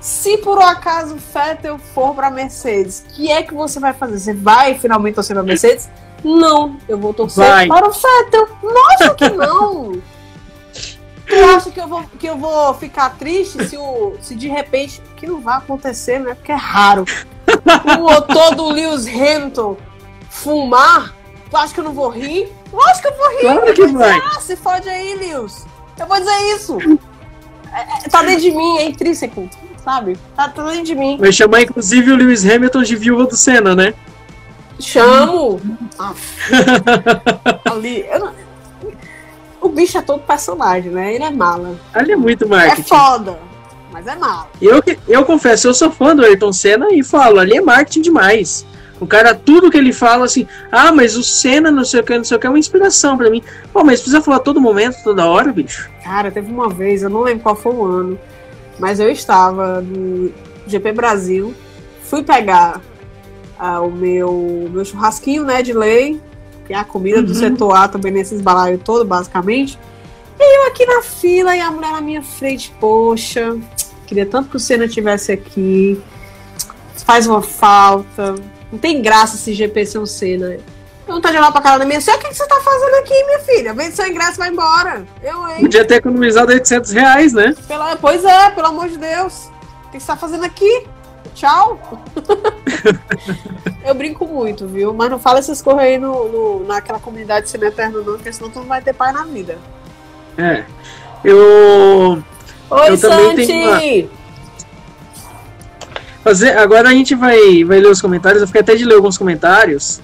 Se 0.00 0.36
por 0.38 0.58
um 0.58 0.66
acaso 0.66 1.14
o 1.14 1.18
Vettel 1.18 1.78
for 1.78 2.14
pra 2.14 2.30
Mercedes, 2.30 3.04
o 3.08 3.12
que 3.14 3.30
é 3.30 3.42
que 3.42 3.54
você 3.54 3.80
vai 3.80 3.92
fazer? 3.94 4.18
Você 4.18 4.34
vai 4.34 4.78
finalmente 4.78 5.14
torcer 5.14 5.34
pra 5.34 5.42
Mercedes? 5.42 5.88
Não, 6.24 6.76
eu 6.88 6.96
vou 6.98 7.12
torcer 7.12 7.44
Vai. 7.44 7.68
para 7.68 7.86
o 7.86 7.92
Vettel. 7.92 8.48
Nossa, 8.62 9.14
que 9.14 9.28
não! 9.36 9.92
Tu 11.26 11.44
acha 11.56 11.70
que 11.70 11.80
eu 11.80 11.88
vou, 11.88 12.02
que 12.18 12.26
eu 12.26 12.36
vou 12.36 12.74
ficar 12.74 13.10
triste 13.16 13.64
se, 13.66 13.76
o, 13.76 14.14
se 14.20 14.34
de 14.34 14.48
repente. 14.48 15.00
Que 15.16 15.26
não 15.26 15.40
vai 15.40 15.56
acontecer, 15.56 16.18
né? 16.18 16.34
Porque 16.34 16.52
é 16.52 16.56
raro. 16.56 17.04
O 17.46 18.00
motor 18.02 18.54
do 18.54 18.68
Lewis 18.70 19.06
Hamilton 19.06 19.76
fumar. 20.28 21.14
Tu 21.50 21.56
acha 21.56 21.72
que 21.72 21.80
eu 21.80 21.84
não 21.84 21.92
vou 21.92 22.08
rir? 22.10 22.52
Lógico 22.72 23.02
que 23.02 23.08
eu 23.08 23.16
vou 23.16 23.30
rir. 23.30 23.40
Claro 23.40 23.74
que 23.74 23.86
vai. 23.86 24.18
Ah, 24.18 24.40
se 24.40 24.56
fode 24.56 24.88
aí, 24.88 25.14
Lewis. 25.14 25.64
Eu 25.98 26.06
vou 26.06 26.18
dizer 26.18 26.56
isso. 26.56 26.78
É- 27.72 28.06
é- 28.06 28.08
tá 28.08 28.22
dentro 28.22 28.42
de 28.42 28.50
mim, 28.50 28.78
é 28.78 28.84
intrínseco, 28.88 29.48
sabe? 29.82 30.18
Tá 30.36 30.48
dentro 30.48 30.82
de 30.82 30.94
mim. 30.94 31.16
Vai 31.18 31.32
chamar 31.32 31.62
inclusive 31.62 32.12
o 32.12 32.16
Lewis 32.16 32.44
Hamilton 32.44 32.82
de 32.82 32.96
viúva 32.96 33.24
do 33.26 33.36
Senna, 33.36 33.74
né? 33.74 33.94
Chamo. 34.80 35.60
Ali. 37.64 38.04
não- 38.18 38.32
O 39.60 39.68
bicho 39.68 39.96
é 39.98 40.02
todo 40.02 40.20
personagem, 40.20 40.90
né? 40.90 41.14
Ele 41.14 41.24
é 41.24 41.30
mala. 41.30 41.76
Ali 41.92 42.12
é 42.12 42.16
muito 42.16 42.44
É 42.44 42.48
marketing. 42.48 42.88
foda, 42.88 43.38
mas 43.92 44.06
é 44.06 44.14
mala. 44.14 44.48
Eu, 44.60 44.82
eu 45.08 45.24
confesso, 45.24 45.68
eu 45.68 45.74
sou 45.74 45.90
fã 45.90 46.14
do 46.14 46.24
Ayrton 46.24 46.52
Senna 46.52 46.88
e 46.92 47.02
falo, 47.02 47.38
ali 47.38 47.56
é 47.56 47.60
marketing 47.62 48.02
demais. 48.02 48.66
O 49.00 49.06
cara, 49.06 49.34
tudo 49.34 49.70
que 49.70 49.76
ele 49.76 49.92
fala 49.92 50.24
assim, 50.24 50.46
ah, 50.70 50.92
mas 50.92 51.16
o 51.16 51.22
Senna, 51.22 51.70
não 51.70 51.84
sei 51.84 52.00
o 52.00 52.04
que, 52.04 52.16
não 52.16 52.24
sei 52.24 52.36
o 52.36 52.40
que, 52.40 52.46
é 52.46 52.50
uma 52.50 52.58
inspiração 52.58 53.16
pra 53.16 53.28
mim. 53.30 53.42
Pô, 53.72 53.82
mas 53.82 54.00
precisa 54.00 54.20
falar 54.22 54.38
todo 54.40 54.60
momento, 54.60 55.02
toda 55.02 55.26
hora, 55.26 55.52
bicho. 55.52 55.90
Cara, 56.04 56.30
teve 56.30 56.50
uma 56.52 56.68
vez, 56.68 57.02
eu 57.02 57.10
não 57.10 57.20
lembro 57.22 57.42
qual 57.42 57.56
foi 57.56 57.72
o 57.74 57.84
ano, 57.84 58.18
mas 58.78 59.00
eu 59.00 59.08
estava 59.10 59.80
no 59.80 60.30
GP 60.66 60.92
Brasil, 60.92 61.54
fui 62.04 62.22
pegar 62.22 62.80
ah, 63.58 63.80
o 63.80 63.90
meu, 63.90 64.68
meu 64.70 64.84
churrasquinho, 64.84 65.44
né, 65.44 65.62
de 65.62 65.72
lei, 65.72 66.20
que 66.66 66.72
é 66.72 66.76
a 66.76 66.84
comida 66.84 67.22
do 67.22 67.28
Uhum. 67.32 67.38
setor 67.38 67.72
A 67.76 67.88
também 67.88 68.12
nesses 68.12 68.40
balaios 68.40 68.80
todo, 68.84 69.04
basicamente. 69.04 69.78
E 70.38 70.58
eu 70.58 70.66
aqui 70.68 70.84
na 70.86 71.02
fila 71.02 71.54
e 71.56 71.60
a 71.60 71.70
mulher 71.70 71.92
na 71.92 72.00
minha 72.00 72.22
frente, 72.22 72.72
poxa, 72.80 73.56
queria 74.06 74.26
tanto 74.26 74.50
que 74.50 74.56
o 74.56 74.60
Senna 74.60 74.88
tivesse 74.88 75.30
aqui. 75.32 76.00
Faz 77.04 77.26
uma 77.26 77.42
falta. 77.42 78.34
Não 78.72 78.78
tem 78.78 79.00
graça 79.02 79.36
esse 79.36 79.52
GP 79.52 79.86
sem 79.86 80.00
o 80.00 80.06
Senna. 80.06 80.56
Eu 81.06 81.14
não 81.14 81.20
tá 81.20 81.30
de 81.30 81.36
olhar 81.36 81.52
pra 81.52 81.60
cara 81.60 81.78
da 81.78 81.84
minha 81.84 82.00
senhora, 82.00 82.18
o 82.18 82.24
que, 82.24 82.30
que 82.30 82.36
você 82.36 82.46
tá 82.48 82.58
fazendo 82.62 82.94
aqui, 82.94 83.24
minha 83.24 83.38
filha? 83.40 83.74
Vende 83.74 83.94
seu 83.94 84.06
ingresso 84.06 84.32
e 84.32 84.38
vai 84.38 84.48
embora. 84.48 85.04
Eu, 85.22 85.46
hein? 85.48 85.60
Podia 85.60 85.84
ter 85.84 85.96
economizado 85.96 86.50
800 86.50 86.90
reais, 86.92 87.32
né? 87.34 87.54
Pela, 87.68 87.94
pois 87.96 88.24
é, 88.24 88.50
pelo 88.50 88.68
amor 88.68 88.88
de 88.88 88.96
Deus. 88.96 89.50
O 89.86 89.90
que 89.90 90.00
você 90.00 90.06
tá 90.06 90.16
fazendo 90.16 90.44
aqui? 90.44 90.86
Tchau. 91.34 91.80
eu 93.84 93.94
brinco 93.94 94.26
muito, 94.26 94.66
viu? 94.66 94.94
Mas 94.94 95.10
não 95.10 95.18
fala 95.18 95.40
essas 95.40 95.60
coisas 95.60 95.82
aí 95.82 95.98
no, 95.98 96.28
no- 96.28 96.64
naquela 96.66 96.98
comunidade 96.98 97.50
sendo 97.50 97.64
eterno, 97.64 98.02
não, 98.02 98.14
porque 98.14 98.32
senão 98.32 98.50
tu 98.50 98.60
não 98.60 98.66
vai 98.66 98.80
ter 98.80 98.92
pai 98.94 99.12
na 99.12 99.24
vida. 99.24 99.58
É. 100.38 100.64
Eu. 101.24 102.22
Oi, 102.70 102.88
Eu 102.90 102.96
Santi! 102.96 103.46
tenho 103.46 104.10
Fazer, 106.22 106.56
agora 106.56 106.88
a 106.88 106.92
gente 106.92 107.14
vai, 107.14 107.64
vai 107.64 107.80
ler 107.80 107.88
os 107.90 108.00
comentários. 108.00 108.40
Eu 108.40 108.46
fiquei 108.46 108.62
até 108.62 108.74
de 108.74 108.84
ler 108.84 108.94
alguns 108.94 109.18
comentários. 109.18 110.00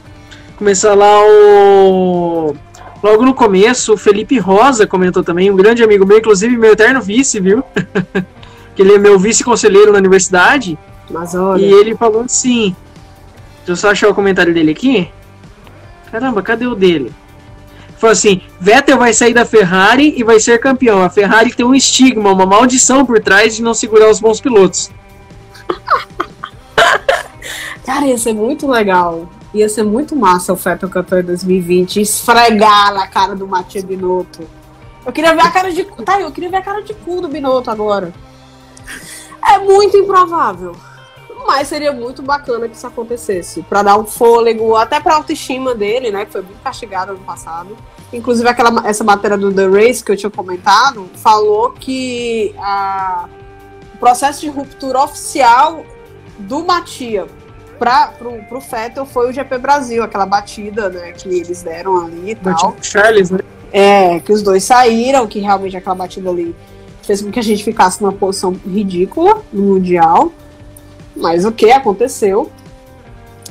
Começar 0.57 0.95
lá 0.95 1.19
o. 1.25 2.55
Logo 3.03 3.25
no 3.25 3.33
começo, 3.33 3.95
o 3.95 3.97
Felipe 3.97 4.39
Rosa 4.39 4.87
comentou 4.87 5.25
também, 5.25 5.51
um 5.51 5.57
grande 5.57 5.83
amigo 5.83 6.05
meu, 6.05 6.19
inclusive 6.19 6.55
meu 6.59 6.73
eterno 6.73 7.01
vice, 7.01 7.41
viu? 7.41 7.65
que 8.77 8.83
ele 8.83 8.95
é 8.95 8.99
meu 8.99 9.19
vice-conselheiro 9.19 9.91
na 9.93 9.99
universidade. 9.99 10.79
Mas 11.11 11.35
olha, 11.35 11.65
E 11.65 11.73
ele 11.73 11.97
falou 11.97 12.23
assim. 12.23 12.75
Deixa 13.59 13.73
eu 13.73 13.77
só 13.77 13.91
achar 13.91 14.09
o 14.09 14.15
comentário 14.15 14.55
dele 14.55 14.71
aqui. 14.71 15.11
Caramba, 16.11 16.43
cadê 16.43 16.67
o 16.67 16.75
dele? 16.75 17.13
Falou 17.99 18.13
assim: 18.13 18.41
Vettel 18.59 18.97
vai 18.97 19.13
sair 19.13 19.35
da 19.35 19.45
Ferrari 19.45 20.15
e 20.17 20.25
vai 20.25 20.41
ser 20.41 20.59
campeão. 20.59 21.03
A 21.03 21.11
Ferrari 21.11 21.53
tem 21.53 21.67
um 21.67 21.75
estigma, 21.75 22.33
uma 22.33 22.47
maldição 22.47 23.05
por 23.05 23.21
trás 23.21 23.57
de 23.57 23.63
não 23.63 23.75
segurar 23.75 24.09
os 24.09 24.19
bons 24.19 24.41
pilotos. 24.41 24.91
cara, 27.85 28.07
ia 28.07 28.17
ser 28.17 28.33
muito 28.33 28.67
legal. 28.67 29.29
Ia 29.53 29.69
ser 29.69 29.83
muito 29.83 30.17
massa 30.17 30.53
o 30.53 30.57
Fettel 30.57 30.89
campeão 30.89 31.21
em 31.21 31.25
2020 31.25 32.01
esfregar 32.01 32.95
na 32.95 33.09
cara 33.09 33.35
do 33.35 33.47
Matia 33.47 33.83
Binotto. 33.83 34.49
Eu 35.05 35.13
queria 35.13 35.35
ver 35.35 35.43
a 35.43 35.51
cara 35.51 35.73
de. 35.73 35.85
Tá, 36.05 36.21
eu 36.21 36.31
queria 36.31 36.51
ver 36.51 36.59
a 36.59 36.63
cara 36.63 36.83
de 36.83 36.95
cu 36.95 37.21
do 37.21 37.29
Binotto 37.29 37.71
agora. 37.71 38.13
É 39.45 39.59
muito 39.59 39.97
improvável. 39.97 40.77
Mas 41.47 41.69
seria 41.69 41.93
muito 41.93 42.23
bacana 42.23 42.69
que 42.69 42.77
isso 42.77 42.87
acontecesse. 42.87 43.63
Pra 43.63 43.83
dar 43.83 43.99
um 43.99 44.05
fôlego, 44.05 44.77
até 44.77 45.01
pra 45.01 45.17
autoestima 45.17 45.75
dele, 45.75 46.11
né? 46.11 46.25
Que 46.25 46.33
foi 46.33 46.43
muito 46.43 46.61
castigado 46.63 47.13
ano 47.13 47.21
passado. 47.21 47.77
Inclusive, 48.13 48.49
aquela, 48.49 48.89
essa 48.89 49.05
matéria 49.05 49.39
do 49.39 49.53
The 49.53 49.67
Race 49.67 50.05
que 50.05 50.13
eu 50.13 50.17
tinha 50.17 50.31
comentado 50.31 51.09
falou 51.15 51.73
que 51.73 52.55
a, 52.59 53.29
o 53.95 53.99
processo 53.99 54.41
de 54.41 54.49
ruptura 54.49 55.03
oficial 55.03 55.85
do 56.39 56.65
Matia 56.65 57.27
para 57.79 58.09
pro, 58.09 58.33
pro 58.45 58.61
Vettel 58.61 59.07
foi 59.07 59.31
o 59.31 59.33
GP 59.33 59.57
Brasil, 59.59 60.03
aquela 60.03 60.27
batida 60.27 60.91
né, 60.91 61.13
que 61.13 61.29
eles 61.29 61.63
deram 61.63 62.05
ali 62.05 62.33
e 62.33 62.35
tal. 62.35 62.77
Charles, 62.83 63.31
né? 63.31 63.39
É, 63.73 64.21
que 64.21 64.33
os 64.33 64.43
dois 64.43 64.65
saíram, 64.65 65.27
que 65.27 65.39
realmente 65.39 65.77
aquela 65.77 65.95
batida 65.95 66.29
ali 66.29 66.55
fez 67.03 67.23
com 67.23 67.31
que 67.31 67.39
a 67.39 67.43
gente 67.43 67.65
ficasse 67.65 68.03
numa 68.03 68.13
posição 68.13 68.53
ridícula 68.53 69.43
no 69.53 69.63
Mundial. 69.63 70.33
Mas 71.21 71.45
o 71.45 71.53
que 71.53 71.71
aconteceu? 71.71 72.51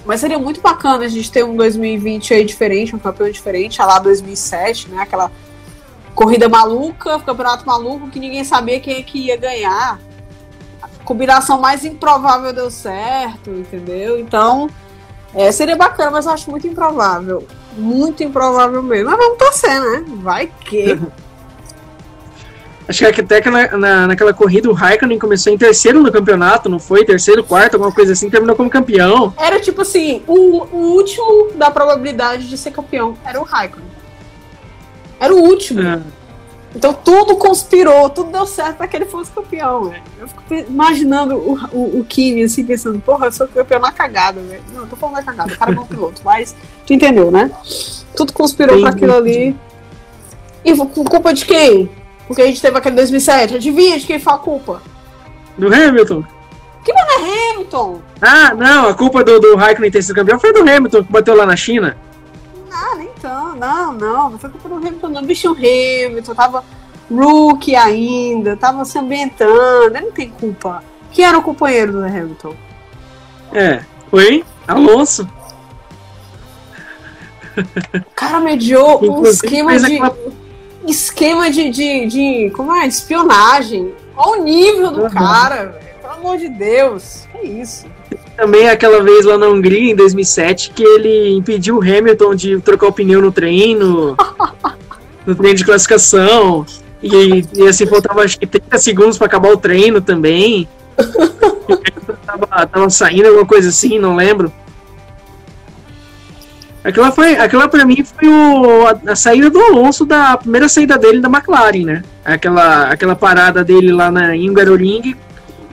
Mas 0.05 0.21
seria 0.21 0.39
muito 0.39 0.60
bacana 0.60 1.05
a 1.05 1.08
gente 1.08 1.32
ter 1.32 1.43
um 1.43 1.55
2020 1.55 2.34
aí 2.34 2.43
diferente, 2.43 2.95
um 2.95 2.99
campeão 2.99 3.29
diferente, 3.29 3.82
a 3.82 3.86
lá 3.86 3.99
2007, 3.99 4.89
né? 4.89 5.01
Aquela 5.01 5.32
corrida 6.15 6.49
maluca, 6.49 7.19
campeonato 7.19 7.65
maluco 7.65 8.10
que 8.10 8.19
ninguém 8.19 8.43
sabia 8.43 8.79
quem 8.79 8.97
é 8.97 9.03
que 9.03 9.19
ia 9.19 9.38
ganhar. 9.38 9.99
A 10.82 10.88
combinação 11.03 11.60
mais 11.62 11.86
improvável 11.86 12.51
deu 12.51 12.71
certo, 12.71 13.51
entendeu? 13.51 14.19
Então, 14.19 14.69
é, 15.34 15.51
seria 15.51 15.75
bacana, 15.75 16.12
mas 16.12 16.25
eu 16.25 16.32
acho 16.32 16.49
muito 16.49 16.67
improvável. 16.67 17.45
Muito 17.77 18.23
improvável 18.23 18.82
mesmo. 18.82 19.12
Mas 19.12 19.19
vamos 19.19 19.38
torcer, 19.38 19.79
né? 19.79 20.03
Vai 20.21 20.47
que. 20.47 20.99
Acho 22.89 23.12
que 23.13 23.21
até 23.21 23.39
que 23.39 23.52
na, 23.52 23.78
na, 23.78 24.08
naquela 24.08 24.34
corrida 24.34 24.67
o 24.67 24.73
Raikkonen 24.73 25.19
começou 25.19 25.54
em 25.54 25.58
terceiro 25.60 26.02
no 26.02 26.12
campeonato, 26.12 26.67
não 26.67 26.80
foi? 26.80 27.06
Terceiro, 27.06 27.43
quarto, 27.43 27.75
alguma 27.75 27.91
coisa 27.91 28.13
assim, 28.13 28.32
terminou 28.32 28.56
como 28.56 28.67
campeão. 28.67 29.32
Era 29.38 29.60
tipo 29.60 29.84
assim, 29.84 30.23
o, 30.25 30.63
o 30.63 30.95
último 30.95 31.52
da 31.54 31.69
probabilidade 31.69 32.49
de 32.49 32.58
ser 32.58 32.71
campeão 32.71 33.15
era 33.23 33.39
o 33.39 33.43
Raikkonen. 33.43 33.88
Era 35.19 35.36
o 35.36 35.38
último. 35.38 35.82
É. 35.82 36.02
Então 36.75 36.91
tudo 36.91 37.36
conspirou, 37.36 38.10
tudo 38.10 38.32
deu 38.32 38.47
certo 38.47 38.78
para 38.78 38.88
que 38.88 38.95
ele 38.95 39.06
fosse 39.06 39.30
campeão, 39.30 39.86
velho. 39.86 40.02
Eu 40.19 40.28
fico 40.28 40.71
imaginando 40.71 41.36
o, 41.36 41.60
o, 41.71 41.99
o 41.99 42.06
Kimi 42.06 42.41
assim, 42.41 42.65
pensando, 42.65 42.99
porra, 42.99 43.28
eu 43.28 43.32
sou 43.32 43.47
campeão 43.47 43.80
na 43.80 43.91
cagada, 43.91 44.41
velho. 44.41 44.64
Não, 44.74 44.82
eu 44.82 44.88
tô 44.88 44.95
falando 44.95 45.18
na 45.18 45.24
cagada, 45.24 45.53
o 45.53 45.57
cara 45.59 45.72
é 45.72 45.76
bom 45.76 45.86
piloto, 45.86 46.22
mas 46.26 46.55
tu 46.88 46.93
entendeu, 46.93 47.30
né? 47.30 47.51
Tudo 48.16 48.34
conspirou 48.34 48.82
para 48.82 48.89
aquilo 48.89 49.16
ali. 49.16 49.55
E 50.66 50.76
com 50.76 51.05
culpa 51.05 51.32
de 51.36 51.45
quem? 51.45 51.99
Porque 52.30 52.43
a 52.43 52.45
gente 52.45 52.61
teve 52.61 52.77
aquele 52.77 52.95
2007. 52.95 53.55
Adivinha 53.55 53.99
de 53.99 54.05
quem 54.05 54.19
foi 54.19 54.32
a 54.34 54.38
culpa? 54.38 54.84
Do 55.57 55.65
Hamilton. 55.73 56.23
É 56.88 57.51
Hamilton. 57.55 58.01
Ah, 58.21 58.53
não, 58.53 58.88
a 58.88 58.93
culpa 58.93 59.23
do, 59.23 59.39
do 59.39 59.55
Raikkonen 59.55 59.89
ter 59.91 60.01
sido 60.03 60.15
campeão 60.15 60.39
foi 60.39 60.53
do 60.53 60.59
Hamilton, 60.61 61.03
que 61.03 61.11
bateu 61.11 61.36
lá 61.36 61.45
na 61.45 61.55
China. 61.55 61.97
Ah, 62.71 62.95
nem 62.95 63.09
tão. 63.19 63.55
Não, 63.55 63.93
não. 63.93 64.30
Não 64.30 64.39
foi 64.39 64.49
culpa 64.51 64.69
do 64.69 64.75
Hamilton, 64.75 65.07
não. 65.09 65.23
Bicho, 65.23 65.49
o 65.51 65.55
Hamilton 65.55 66.36
tava 66.36 66.63
rookie 67.11 67.75
ainda, 67.75 68.55
tava 68.55 68.86
se 68.86 68.97
ambientando. 68.99 69.95
Ele 69.95 70.05
não 70.05 70.11
tem 70.11 70.30
culpa. 70.30 70.84
Quem 71.11 71.25
era 71.25 71.38
o 71.38 71.41
companheiro 71.41 71.91
do 71.93 71.99
Hamilton? 72.05 72.55
É, 73.51 73.82
foi 74.11 74.45
Alonso. 74.67 75.27
O 77.57 78.11
cara 78.15 78.39
mediou 78.39 79.03
um 79.03 79.25
esquema 79.25 79.77
de. 79.77 79.95
aquela- 79.97 80.15
Esquema 80.90 81.50
de, 81.52 81.70
de, 81.70 82.06
de. 82.08 82.50
Como 82.52 82.74
é? 82.74 82.88
De 82.88 82.94
espionagem. 82.94 83.94
Olha 84.16 84.42
o 84.42 84.44
nível 84.44 84.92
do 84.92 85.02
Uhum. 85.04 85.10
cara, 85.10 85.66
velho. 85.66 85.90
Pelo 86.02 86.14
amor 86.14 86.38
de 86.38 86.50
Deus. 86.50 87.28
Que 87.32 87.48
isso? 87.48 87.86
Também 88.36 88.68
aquela 88.70 89.04
vez 89.04 89.26
lá 89.26 89.38
na 89.38 89.48
Hungria, 89.48 89.92
em 89.92 89.96
2007, 89.96 90.72
que 90.72 90.84
ele 90.84 91.36
impediu 91.36 91.78
o 91.78 91.82
Hamilton 91.82 92.34
de 92.36 92.60
trocar 92.60 92.88
o 92.88 92.94
pneu 92.94 93.22
no 93.22 93.32
treino. 93.32 94.18
no 95.26 95.36
treino 95.36 95.58
de 95.58 95.66
classificação. 95.66 96.66
E, 97.04 97.46
e 97.54 97.68
assim, 97.68 97.86
faltava 97.86 98.24
acho 98.24 98.40
que 98.40 98.48
30 98.48 98.78
segundos 98.78 99.18
para 99.18 99.28
acabar 99.28 99.52
o 99.52 99.58
treino 99.58 100.02
também. 100.02 100.68
tava, 102.26 102.66
tava 102.68 102.90
saindo, 102.90 103.28
alguma 103.28 103.46
coisa 103.46 103.70
assim, 103.70 104.00
não 104.00 104.16
lembro. 104.16 104.52
Aquela, 106.84 107.11
foi, 107.11 107.36
aquela 107.38 107.67
pra 107.67 107.86
mim 107.86 108.03
foi 108.03 108.27
o, 108.27 108.88
a, 108.88 109.11
a, 109.11 109.15
saída 109.15 109.49
do 109.49 109.59
Alonso 109.59 110.05
da 110.05 110.38
primeira 110.38 110.69
saída 110.69 110.97
dele 110.97 111.19
da 111.19 111.27
McLaren, 111.27 111.84
né? 111.84 112.03
Aquela, 112.23 112.89
aquela 112.89 113.15
parada 113.15 113.63
dele 113.63 113.91
lá 113.91 114.09
na 114.09 114.32
Hungaroring 114.32 115.15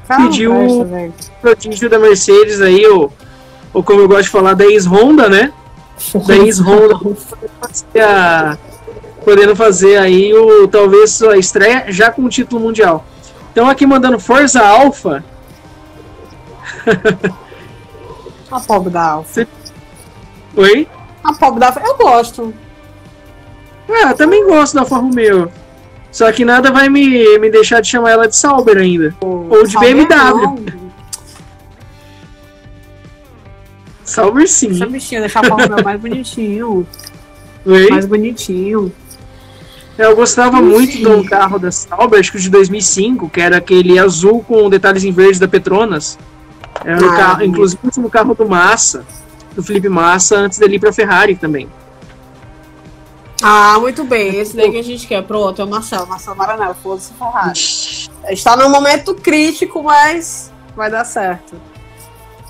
pediu 0.09 0.53
o 0.53 1.13
prodígio 1.41 1.89
da 1.89 1.99
Mercedes 1.99 2.61
aí, 2.61 2.87
ou, 2.87 3.13
ou 3.73 3.83
como 3.83 4.01
eu 4.01 4.09
gosto 4.09 4.25
de 4.25 4.31
falar, 4.31 4.55
da 4.55 4.65
ex-Honda, 4.65 5.29
né? 5.29 5.53
da 6.27 6.37
ex-Honda 6.37 6.99
podendo 9.25 9.57
fazer 9.57 9.97
aí 9.97 10.33
o 10.35 10.69
talvez 10.69 11.21
a 11.23 11.37
estreia 11.37 11.87
já 11.89 12.11
com 12.11 12.23
o 12.23 12.29
título 12.29 12.61
mundial. 12.61 13.05
Então 13.51 13.69
aqui 13.69 13.87
mandando 13.87 14.21
Forza 14.21 14.61
Alpha. 14.61 15.25
a 18.51 18.61
pobre 18.61 18.91
da 18.91 19.03
Alpha. 19.03 19.49
Oi? 20.57 20.87
A 21.27 21.33
pobre 21.35 21.61
da. 21.61 21.75
Eu 21.85 21.97
gosto. 21.97 22.55
É, 23.89 24.05
eu 24.05 24.15
também 24.15 24.47
gosto 24.47 24.75
da 24.75 24.81
Alfa 24.81 24.97
Romeo. 24.97 25.51
Só 26.13 26.31
que 26.33 26.45
nada 26.45 26.71
vai 26.71 26.89
me, 26.89 27.39
me 27.39 27.51
deixar 27.51 27.81
de 27.81 27.89
chamar 27.89 28.13
ela 28.13 28.29
de 28.29 28.37
Sauber 28.37 28.79
ainda. 28.79 29.15
Ou 29.21 29.65
de 29.65 29.73
Sauber 29.73 29.95
BMW. 29.95 30.43
Não. 30.43 30.57
Sauber 34.05 34.49
sim. 34.49 34.69
Deixa 34.69 34.87
bichinho, 34.87 35.21
deixar 35.21 35.45
o 35.45 35.49
Romeo 35.51 35.85
mais 35.85 36.01
bonitinho. 36.01 36.87
Oi? 37.67 37.91
Mais 37.91 38.07
bonitinho. 38.07 38.93
Eu 39.99 40.15
gostava 40.15 40.61
muito 40.61 41.11
um 41.11 41.25
carro 41.25 41.59
da 41.59 41.73
Sauber, 41.73 42.21
acho 42.21 42.31
que 42.31 42.39
de 42.39 42.51
2005, 42.51 43.29
que 43.31 43.41
era 43.41 43.57
aquele 43.57 43.99
azul 43.99 44.45
com 44.45 44.69
detalhes 44.69 45.05
em 45.05 45.13
verde 45.13 45.41
da 45.41 45.49
Petronas. 45.49 46.19
Era 46.85 47.05
o 47.05 47.11
ah, 47.11 47.17
carro, 47.17 47.43
inclusive 47.43 47.81
o 47.83 47.87
último 47.87 48.11
carro 48.11 48.35
do 48.35 48.47
Massa, 48.47 49.05
do 49.57 49.63
Felipe 49.63 49.89
Massa, 49.89 50.37
antes 50.37 50.59
dele 50.59 50.77
ir 50.77 50.79
pra 50.79 50.93
Ferrari 50.93 51.35
também. 51.35 51.69
Ah, 53.43 53.79
muito 53.81 54.05
bem. 54.05 54.37
Esse 54.37 54.57
daí 54.57 54.71
que 54.71 54.79
a 54.79 54.85
gente 54.85 55.07
quer. 55.07 55.23
Pronto, 55.23 55.61
é 55.61 55.65
o 55.65 55.69
Marcelo. 55.69 56.07
Marcelo 56.07 56.37
Maranello, 56.37 56.77
foda-se 56.83 57.13
Ferrari. 57.15 57.59
Está 58.33 58.57
num 58.57 58.69
momento 58.69 59.15
crítico, 59.15 59.83
mas 59.83 60.53
vai 60.77 60.91
dar 60.91 61.05
certo. 61.05 61.57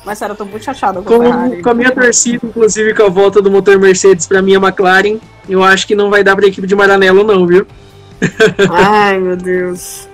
Mas 0.04 0.18
sério, 0.18 0.34
eu 0.34 0.36
tô 0.36 0.44
muito 0.44 0.64
chateada 0.64 1.02
com, 1.02 1.18
com 1.18 1.22
a. 1.22 1.62
Com 1.62 1.70
a 1.70 1.74
minha 1.74 1.90
torcida, 1.90 2.46
inclusive, 2.46 2.94
com 2.94 3.02
a 3.02 3.08
volta 3.08 3.42
do 3.42 3.50
motor 3.50 3.78
Mercedes 3.78 4.26
pra 4.26 4.40
minha 4.40 4.58
McLaren, 4.58 5.18
eu 5.48 5.62
acho 5.64 5.86
que 5.86 5.96
não 5.96 6.10
vai 6.10 6.22
dar 6.22 6.36
pra 6.36 6.46
equipe 6.46 6.66
de 6.66 6.76
Maranello, 6.76 7.24
não, 7.24 7.46
viu? 7.46 7.66
Ai, 8.70 9.18
meu 9.18 9.36
Deus. 9.36 10.08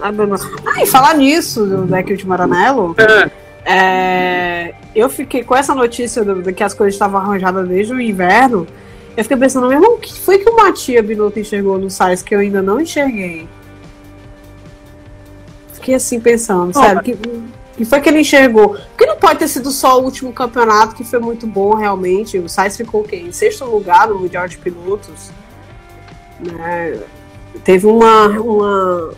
Ah, 0.00 0.82
e 0.82 0.86
falar 0.86 1.14
nisso, 1.14 1.66
da 1.88 2.00
equipe 2.00 2.18
de 2.18 2.26
Maranello, 2.26 2.94
é. 2.98 3.41
É, 3.64 4.74
eu 4.94 5.08
fiquei 5.08 5.44
com 5.44 5.54
essa 5.54 5.74
notícia 5.74 6.24
de 6.24 6.52
que 6.52 6.64
as 6.64 6.74
coisas 6.74 6.94
estavam 6.94 7.20
arranjadas 7.20 7.68
desde 7.68 7.92
o 7.92 8.00
inverno. 8.00 8.66
Eu 9.16 9.22
fiquei 9.24 9.36
pensando, 9.36 9.68
meu 9.68 9.76
irmão, 9.76 9.94
o 9.94 9.98
que 9.98 10.12
foi 10.18 10.38
que 10.38 10.48
o 10.48 10.56
Matia 10.56 11.02
Binotto 11.02 11.38
enxergou 11.38 11.78
no 11.78 11.90
Sais 11.90 12.22
que 12.22 12.34
eu 12.34 12.40
ainda 12.40 12.62
não 12.62 12.80
enxerguei? 12.80 13.48
Fiquei 15.74 15.94
assim 15.94 16.20
pensando, 16.20 16.72
oh, 16.74 16.80
sério, 16.80 17.02
que, 17.02 17.18
que 17.76 17.84
foi 17.84 18.00
que 18.00 18.08
ele 18.08 18.20
enxergou? 18.20 18.70
Porque 18.70 19.04
não 19.04 19.16
pode 19.16 19.40
ter 19.40 19.48
sido 19.48 19.70
só 19.70 20.00
o 20.00 20.04
último 20.04 20.32
campeonato 20.32 20.94
que 20.94 21.04
foi 21.04 21.18
muito 21.18 21.46
bom 21.46 21.74
realmente. 21.74 22.38
O 22.38 22.48
Sainz 22.48 22.76
ficou 22.76 23.02
o 23.02 23.04
quê? 23.04 23.16
Em 23.16 23.32
sexto 23.32 23.64
lugar 23.64 24.08
no 24.08 24.18
Mundial 24.18 24.48
de 24.48 24.56
Pilotos. 24.58 25.30
Né? 26.40 27.00
Teve 27.64 27.86
uma. 27.86 28.28
uma 28.28 29.14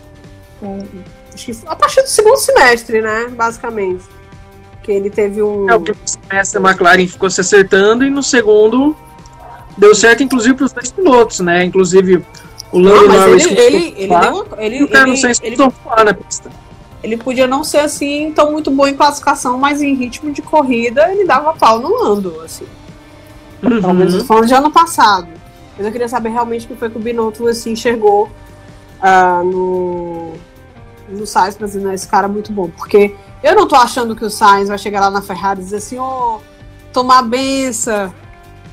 um, 0.61 0.79
a 1.67 1.75
partir 1.75 2.01
do 2.01 2.07
segundo 2.07 2.37
semestre, 2.37 3.01
né? 3.01 3.27
Basicamente. 3.29 4.03
Que 4.85 4.91
ele 4.91 5.09
teve 5.09 5.41
um. 5.41 5.67
É, 5.67 5.75
o 5.75 5.81
primeiro 5.81 6.07
semestre 6.07 6.59
a 6.59 6.61
McLaren 6.61 7.07
ficou 7.07 7.27
se 7.27 7.41
acertando 7.41 8.05
e 8.05 8.09
no 8.11 8.21
segundo 8.21 8.95
deu 9.75 9.95
certo, 9.95 10.21
inclusive, 10.21 10.53
para 10.53 10.65
os 10.65 10.71
dois 10.71 10.91
pilotos, 10.91 11.39
né? 11.39 11.65
Inclusive 11.65 12.23
o 12.71 12.77
Lando 12.77 13.07
Norris. 13.07 13.47
Ele, 13.47 13.59
ele, 13.59 13.95
ele, 13.97 14.19
deu, 14.19 14.47
ele, 14.59 14.77
e 14.77 14.83
o 14.83 14.87
Carlos 14.87 15.19
Sainz 15.19 15.41
ele, 15.41 15.55
ele, 15.55 16.03
na 16.05 16.13
pista. 16.13 16.51
Ele 17.01 17.17
podia 17.17 17.47
não 17.47 17.63
ser 17.63 17.79
assim 17.79 18.31
tão 18.31 18.51
muito 18.51 18.69
bom 18.69 18.85
em 18.85 18.95
classificação, 18.95 19.57
mas 19.57 19.81
em 19.81 19.95
ritmo 19.95 20.31
de 20.31 20.43
corrida 20.43 21.11
ele 21.11 21.25
dava 21.25 21.53
pau 21.53 21.79
no 21.79 21.89
Lando, 21.89 22.39
assim. 22.41 22.65
Uhum. 23.63 23.81
Pelo 23.81 23.93
menos 23.93 24.23
falando 24.23 24.45
de 24.45 24.53
ano 24.53 24.71
passado. 24.71 25.27
Mas 25.75 25.87
eu 25.87 25.91
queria 25.91 26.07
saber 26.07 26.29
realmente 26.29 26.65
o 26.65 26.69
que 26.69 26.75
foi 26.75 26.91
que 26.91 26.97
o 26.97 27.01
Binotto 27.01 27.47
assim, 27.47 27.71
enxergou 27.71 28.29
uh, 29.01 29.43
no, 29.43 30.33
no 31.09 31.25
Sainz 31.25 31.55
pra 31.55 31.67
dizer, 31.67 31.93
esse 31.93 32.07
cara 32.07 32.27
é 32.27 32.29
muito 32.29 32.51
bom. 32.51 32.69
Porque 32.69 33.15
eu 33.43 33.55
não 33.55 33.67
tô 33.67 33.75
achando 33.75 34.15
que 34.15 34.25
o 34.25 34.29
Sainz 34.29 34.69
vai 34.69 34.77
chegar 34.77 35.01
lá 35.01 35.09
na 35.09 35.21
Ferrari 35.21 35.61
e 35.61 35.63
dizer 35.63 35.77
assim, 35.77 35.99
ô, 35.99 36.37
oh, 36.37 36.41
tomar 36.91 37.21
benção, 37.23 38.13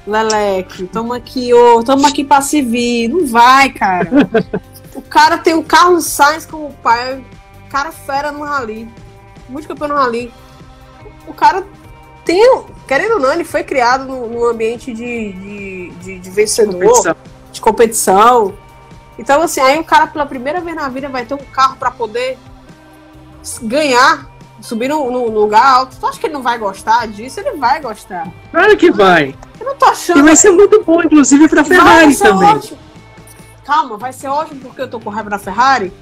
Leleque, 0.07 0.87
toma 0.87 1.17
aqui, 1.17 1.53
ô, 1.55 1.79
oh, 1.79 1.83
toma 1.83 2.09
aqui 2.09 2.25
pra 2.25 2.41
se 2.41 2.63
vir. 2.63 3.09
Não 3.09 3.27
vai, 3.27 3.71
cara. 3.71 4.11
o 4.95 5.03
cara 5.03 5.39
tem 5.39 5.55
o 5.55 5.63
Carlos 5.63 6.07
Sainz 6.07 6.47
como 6.47 6.73
pai, 6.83 7.25
cara 7.73 7.91
fera 7.91 8.31
no 8.31 8.45
rally. 8.45 8.89
Muito 9.49 9.67
campeão 9.67 9.89
no 9.89 9.95
rally. 9.95 10.33
O 11.27 11.33
cara 11.33 11.65
tem. 12.25 12.65
Querendo 12.87 13.15
ou 13.15 13.21
não, 13.21 13.33
ele 13.33 13.45
foi 13.45 13.65
criado 13.65 14.05
num, 14.05 14.45
ambiente 14.45 14.93
de, 14.93 15.33
de, 15.33 15.91
de, 16.03 16.19
de 16.19 16.31
vencedor, 16.31 16.81
competição. 16.81 17.17
de 17.51 17.61
competição. 17.61 18.55
Então, 19.19 19.43
assim, 19.43 19.61
aí 19.61 19.79
o 19.79 19.85
cara 19.85 20.07
pela 20.07 20.27
primeira 20.27 20.61
vez 20.61 20.75
na 20.75 20.89
vida 20.89 21.09
vai 21.09 21.25
ter 21.25 21.35
um 21.35 21.39
carro 21.39 21.77
para 21.77 21.91
poder 21.91 22.39
ganhar 23.63 24.31
subir 24.61 24.89
no, 24.89 25.11
no, 25.11 25.29
lugar 25.29 25.65
alto. 25.65 25.97
Tu 25.99 26.07
acha 26.07 26.19
que 26.19 26.27
ele 26.27 26.35
não 26.35 26.43
vai 26.43 26.59
gostar 26.59 27.07
disso? 27.09 27.41
Ele 27.41 27.57
vai 27.57 27.81
gostar. 27.81 28.29
Claro 28.51 28.77
que 28.77 28.91
vai. 28.91 29.35
Eu 29.61 29.67
não 29.67 29.77
tô 29.77 29.87
achando. 29.87 30.21
E 30.21 30.23
vai 30.23 30.37
ser 30.37 30.51
muito 30.51 30.83
bom, 30.85 31.03
inclusive, 31.03 31.49
pra 31.49 31.65
Ferrari 31.65 32.17
também. 32.17 32.49
Ótimo. 32.49 32.79
Calma, 33.65 33.97
vai 33.97 34.13
ser 34.13 34.29
ótimo 34.29 34.61
porque 34.61 34.83
eu 34.83 34.89
tô 34.89 34.99
com 35.01 35.11
raiva 35.11 35.31
da 35.31 35.39
Ferrari. 35.39 35.93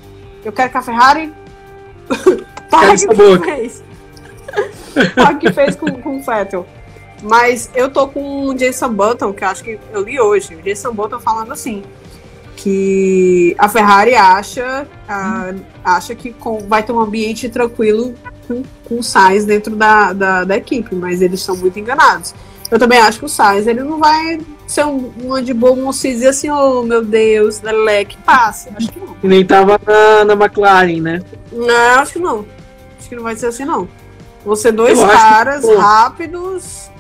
Eu 0.45 0.53
quero 0.53 0.71
que 0.71 0.79
a 0.79 0.83
Ferrari. 0.83 1.33
pague 2.71 3.07
o 3.07 3.39
que 3.39 3.45
fez. 3.45 3.85
pague 5.15 5.35
o 5.35 5.39
que 5.39 5.53
fez 5.53 5.77
com, 5.77 5.91
com 6.01 6.19
o 6.19 6.23
Vettel. 6.23 6.67
Mas 7.23 7.71
eu 7.75 7.91
tô 7.91 8.09
com 8.09 8.47
o 8.47 8.55
Jason 8.55 8.89
Button, 8.89 9.33
que 9.33 9.45
acho 9.45 9.63
que 9.63 9.79
eu 9.93 10.03
li 10.03 10.19
hoje. 10.19 10.55
O 10.55 10.63
Jason 10.63 10.93
Button 10.93 11.21
falando 11.21 11.53
assim 11.53 11.83
que 12.63 13.57
a 13.59 13.71
Ferrari 13.71 14.15
acha, 14.15 14.87
acha 15.83 16.15
que 16.15 16.31
com, 16.31 16.59
vai 16.69 16.83
ter 16.83 16.93
um 16.93 17.01
ambiente 17.01 17.49
tranquilo 17.49 18.15
com, 18.47 18.63
com 18.85 18.99
o 18.99 19.03
Sainz 19.03 19.47
dentro 19.47 19.75
da, 19.75 20.13
da, 20.13 20.45
da, 20.45 20.57
equipe, 20.59 20.95
mas 20.95 21.23
eles 21.23 21.41
estão 21.41 21.57
muito 21.57 21.79
enganados. 21.79 22.35
Eu 22.71 22.79
também 22.79 22.99
acho 22.99 23.19
que 23.19 23.25
o 23.25 23.29
Sainz 23.31 23.67
ele 23.67 23.83
não 23.83 23.99
vai 23.99 24.41
ser 24.67 24.85
um, 24.85 25.11
um 25.19 25.55
bom 25.55 25.75
moço 25.75 26.07
dizer 26.07 26.29
assim, 26.29 26.51
oh 26.51 26.83
meu 26.83 27.03
Deus, 27.03 27.63
leque, 27.63 28.19
passe. 28.19 28.69
Acho 28.77 28.93
que 28.93 29.01
não. 29.01 29.17
E 29.23 29.27
nem 29.27 29.45
tava 29.45 29.81
na, 29.87 30.27
na 30.27 30.45
McLaren, 30.45 31.01
né? 31.01 31.23
Não, 31.51 32.01
acho 32.01 32.13
que 32.13 32.19
não. 32.19 32.45
Acho 32.99 33.09
que 33.09 33.17
não 33.17 33.23
vai 33.23 33.37
ser 33.37 33.47
assim, 33.47 33.65
não. 33.65 33.89
Vão 34.45 34.55
ser 34.55 34.73
dois 34.73 34.99
Eu 34.99 35.07
caras 35.07 35.65
que... 35.65 35.75
rápidos, 35.75 36.91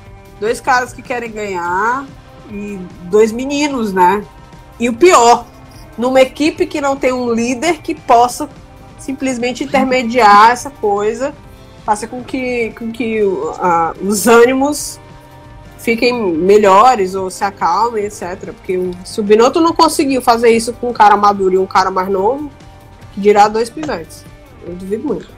dois 0.40 0.58
caras 0.58 0.94
que 0.94 1.02
querem 1.02 1.30
ganhar 1.30 2.06
e 2.50 2.80
dois 3.10 3.30
meninos, 3.30 3.92
né? 3.92 4.24
E 4.80 4.88
o 4.88 4.94
pior, 4.94 5.46
numa 5.96 6.22
equipe 6.22 6.66
que 6.66 6.80
não 6.80 6.96
tem 6.96 7.12
um 7.12 7.32
líder 7.32 7.82
que 7.82 7.94
possa 7.94 8.48
simplesmente 8.98 9.62
intermediar 9.62 10.50
essa 10.50 10.70
coisa, 10.70 11.34
faça 11.84 12.06
com 12.06 12.24
que, 12.24 12.70
com 12.78 12.90
que 12.90 13.22
uh, 13.22 13.52
os 14.02 14.26
ânimos 14.26 14.98
fiquem 15.78 16.34
melhores 16.34 17.14
ou 17.14 17.30
se 17.30 17.44
acalmem, 17.44 18.04
etc. 18.04 18.52
Porque 18.54 18.78
se 19.04 19.20
o 19.20 19.22
Binotto 19.22 19.60
não 19.60 19.74
conseguiu 19.74 20.22
fazer 20.22 20.50
isso 20.50 20.72
com 20.72 20.88
um 20.88 20.92
cara 20.92 21.16
maduro 21.16 21.54
e 21.54 21.58
um 21.58 21.66
cara 21.66 21.90
mais 21.90 22.08
novo, 22.08 22.50
que 23.12 23.20
dirá 23.20 23.48
dois 23.48 23.68
pivetes. 23.68 24.24
Eu 24.66 24.74
duvido 24.74 25.06
muito. 25.06 25.28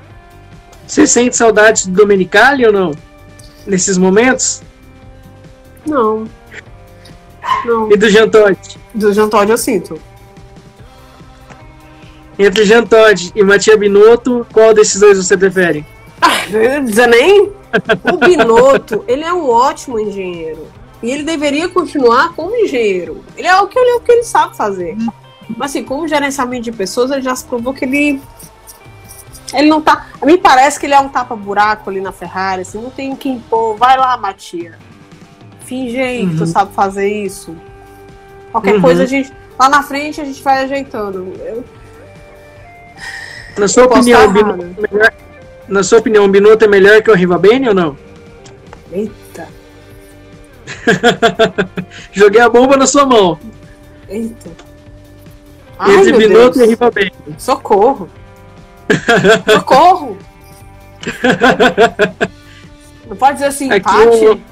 Você 0.86 1.06
sente 1.06 1.36
saudades 1.36 1.86
do 1.86 1.92
Domenicali 1.92 2.66
ou 2.66 2.72
não? 2.72 2.92
Nesses 3.66 3.96
momentos? 3.96 4.62
Não. 5.86 6.28
Não. 7.64 7.90
E 7.90 7.96
do 7.96 8.08
Jean 8.08 8.28
Todt? 8.28 8.78
Do 8.94 9.12
Jean 9.12 9.28
Todt 9.28 9.50
eu 9.50 9.58
sinto. 9.58 10.00
Entre 12.38 12.64
Jean 12.64 12.84
Todt 12.84 13.32
e 13.34 13.42
Matia 13.42 13.76
Binotto, 13.76 14.46
qual 14.52 14.72
desses 14.74 15.00
dois 15.00 15.18
você 15.18 15.36
prefere? 15.36 15.84
Ah, 16.20 16.28
não 16.50 17.06
nem. 17.06 17.52
O 18.12 18.16
Binotto, 18.16 19.04
ele 19.06 19.22
é 19.22 19.32
um 19.32 19.48
ótimo 19.48 19.98
engenheiro. 19.98 20.66
E 21.02 21.10
ele 21.10 21.24
deveria 21.24 21.68
continuar 21.68 22.32
como 22.34 22.54
engenheiro. 22.54 23.24
Ele 23.36 23.46
é 23.46 23.56
o 23.60 23.66
que 23.66 23.78
ele, 23.78 23.90
é 23.90 23.94
o 23.94 24.00
que 24.00 24.12
ele 24.12 24.22
sabe 24.22 24.56
fazer. 24.56 24.96
Mas 25.56 25.70
assim, 25.70 25.82
como 25.82 26.06
gerenciamento 26.06 26.62
de 26.62 26.72
pessoas, 26.72 27.10
ele 27.10 27.22
já 27.22 27.34
se 27.34 27.44
provou 27.44 27.74
que 27.74 27.84
ele. 27.84 28.22
Ele 29.52 29.68
não 29.68 29.82
tá. 29.82 30.06
Mim 30.22 30.38
parece 30.38 30.78
que 30.78 30.86
ele 30.86 30.94
é 30.94 31.00
um 31.00 31.08
tapa-buraco 31.08 31.90
ali 31.90 32.00
na 32.00 32.12
Ferrari, 32.12 32.62
assim, 32.62 32.80
não 32.80 32.90
tem 32.90 33.14
que 33.16 33.28
impor. 33.28 33.76
Vai 33.76 33.98
lá, 33.98 34.16
Matia. 34.16 34.78
Finge 35.64 36.00
aí 36.00 36.22
uhum. 36.22 36.30
que 36.30 36.36
tu 36.36 36.40
uhum. 36.40 36.46
sabe 36.46 36.74
fazer 36.74 37.08
isso. 37.08 37.56
Qualquer 38.50 38.74
uhum. 38.74 38.82
coisa 38.82 39.04
a 39.04 39.06
gente 39.06 39.32
Lá 39.62 39.68
na 39.68 39.82
frente 39.82 40.20
a 40.20 40.24
gente 40.24 40.42
vai 40.42 40.64
ajeitando. 40.64 41.32
Eu... 41.38 41.64
Na 43.56 43.68
sua 43.68 43.84
opinião, 43.84 44.32
Binotto 44.32 44.62
é 44.62 44.90
melhor, 44.90 45.12
na 45.68 45.82
sua 45.84 45.98
opinião, 45.98 46.24
o 46.24 46.28
Binotto 46.28 46.64
é 46.64 46.68
melhor 46.68 47.00
que 47.00 47.10
o 47.10 47.14
Rivabene 47.14 47.68
ou 47.68 47.74
não? 47.74 47.96
Eita. 48.90 49.46
Joguei 52.10 52.40
a 52.40 52.48
bomba 52.48 52.76
na 52.76 52.88
sua 52.88 53.06
mão. 53.06 53.38
Eita. 54.08 54.50
Ai, 55.78 55.96
Entre 55.96 56.12
Binotto 56.12 56.58
Deus. 56.58 56.66
e 56.66 56.70
Rivabene. 56.70 57.12
Socorro. 57.38 58.10
Socorro. 59.48 60.18
Não 63.06 63.16
pode 63.16 63.34
dizer 63.34 63.46
assim, 63.46 63.70
Aqui 63.70 63.78
empate? 63.78 64.42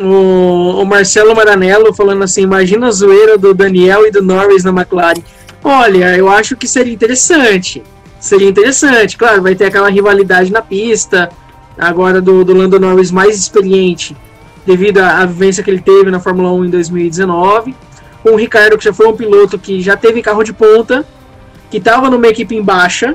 O, 0.00 0.80
o, 0.80 0.86
Marcelo 0.86 1.36
Maranello 1.36 1.92
falando 1.92 2.24
assim: 2.24 2.42
imagina 2.42 2.88
a 2.88 2.90
zoeira 2.90 3.36
do 3.36 3.52
Daniel 3.52 4.06
e 4.06 4.10
do 4.10 4.22
Norris 4.22 4.64
na 4.64 4.70
McLaren. 4.70 5.22
Olha, 5.62 6.16
eu 6.16 6.28
acho 6.28 6.56
que 6.56 6.66
seria 6.66 6.94
interessante. 6.94 7.82
Seria 8.18 8.48
interessante, 8.48 9.16
claro, 9.16 9.42
vai 9.42 9.54
ter 9.54 9.66
aquela 9.66 9.90
rivalidade 9.90 10.50
na 10.50 10.60
pista, 10.62 11.30
agora 11.78 12.20
do, 12.20 12.44
do 12.44 12.54
Lando 12.54 12.78
Norris 12.78 13.10
mais 13.10 13.38
experiente, 13.38 14.16
devido 14.66 14.98
à, 14.98 15.18
à 15.18 15.26
vivência 15.26 15.62
que 15.62 15.70
ele 15.70 15.80
teve 15.80 16.10
na 16.10 16.20
Fórmula 16.20 16.50
1 16.52 16.66
em 16.66 16.70
2019. 16.70 17.74
Com 18.22 18.30
o 18.32 18.36
Ricardo, 18.36 18.76
que 18.76 18.84
já 18.84 18.92
foi 18.92 19.06
um 19.06 19.16
piloto 19.16 19.58
que 19.58 19.80
já 19.80 19.96
teve 19.96 20.22
carro 20.22 20.42
de 20.42 20.52
ponta, 20.52 21.06
que 21.70 21.78
estava 21.78 22.10
numa 22.10 22.28
equipe 22.28 22.54
em 22.54 22.62
baixa, 22.62 23.14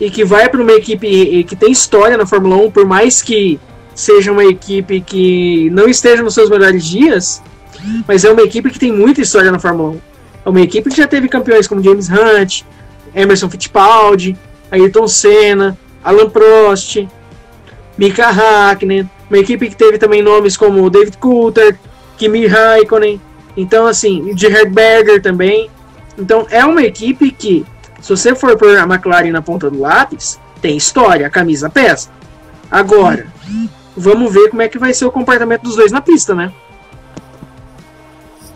e 0.00 0.10
que 0.10 0.24
vai 0.24 0.48
para 0.48 0.62
uma 0.62 0.72
equipe 0.72 1.44
que 1.44 1.56
tem 1.56 1.70
história 1.70 2.16
na 2.16 2.26
Fórmula 2.26 2.56
1, 2.56 2.70
por 2.70 2.86
mais 2.86 3.22
que 3.22 3.60
seja 3.94 4.32
uma 4.32 4.44
equipe 4.44 5.00
que 5.00 5.70
não 5.70 5.88
esteja 5.88 6.22
nos 6.22 6.34
seus 6.34 6.50
melhores 6.50 6.84
dias, 6.84 7.42
mas 8.06 8.24
é 8.24 8.30
uma 8.30 8.42
equipe 8.42 8.70
que 8.70 8.78
tem 8.78 8.92
muita 8.92 9.20
história 9.20 9.52
na 9.52 9.58
Fórmula 9.58 9.90
1. 9.90 10.00
É 10.46 10.48
uma 10.48 10.60
equipe 10.60 10.90
que 10.90 10.96
já 10.96 11.06
teve 11.06 11.28
campeões 11.28 11.66
como 11.66 11.82
James 11.82 12.08
Hunt, 12.08 12.62
Emerson 13.14 13.48
Fittipaldi, 13.48 14.36
Ayrton 14.70 15.06
Senna, 15.06 15.78
Alan 16.02 16.28
Prost, 16.28 17.06
Mika 17.96 18.28
Hakkinen, 18.28 19.08
uma 19.30 19.38
equipe 19.38 19.68
que 19.68 19.76
teve 19.76 19.98
também 19.98 20.22
nomes 20.22 20.56
como 20.56 20.90
David 20.90 21.16
Coulter, 21.18 21.78
Kimi 22.16 22.46
Raikkonen, 22.46 23.20
então 23.56 23.86
assim, 23.86 24.36
Gerhard 24.36 24.70
Berger 24.70 25.22
também. 25.22 25.70
Então 26.18 26.46
é 26.50 26.64
uma 26.64 26.82
equipe 26.82 27.30
que, 27.30 27.64
se 28.00 28.10
você 28.10 28.34
for 28.34 28.56
por 28.56 28.76
a 28.76 28.82
McLaren 28.82 29.30
na 29.30 29.42
ponta 29.42 29.70
do 29.70 29.80
lápis, 29.80 30.38
tem 30.60 30.76
história, 30.76 31.26
a 31.26 31.30
camisa 31.30 31.68
pesa. 31.68 32.08
Agora, 32.70 33.26
vamos 33.96 34.32
ver 34.32 34.50
como 34.50 34.62
é 34.62 34.68
que 34.68 34.78
vai 34.78 34.92
ser 34.92 35.04
o 35.04 35.12
comportamento 35.12 35.62
dos 35.62 35.76
dois 35.76 35.92
na 35.92 36.00
pista, 36.00 36.34
né? 36.34 36.52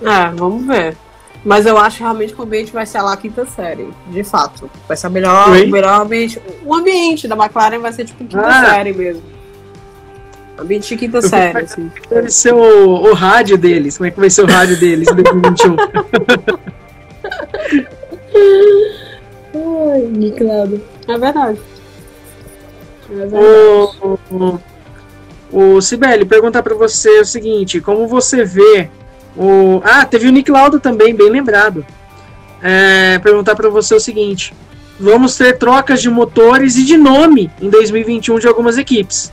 É, 0.03 0.31
vamos 0.35 0.65
ver. 0.67 0.97
Mas 1.45 1.67
eu 1.67 1.79
acho 1.79 2.01
realmente 2.01 2.35
que 2.35 2.41
o 2.41 2.45
ambiente 2.45 2.73
vai 2.73 2.85
ser 2.85 3.01
lá 3.01 3.13
a 3.13 3.17
quinta 3.17 3.47
série, 3.47 3.89
de 4.09 4.25
fato. 4.25 4.71
Vai 4.87 4.97
ser 4.97 5.09
melhor, 5.09 5.49
o 5.49 5.69
melhor 5.69 6.01
ambiente. 6.03 6.41
O 6.65 6.75
ambiente 6.75 7.29
da 7.29 7.37
McLaren 7.37 7.79
vai 7.79 7.93
ser 7.93 8.05
tipo 8.05 8.25
quinta 8.25 8.47
ah. 8.47 8.71
série 8.71 8.93
mesmo. 8.93 9.23
Ambiente 10.59 10.89
de 10.89 10.97
quinta 10.97 11.23
série, 11.23 11.59
assim. 11.59 11.91
Deve 12.11 12.31
ser 12.31 12.53
o, 12.53 12.89
o 12.89 13.15
rádio 13.15 13.57
deles. 13.57 13.97
Como 13.97 14.09
é 14.09 14.11
que 14.11 14.19
vai 14.19 14.29
ser 14.29 14.43
o 14.43 14.47
rádio 14.47 14.79
deles 14.79 15.09
em 15.09 15.15
2021? 15.15 15.77
Ai, 19.55 20.01
Nicolado. 20.11 20.83
É 21.07 21.19
verdade. 21.19 21.61
É 23.11 23.15
verdade. 23.15 23.45
O, 24.31 24.59
o, 25.53 25.81
Sibeli, 25.81 26.25
perguntar 26.25 26.63
para 26.63 26.75
você 26.75 27.21
o 27.21 27.25
seguinte: 27.25 27.81
como 27.81 28.07
você 28.07 28.45
vê 28.45 28.89
o... 29.37 29.81
Ah, 29.85 30.05
teve 30.05 30.29
o 30.29 30.33
Nick 30.33 30.51
Lauda 30.51 30.79
também, 30.79 31.15
bem 31.15 31.31
lembrado. 31.31 31.85
É, 32.63 33.19
perguntar 33.21 33.55
para 33.55 33.69
você 33.69 33.95
o 33.95 34.01
seguinte: 34.01 34.53
vamos 34.99 35.37
ter 35.37 35.57
trocas 35.57 36.03
de 36.03 36.11
motores 36.11 36.77
e 36.77 36.85
de 36.85 36.97
nome 36.97 37.51
em 37.61 37.71
2021 37.71 38.39
de 38.39 38.49
algumas 38.49 38.77
equipes. 38.77 39.33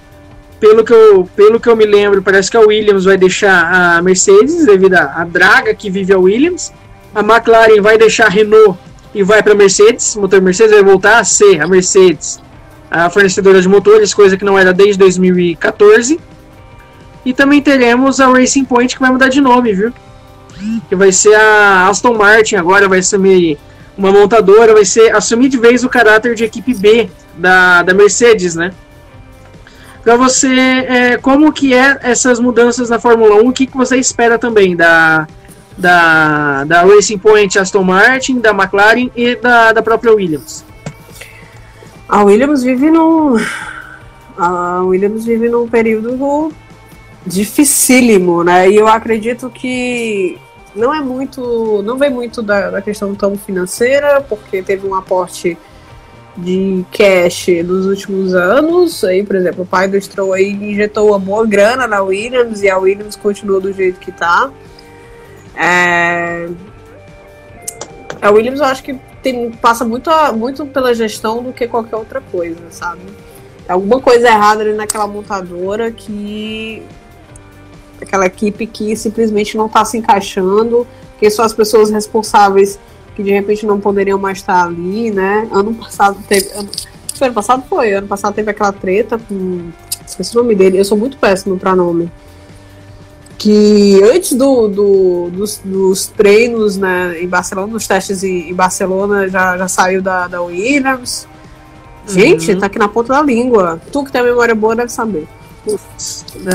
Pelo 0.60 0.86
que, 0.86 0.94
eu, 0.94 1.30
pelo 1.36 1.60
que 1.60 1.68
eu 1.68 1.76
me 1.76 1.86
lembro, 1.86 2.22
parece 2.22 2.50
que 2.50 2.58
a 2.58 2.62
Williams 2.62 3.04
vai 3.04 3.18
deixar 3.18 3.98
a 3.98 4.02
Mercedes 4.02 4.66
devido 4.66 4.96
à 4.96 5.26
draga 5.26 5.74
que 5.76 5.90
vive 5.90 6.14
a 6.14 6.18
Williams. 6.18 6.72
A 7.14 7.20
McLaren 7.20 7.82
vai 7.82 7.98
deixar 7.98 8.28
a 8.28 8.30
Renault 8.30 8.78
e 9.14 9.22
vai 9.22 9.44
para 9.44 9.52
a 9.52 9.56
Mercedes. 9.56 10.16
O 10.16 10.22
motor 10.22 10.42
Mercedes 10.42 10.74
vai 10.74 10.84
voltar 10.84 11.20
a 11.20 11.24
ser 11.24 11.62
a 11.62 11.68
Mercedes, 11.68 12.40
a 12.90 13.10
fornecedora 13.10 13.62
de 13.62 13.68
motores, 13.68 14.14
coisa 14.14 14.38
que 14.38 14.46
não 14.46 14.58
era 14.58 14.74
desde 14.74 14.98
2014. 15.00 16.20
E 17.26 17.34
também 17.34 17.62
teremos 17.62 18.20
a 18.20 18.28
Racing 18.28 18.66
Point 18.66 18.94
que 18.94 19.02
vai 19.02 19.12
mudar 19.12 19.30
de 19.30 19.42
nome, 19.42 19.74
viu? 19.74 19.92
Que 20.88 20.96
vai 20.96 21.12
ser 21.12 21.36
a 21.36 21.88
Aston 21.88 22.14
Martin 22.14 22.56
agora, 22.56 22.88
vai 22.88 23.00
assumir 23.00 23.58
uma 23.98 24.12
montadora, 24.12 24.74
vai 24.74 24.86
ser 24.86 25.14
assumir 25.16 25.50
de 25.50 25.58
vez 25.58 25.84
o 25.84 25.90
caráter 25.90 26.36
de 26.36 26.44
equipe 26.44 26.74
B 26.74 27.10
da, 27.36 27.82
da 27.82 27.94
Mercedes, 27.94 28.56
né? 28.56 28.72
Para 30.04 30.16
você, 30.16 30.48
é, 30.48 31.18
como 31.18 31.52
que 31.52 31.74
é 31.74 31.98
essas 32.04 32.40
mudanças 32.40 32.92
na 32.92 33.00
Fórmula 33.00 33.42
1? 33.42 33.48
O 33.48 33.52
que, 33.52 33.66
que 33.66 33.76
você 33.76 33.98
espera 33.98 34.38
também 34.38 34.76
da, 34.76 35.28
da, 35.76 36.64
da 36.64 36.84
Racing 36.84 37.18
Point, 37.18 37.58
Aston 37.58 37.84
Martin, 37.84 38.40
da 38.40 38.52
McLaren 38.52 39.10
e 39.16 39.36
da, 39.36 39.74
da 39.74 39.82
própria 39.82 40.14
Williams? 40.14 40.64
A 42.08 42.24
Williams 42.24 42.64
vive 42.64 42.92
num 42.92 43.36
a 44.38 44.82
Williams 44.82 45.26
vive 45.26 45.50
num 45.50 45.68
período 45.68 46.52
dificílimo, 47.26 48.44
né? 48.44 48.70
E 48.70 48.76
eu 48.76 48.88
acredito 48.88 49.50
que 49.50 50.38
não 50.76 50.94
é 50.94 51.00
muito, 51.00 51.82
não 51.84 51.98
vem 51.98 52.10
muito 52.10 52.42
da, 52.42 52.70
da 52.70 52.82
questão 52.82 53.16
tão 53.16 53.38
financeira, 53.38 54.22
porque 54.22 54.62
teve 54.62 54.86
um 54.86 54.94
aporte 54.94 55.58
de 56.38 56.86
cash 56.92 57.48
nos 57.64 57.86
últimos 57.86 58.34
anos. 58.34 59.04
Aí, 59.04 59.24
por 59.24 59.36
exemplo, 59.36 59.64
o 59.64 59.66
pai 59.66 59.88
do 59.88 60.00
Stroll 60.00 60.34
aí 60.34 60.52
injetou 60.52 61.10
uma 61.10 61.20
boa 61.20 61.46
grana 61.48 61.88
na 61.88 62.02
Williams 62.02 62.62
e 62.62 62.70
a 62.70 62.78
Williams 62.78 63.16
continuou 63.16 63.62
do 63.62 63.72
jeito 63.72 64.00
que 64.00 64.12
tá. 64.12 64.52
É... 65.56 66.50
A 68.22 68.30
Williams 68.32 68.60
eu 68.60 68.66
acho 68.66 68.84
que 68.84 69.00
tem, 69.26 69.50
passa 69.50 69.84
muito, 69.84 70.12
muito 70.36 70.68
pela 70.68 70.94
gestão 70.94 71.42
do 71.42 71.52
que 71.52 71.68
qualquer 71.68 71.96
outra 71.96 72.22
coisa, 72.22 72.62
sabe? 72.70 73.02
Alguma 73.68 74.00
coisa 74.00 74.28
errada 74.28 74.62
ali 74.62 74.74
naquela 74.74 75.08
montadora 75.08 75.92
que 75.92 76.84
aquela 78.00 78.28
equipe 78.28 78.68
que 78.68 78.96
simplesmente 78.96 79.58
não 79.58 79.66
está 79.66 79.84
se 79.84 79.98
encaixando, 79.98 80.86
que 81.18 81.28
são 81.32 81.44
as 81.44 81.54
pessoas 81.54 81.90
responsáveis 81.90 82.78
que 83.16 83.24
de 83.24 83.32
repente 83.32 83.66
não 83.66 83.80
poderiam 83.80 84.20
mais 84.20 84.38
estar 84.38 84.64
ali, 84.64 85.10
né? 85.10 85.50
Ano 85.52 85.74
passado 85.74 86.20
teve. 86.28 86.52
Ano, 86.52 86.70
ano 87.20 87.34
passado 87.34 87.64
foi, 87.68 87.94
ano 87.94 88.08
passado 88.08 88.36
teve 88.36 88.52
aquela 88.52 88.72
treta 88.72 89.18
com. 89.18 89.72
Esqueci 90.06 90.38
o 90.38 90.44
nome 90.44 90.54
dele, 90.54 90.78
eu 90.80 90.86
sou 90.86 90.98
muito 90.98 91.18
péssimo 91.18 91.58
para 91.58 91.76
nome. 91.76 92.12
Que 93.38 94.02
antes 94.04 94.34
do, 94.34 94.68
do 94.68 95.30
dos, 95.30 95.62
dos, 95.64 96.08
treinos 96.08 96.78
né, 96.78 97.22
em 97.22 97.28
Barcelona, 97.28 97.74
dos 97.74 97.86
testes 97.86 98.24
em, 98.24 98.50
em 98.50 98.54
Barcelona, 98.54 99.28
já, 99.28 99.58
já 99.58 99.68
saiu 99.68 100.02
da, 100.02 100.28
da 100.28 100.42
Williams. 100.42 101.28
Gente, 102.08 102.52
uhum. 102.52 102.60
tá 102.60 102.68
aqui 102.68 102.80
na 102.80 102.88
ponta 102.88 103.14
da 103.14 103.22
língua. 103.22 103.82
Tu 103.92 104.04
que 104.04 104.12
tem 104.12 104.22
a 104.22 104.24
memória 104.24 104.56
boa 104.56 104.76
deve 104.76 104.92
saber. 104.92 105.28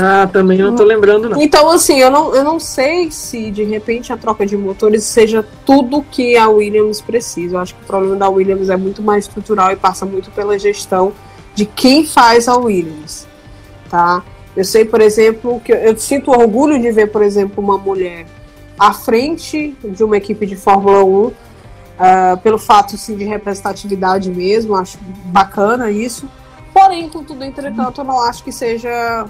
Ah, 0.01 0.25
também 0.31 0.57
não 0.57 0.75
tô 0.75 0.83
lembrando, 0.83 1.29
não. 1.29 1.41
Então, 1.41 1.69
assim, 1.69 1.99
eu 1.99 2.09
não, 2.09 2.33
eu 2.33 2.43
não 2.43 2.59
sei 2.59 3.11
se 3.11 3.51
de 3.51 3.63
repente 3.63 4.13
a 4.13 4.17
troca 4.17 4.45
de 4.45 4.55
motores 4.55 5.03
seja 5.03 5.45
tudo 5.65 6.05
que 6.09 6.37
a 6.37 6.47
Williams 6.47 7.01
precisa. 7.01 7.57
Eu 7.57 7.59
acho 7.59 7.75
que 7.75 7.83
o 7.83 7.85
problema 7.85 8.15
da 8.15 8.29
Williams 8.29 8.69
é 8.69 8.77
muito 8.77 9.01
mais 9.01 9.25
estrutural 9.25 9.71
e 9.71 9.75
passa 9.75 10.05
muito 10.05 10.31
pela 10.31 10.57
gestão 10.57 11.11
de 11.53 11.65
quem 11.65 12.05
faz 12.05 12.47
a 12.47 12.55
Williams, 12.55 13.27
tá? 13.89 14.23
Eu 14.55 14.65
sei, 14.65 14.83
por 14.83 14.99
exemplo, 14.99 15.59
que 15.61 15.71
eu 15.71 15.97
sinto 15.97 16.31
orgulho 16.31 16.79
de 16.79 16.91
ver, 16.91 17.07
por 17.07 17.21
exemplo, 17.21 17.63
uma 17.63 17.77
mulher 17.77 18.25
à 18.77 18.93
frente 18.93 19.75
de 19.83 20.03
uma 20.03 20.17
equipe 20.17 20.45
de 20.45 20.55
Fórmula 20.55 21.03
1, 21.03 21.07
uh, 21.07 21.33
ah, 21.99 22.39
pelo 22.41 22.57
fato 22.57 22.97
sim, 22.97 23.15
de 23.15 23.23
representatividade 23.23 24.29
mesmo, 24.29 24.75
acho 24.75 24.97
bacana 25.25 25.91
isso. 25.91 26.27
Porém, 26.73 27.07
contudo, 27.07 27.43
entretanto, 27.43 28.01
eu 28.01 28.05
não 28.05 28.19
acho 28.21 28.43
que 28.43 28.51
seja 28.51 29.27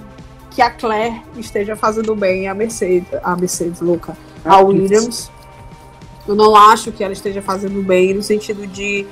que 0.49 0.61
a 0.61 0.69
Claire 0.69 1.22
esteja 1.38 1.76
fazendo 1.76 2.15
bem 2.15 2.47
a 2.47 2.53
Mercedes, 2.53 3.07
a 3.24 3.36
Mercedes, 3.36 3.82
Luca, 3.82 4.17
a 4.43 4.59
Williams. 4.59 5.30
Eu 6.28 6.36
não 6.36 6.55
acho 6.55 6.91
que 6.91 7.03
ela 7.03 7.13
esteja 7.13 7.41
fazendo 7.41 7.82
bem 7.84 8.13
no 8.13 8.22
sentido 8.22 8.65
de 8.67 9.05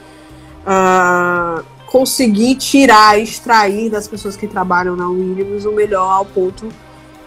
uh, 0.66 1.64
conseguir 1.90 2.56
tirar, 2.56 3.20
extrair 3.20 3.90
das 3.90 4.08
pessoas 4.08 4.36
que 4.36 4.48
trabalham 4.48 4.96
na 4.96 5.10
Williams 5.10 5.66
o 5.66 5.72
melhor 5.72 6.10
ao 6.12 6.26
ponto 6.26 6.70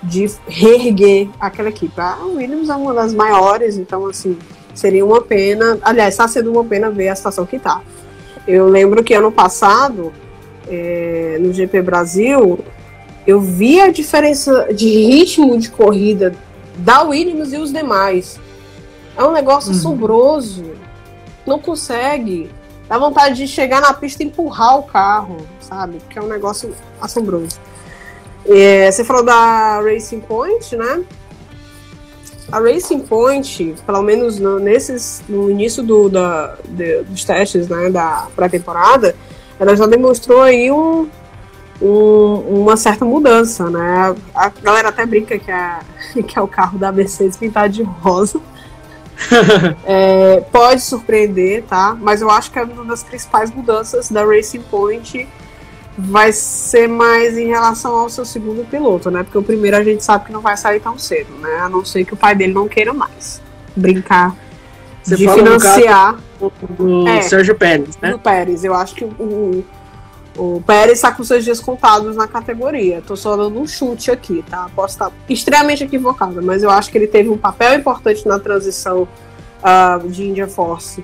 de 0.02 0.30
reerguer 0.46 1.28
aquela 1.40 1.68
equipe. 1.68 2.00
A 2.00 2.24
Williams 2.24 2.68
é 2.68 2.74
uma 2.74 2.94
das 2.94 3.12
maiores, 3.12 3.76
então 3.76 4.06
assim, 4.06 4.38
seria 4.74 5.04
uma 5.04 5.20
pena. 5.20 5.78
Aliás, 5.82 6.14
está 6.14 6.28
sendo 6.28 6.52
uma 6.52 6.64
pena 6.64 6.90
ver 6.90 7.08
a 7.08 7.16
situação 7.16 7.44
que 7.44 7.56
está. 7.56 7.80
Eu 8.46 8.68
lembro 8.68 9.02
que 9.02 9.14
ano 9.14 9.32
passado 9.32 10.12
é, 10.68 11.38
no 11.40 11.52
GP 11.52 11.82
Brasil, 11.82 12.58
eu 13.26 13.40
vi 13.40 13.80
a 13.80 13.90
diferença 13.90 14.68
de 14.72 14.88
ritmo 14.88 15.58
de 15.58 15.70
corrida 15.70 16.34
da 16.76 17.02
Williams 17.02 17.52
e 17.52 17.56
os 17.56 17.72
demais. 17.72 18.40
É 19.16 19.24
um 19.24 19.32
negócio 19.32 19.70
uhum. 19.70 19.76
assombroso. 19.76 20.64
Não 21.46 21.58
consegue. 21.58 22.48
Dá 22.92 22.98
vontade 22.98 23.36
de 23.36 23.48
chegar 23.48 23.80
na 23.80 23.94
pista 23.94 24.22
e 24.22 24.26
empurrar 24.26 24.78
o 24.78 24.82
carro, 24.82 25.38
sabe? 25.62 25.96
Porque 26.00 26.18
é 26.18 26.22
um 26.22 26.26
negócio 26.26 26.74
assombroso. 27.00 27.58
É, 28.44 28.92
você 28.92 29.02
falou 29.02 29.24
da 29.24 29.80
Racing 29.80 30.20
Point, 30.20 30.76
né? 30.76 31.02
A 32.50 32.60
Racing 32.60 33.00
Point, 33.00 33.76
pelo 33.86 34.02
menos 34.02 34.38
no, 34.38 34.58
nesses, 34.58 35.22
no 35.26 35.50
início 35.50 35.82
do, 35.82 36.10
da, 36.10 36.58
de, 36.68 37.02
dos 37.04 37.24
testes 37.24 37.66
né, 37.66 37.88
da 37.88 38.28
pré-temporada, 38.36 39.16
ela 39.58 39.74
já 39.74 39.86
demonstrou 39.86 40.42
aí 40.42 40.70
um, 40.70 41.08
um, 41.80 42.34
uma 42.60 42.76
certa 42.76 43.06
mudança, 43.06 43.70
né? 43.70 44.14
A 44.34 44.50
galera 44.50 44.90
até 44.90 45.06
brinca 45.06 45.38
que 45.38 45.50
é, 45.50 45.78
que 46.28 46.38
é 46.38 46.42
o 46.42 46.46
carro 46.46 46.78
da 46.78 46.92
Mercedes 46.92 47.38
pintado 47.38 47.72
de 47.72 47.82
rosa. 47.82 48.38
é, 49.84 50.40
pode 50.52 50.80
surpreender, 50.80 51.64
tá? 51.64 51.96
Mas 52.00 52.20
eu 52.20 52.30
acho 52.30 52.50
que 52.50 52.58
é 52.58 52.64
uma 52.64 52.84
das 52.84 53.02
principais 53.02 53.50
mudanças 53.50 54.10
da 54.10 54.24
Racing 54.24 54.62
Point 54.62 55.28
vai 55.96 56.32
ser 56.32 56.88
mais 56.88 57.36
em 57.36 57.48
relação 57.48 57.94
ao 57.94 58.08
seu 58.08 58.24
segundo 58.24 58.64
piloto, 58.64 59.10
né? 59.10 59.22
Porque 59.22 59.38
o 59.38 59.42
primeiro 59.42 59.76
a 59.76 59.84
gente 59.84 60.02
sabe 60.02 60.26
que 60.26 60.32
não 60.32 60.40
vai 60.40 60.56
sair 60.56 60.80
tão 60.80 60.98
cedo, 60.98 61.32
né? 61.34 61.60
A 61.60 61.68
não 61.68 61.84
ser 61.84 62.04
que 62.04 62.14
o 62.14 62.16
pai 62.16 62.34
dele 62.34 62.52
não 62.52 62.66
queira 62.66 62.92
mais 62.94 63.42
brincar 63.76 64.34
Você 65.02 65.16
de 65.16 65.28
financiar. 65.28 66.18
Do 66.76 67.06
é, 67.06 67.22
Sérgio 67.22 67.54
Pérez, 67.54 67.96
né? 68.00 68.10
Do 68.10 68.18
Pérez. 68.18 68.64
Eu 68.64 68.74
acho 68.74 68.94
que 68.94 69.04
o, 69.04 69.08
o 69.08 69.64
Pérez 70.66 70.98
está 70.98 71.12
com 71.12 71.22
seus 71.22 71.44
dias 71.44 71.60
contados 71.60 72.16
na 72.16 72.26
categoria. 72.26 73.02
Tô 73.06 73.16
só 73.16 73.36
dando 73.36 73.60
um 73.60 73.66
chute 73.66 74.10
aqui, 74.10 74.44
tá? 74.48 74.68
Posso 74.74 74.94
estar 74.94 75.12
extremamente 75.28 75.84
equivocada, 75.84 76.40
mas 76.40 76.62
eu 76.62 76.70
acho 76.70 76.90
que 76.90 76.96
ele 76.96 77.06
teve 77.06 77.28
um 77.28 77.36
papel 77.36 77.74
importante 77.78 78.26
na 78.26 78.38
transição 78.38 79.06
uh, 79.62 80.08
de 80.08 80.24
India 80.24 80.48
Force 80.48 81.02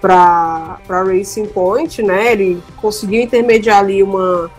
para 0.00 0.78
Racing 0.88 1.46
Point, 1.46 2.02
né? 2.02 2.32
Ele 2.32 2.62
conseguiu 2.76 3.22
intermediar 3.22 3.78
ali 3.78 4.02
uma, 4.02 4.50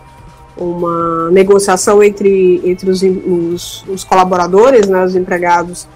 uma 0.56 1.30
negociação 1.30 2.02
entre, 2.02 2.60
entre 2.64 2.90
os, 2.90 3.02
os, 3.02 3.84
os 3.88 4.04
colaboradores, 4.04 4.86
né, 4.86 5.04
os 5.04 5.16
empregados, 5.16 5.88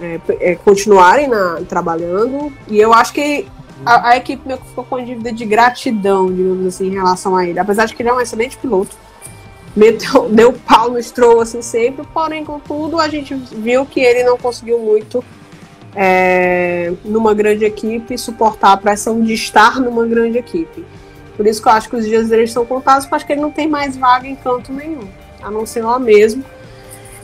é, 0.00 0.18
é, 0.40 0.54
continuarem 0.56 1.28
na, 1.28 1.60
trabalhando. 1.68 2.52
E 2.68 2.80
eu 2.80 2.92
acho 2.92 3.12
que 3.12 3.46
a, 3.84 4.10
a 4.10 4.16
equipe 4.16 4.46
meio 4.46 4.58
que 4.58 4.68
ficou 4.68 4.84
com 4.84 5.02
dívida 5.02 5.32
de 5.32 5.44
gratidão, 5.44 6.32
digamos 6.32 6.66
assim, 6.66 6.88
em 6.88 6.94
relação 6.94 7.36
a 7.36 7.46
ele. 7.46 7.58
Apesar 7.58 7.86
de 7.86 7.94
que 7.94 8.02
ele 8.02 8.08
é 8.08 8.12
um 8.12 8.20
excelente 8.20 8.56
piloto. 8.58 8.96
Meteu, 9.74 10.28
deu 10.32 10.52
pau 10.52 10.90
no 10.90 11.02
Stroll 11.02 11.40
assim 11.40 11.62
sempre, 11.62 12.04
porém, 12.12 12.44
contudo, 12.44 12.98
a 12.98 13.08
gente 13.08 13.34
viu 13.34 13.86
que 13.86 14.00
ele 14.00 14.24
não 14.24 14.36
conseguiu 14.36 14.78
muito 14.78 15.24
é, 15.94 16.92
numa 17.04 17.34
grande 17.34 17.64
equipe 17.64 18.16
suportar 18.18 18.72
a 18.72 18.76
pressão 18.76 19.22
de 19.22 19.32
estar 19.32 19.80
numa 19.80 20.06
grande 20.06 20.38
equipe. 20.38 20.84
Por 21.36 21.46
isso 21.46 21.62
que 21.62 21.68
eu 21.68 21.72
acho 21.72 21.88
que 21.88 21.96
os 21.96 22.04
dias 22.04 22.28
dele 22.28 22.44
estão 22.44 22.66
contados, 22.66 23.06
porque 23.06 23.16
acho 23.16 23.26
que 23.26 23.32
ele 23.32 23.40
não 23.40 23.50
tem 23.50 23.68
mais 23.68 23.96
vaga 23.96 24.26
em 24.26 24.36
canto 24.36 24.72
nenhum, 24.72 25.08
a 25.42 25.50
não 25.50 25.64
ser 25.64 25.82
lá 25.82 25.98
mesmo. 25.98 26.44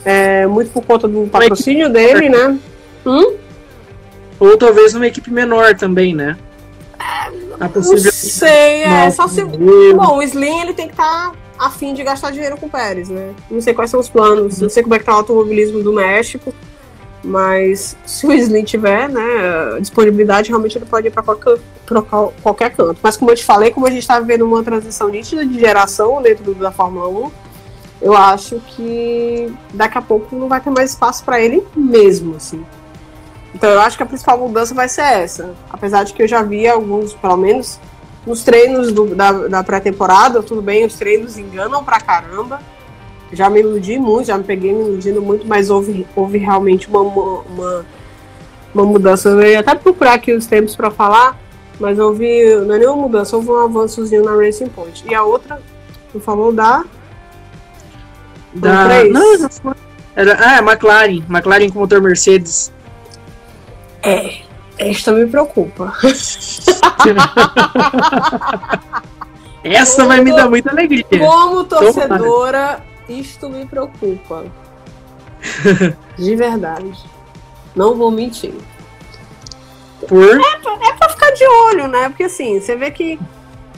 É, 0.03 0.47
muito 0.47 0.71
por 0.71 0.83
conta 0.85 1.07
do 1.07 1.27
patrocínio 1.27 1.89
dele, 1.89 2.29
né? 2.29 2.57
Hum? 3.05 3.35
Ou 4.39 4.57
talvez 4.57 4.93
numa 4.93 5.07
equipe 5.07 5.29
menor 5.29 5.75
também, 5.75 6.15
né? 6.15 6.37
A 7.59 7.69
possível... 7.69 8.03
Não 8.03 8.11
sei, 8.11 8.83
é, 8.83 9.09
só 9.11 9.27
se. 9.27 9.43
Bom, 9.43 10.17
o 10.17 10.21
Slim 10.23 10.61
ele 10.61 10.73
tem 10.73 10.87
que 10.87 10.93
estar 10.93 11.31
tá 11.31 11.35
a 11.57 11.69
fim 11.69 11.93
de 11.93 12.03
gastar 12.03 12.31
dinheiro 12.31 12.57
com 12.57 12.67
o 12.67 12.69
Pérez, 12.69 13.09
né? 13.09 13.33
Não 13.49 13.61
sei 13.61 13.73
quais 13.73 13.89
são 13.89 13.99
os 13.99 14.09
planos, 14.09 14.59
não 14.59 14.69
sei 14.69 14.83
como 14.83 14.95
é 14.95 14.99
que 14.99 15.05
tá 15.05 15.13
o 15.13 15.17
automobilismo 15.17 15.81
do 15.81 15.93
México. 15.93 16.53
Mas 17.23 17.97
se 18.05 18.25
o 18.25 18.31
Slim 18.31 18.63
tiver, 18.63 19.09
né, 19.09 19.21
disponibilidade, 19.81 20.49
realmente 20.49 20.77
ele 20.77 20.85
pode 20.85 21.07
ir 21.07 21.11
para 21.11 21.23
qualquer, 21.23 21.57
qualquer 22.41 22.69
canto. 22.73 22.99
Mas 23.01 23.17
como 23.17 23.31
eu 23.31 23.35
te 23.35 23.43
falei, 23.43 23.71
como 23.71 23.85
a 23.87 23.89
gente 23.89 24.01
está 24.01 24.19
vivendo 24.19 24.43
uma 24.43 24.63
transição 24.63 25.09
nítida 25.09 25.45
de 25.45 25.59
geração 25.59 26.21
dentro 26.21 26.53
da 26.55 26.71
Fórmula 26.71 27.09
1, 27.09 27.31
eu 28.01 28.15
acho 28.15 28.61
que 28.67 29.51
daqui 29.73 29.97
a 29.97 30.01
pouco 30.01 30.35
não 30.35 30.47
vai 30.47 30.61
ter 30.61 30.69
mais 30.69 30.91
espaço 30.91 31.23
para 31.23 31.41
ele 31.41 31.65
mesmo, 31.75 32.35
assim. 32.35 32.63
Então 33.53 33.69
eu 33.69 33.81
acho 33.81 33.97
que 33.97 34.03
a 34.03 34.05
principal 34.05 34.37
mudança 34.37 34.73
vai 34.73 34.87
ser 34.87 35.01
essa. 35.01 35.55
Apesar 35.69 36.03
de 36.03 36.13
que 36.13 36.21
eu 36.21 36.27
já 36.27 36.43
vi 36.43 36.67
alguns, 36.67 37.13
pelo 37.13 37.37
menos, 37.37 37.79
nos 38.25 38.43
treinos 38.43 38.91
do, 38.91 39.15
da, 39.15 39.31
da 39.31 39.63
pré-temporada, 39.63 40.43
tudo 40.43 40.61
bem, 40.61 40.85
os 40.85 40.95
treinos 40.95 41.37
enganam 41.37 41.83
pra 41.83 41.99
caramba 41.99 42.59
já 43.31 43.49
me 43.49 43.59
iludi 43.59 43.97
muito, 43.99 44.27
já 44.27 44.37
me 44.37 44.43
peguei 44.43 44.73
me 44.73 44.81
iludindo 44.81 45.21
muito, 45.21 45.45
mas 45.45 45.69
houve, 45.69 46.07
houve 46.15 46.37
realmente 46.37 46.87
uma, 46.87 47.01
uma, 47.01 47.85
uma 48.73 48.85
mudança. 48.85 49.29
Eu 49.29 49.41
ia 49.41 49.59
até 49.59 49.75
procurar 49.75 50.13
aqui 50.13 50.33
os 50.33 50.45
tempos 50.45 50.75
para 50.75 50.89
falar, 50.89 51.37
mas 51.79 51.99
houve, 51.99 52.55
não 52.65 52.75
é 52.75 52.79
nenhuma 52.79 53.03
mudança, 53.03 53.35
houve 53.35 53.49
um 53.49 53.63
avançozinho 53.63 54.23
na 54.23 54.35
Racing 54.35 54.69
Point. 54.69 55.03
E 55.07 55.13
a 55.13 55.23
outra, 55.23 55.61
tu 56.11 56.19
falou 56.19 56.53
da. 56.53 56.83
Da. 58.53 59.03
Não. 59.03 59.75
Era, 60.15 60.37
ah, 60.39 60.59
McLaren. 60.59 61.23
McLaren 61.29 61.69
com 61.69 61.79
motor 61.79 62.01
Mercedes. 62.01 62.71
É, 64.03 64.41
esta 64.77 65.11
me 65.11 65.25
preocupa. 65.27 65.93
Essa 69.63 69.95
como, 69.97 70.07
vai 70.07 70.21
me 70.21 70.31
dar 70.33 70.49
muita 70.49 70.71
alegria. 70.71 71.05
Como 71.19 71.63
torcedora, 71.65 72.83
isto 73.09 73.49
me 73.49 73.65
preocupa. 73.65 74.45
De 76.17 76.35
verdade. 76.35 76.93
Não 77.75 77.95
vou 77.95 78.09
mentir. 78.09 78.53
Por? 80.07 80.39
É, 80.39 80.57
pra, 80.59 80.73
é 80.73 80.93
pra 80.93 81.09
ficar 81.09 81.31
de 81.31 81.45
olho, 81.45 81.87
né? 81.87 82.09
Porque 82.09 82.23
assim, 82.23 82.59
você 82.59 82.75
vê 82.75 82.91
que 82.91 83.19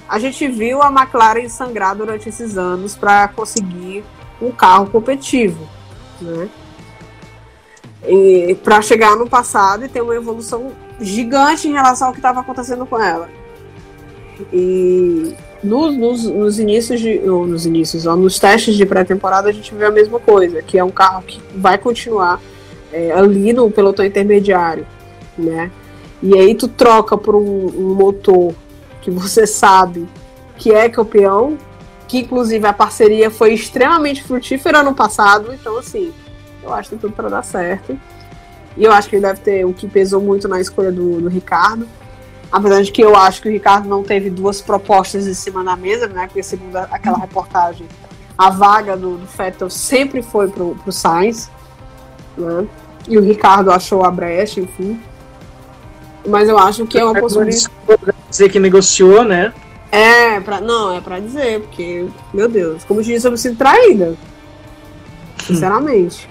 a 0.07 0.19
gente 0.19 0.47
viu 0.47 0.81
a 0.81 0.91
McLaren 0.91 1.47
sangrar 1.49 1.95
durante 1.95 2.29
esses 2.29 2.57
anos 2.57 2.95
para 2.95 3.27
conseguir 3.29 4.03
um 4.41 4.51
carro 4.51 4.87
competitivo, 4.87 5.67
né? 6.21 6.49
Para 8.63 8.81
chegar 8.81 9.15
no 9.15 9.29
passado 9.29 9.85
e 9.85 9.89
ter 9.89 10.01
uma 10.01 10.15
evolução 10.15 10.71
gigante 10.99 11.67
em 11.67 11.73
relação 11.73 12.07
ao 12.07 12.13
que 12.13 12.19
estava 12.19 12.39
acontecendo 12.39 12.85
com 12.85 12.99
ela. 12.99 13.29
E 14.53 15.35
nos, 15.63 15.95
nos, 15.97 16.23
nos 16.23 16.59
inícios 16.59 16.99
de. 16.99 17.19
Ou 17.29 17.45
nos 17.45 17.65
inícios, 17.65 18.05
ó, 18.05 18.15
nos 18.15 18.39
testes 18.39 18.75
de 18.75 18.85
pré-temporada 18.85 19.49
a 19.49 19.51
gente 19.51 19.73
vê 19.75 19.85
a 19.85 19.91
mesma 19.91 20.19
coisa, 20.19 20.61
que 20.61 20.77
é 20.77 20.83
um 20.83 20.91
carro 20.91 21.23
que 21.23 21.41
vai 21.55 21.77
continuar 21.77 22.39
é, 22.91 23.11
ali 23.11 23.51
no 23.51 23.69
pelotão 23.69 24.05
intermediário, 24.05 24.87
né? 25.37 25.71
E 26.21 26.37
aí 26.37 26.55
tu 26.55 26.67
troca 26.67 27.17
por 27.17 27.35
um, 27.35 27.67
um 27.67 27.93
motor 27.93 28.53
que 29.01 29.11
você 29.11 29.45
sabe 29.45 30.07
que 30.57 30.73
é 30.73 30.89
campeão, 30.89 31.57
que 32.07 32.19
inclusive 32.19 32.65
a 32.67 32.73
parceria 32.73 33.29
foi 33.31 33.53
extremamente 33.53 34.23
frutífera 34.23 34.83
no 34.83 34.93
passado, 34.93 35.53
então 35.53 35.77
assim, 35.77 36.11
eu 36.69 36.75
acho 36.75 36.89
que 36.89 36.95
tem 36.95 36.99
tudo 36.99 37.15
para 37.15 37.29
dar 37.29 37.43
certo. 37.43 37.99
E 38.77 38.83
eu 38.83 38.91
acho 38.91 39.09
que 39.09 39.15
ele 39.15 39.25
deve 39.25 39.41
ter 39.41 39.65
o 39.65 39.73
que 39.73 39.87
pesou 39.87 40.21
muito 40.21 40.47
na 40.47 40.61
escolha 40.61 40.91
do, 40.91 41.21
do 41.21 41.27
Ricardo 41.27 41.87
Apesar 42.51 42.81
de 42.81 42.91
que 42.91 43.01
eu 43.01 43.15
acho 43.15 43.41
que 43.41 43.47
o 43.47 43.51
Ricardo 43.51 43.87
não 43.87 44.03
teve 44.03 44.29
duas 44.29 44.59
propostas 44.59 45.27
em 45.27 45.33
cima 45.33 45.63
da 45.63 45.75
mesa, 45.75 46.07
né? 46.07 46.25
Porque 46.25 46.41
segundo 46.41 46.75
aquela 46.77 47.19
reportagem, 47.19 47.87
a 48.35 48.49
vaga 48.49 48.97
do, 48.97 49.17
do 49.17 49.27
Fettel 49.27 49.69
sempre 49.69 50.23
foi 50.23 50.47
pro, 50.47 50.75
pro 50.75 50.91
Sainz, 50.91 51.49
né? 52.35 52.65
E 53.07 53.17
o 53.17 53.21
Ricardo 53.21 53.71
achou 53.71 54.03
a 54.03 54.09
brecha, 54.09 54.59
enfim. 54.59 54.99
Mas 56.27 56.49
eu 56.49 56.57
acho 56.57 56.85
que 56.87 56.97
é 56.97 57.03
uma 57.03 57.19
possibilidade. 57.19 57.69
Dizer 58.29 58.49
que 58.49 58.59
negociou, 58.59 59.23
né? 59.23 59.53
É, 59.91 60.39
pra, 60.39 60.59
não, 60.59 60.95
é 60.95 61.01
pra 61.01 61.19
dizer, 61.19 61.61
porque, 61.61 62.07
meu 62.33 62.47
Deus, 62.47 62.83
como 62.83 62.99
eu 62.99 63.03
disse, 63.03 63.27
eu 63.27 63.31
me 63.31 63.37
sinto 63.37 63.57
traída. 63.57 64.15
Sinceramente. 65.45 66.29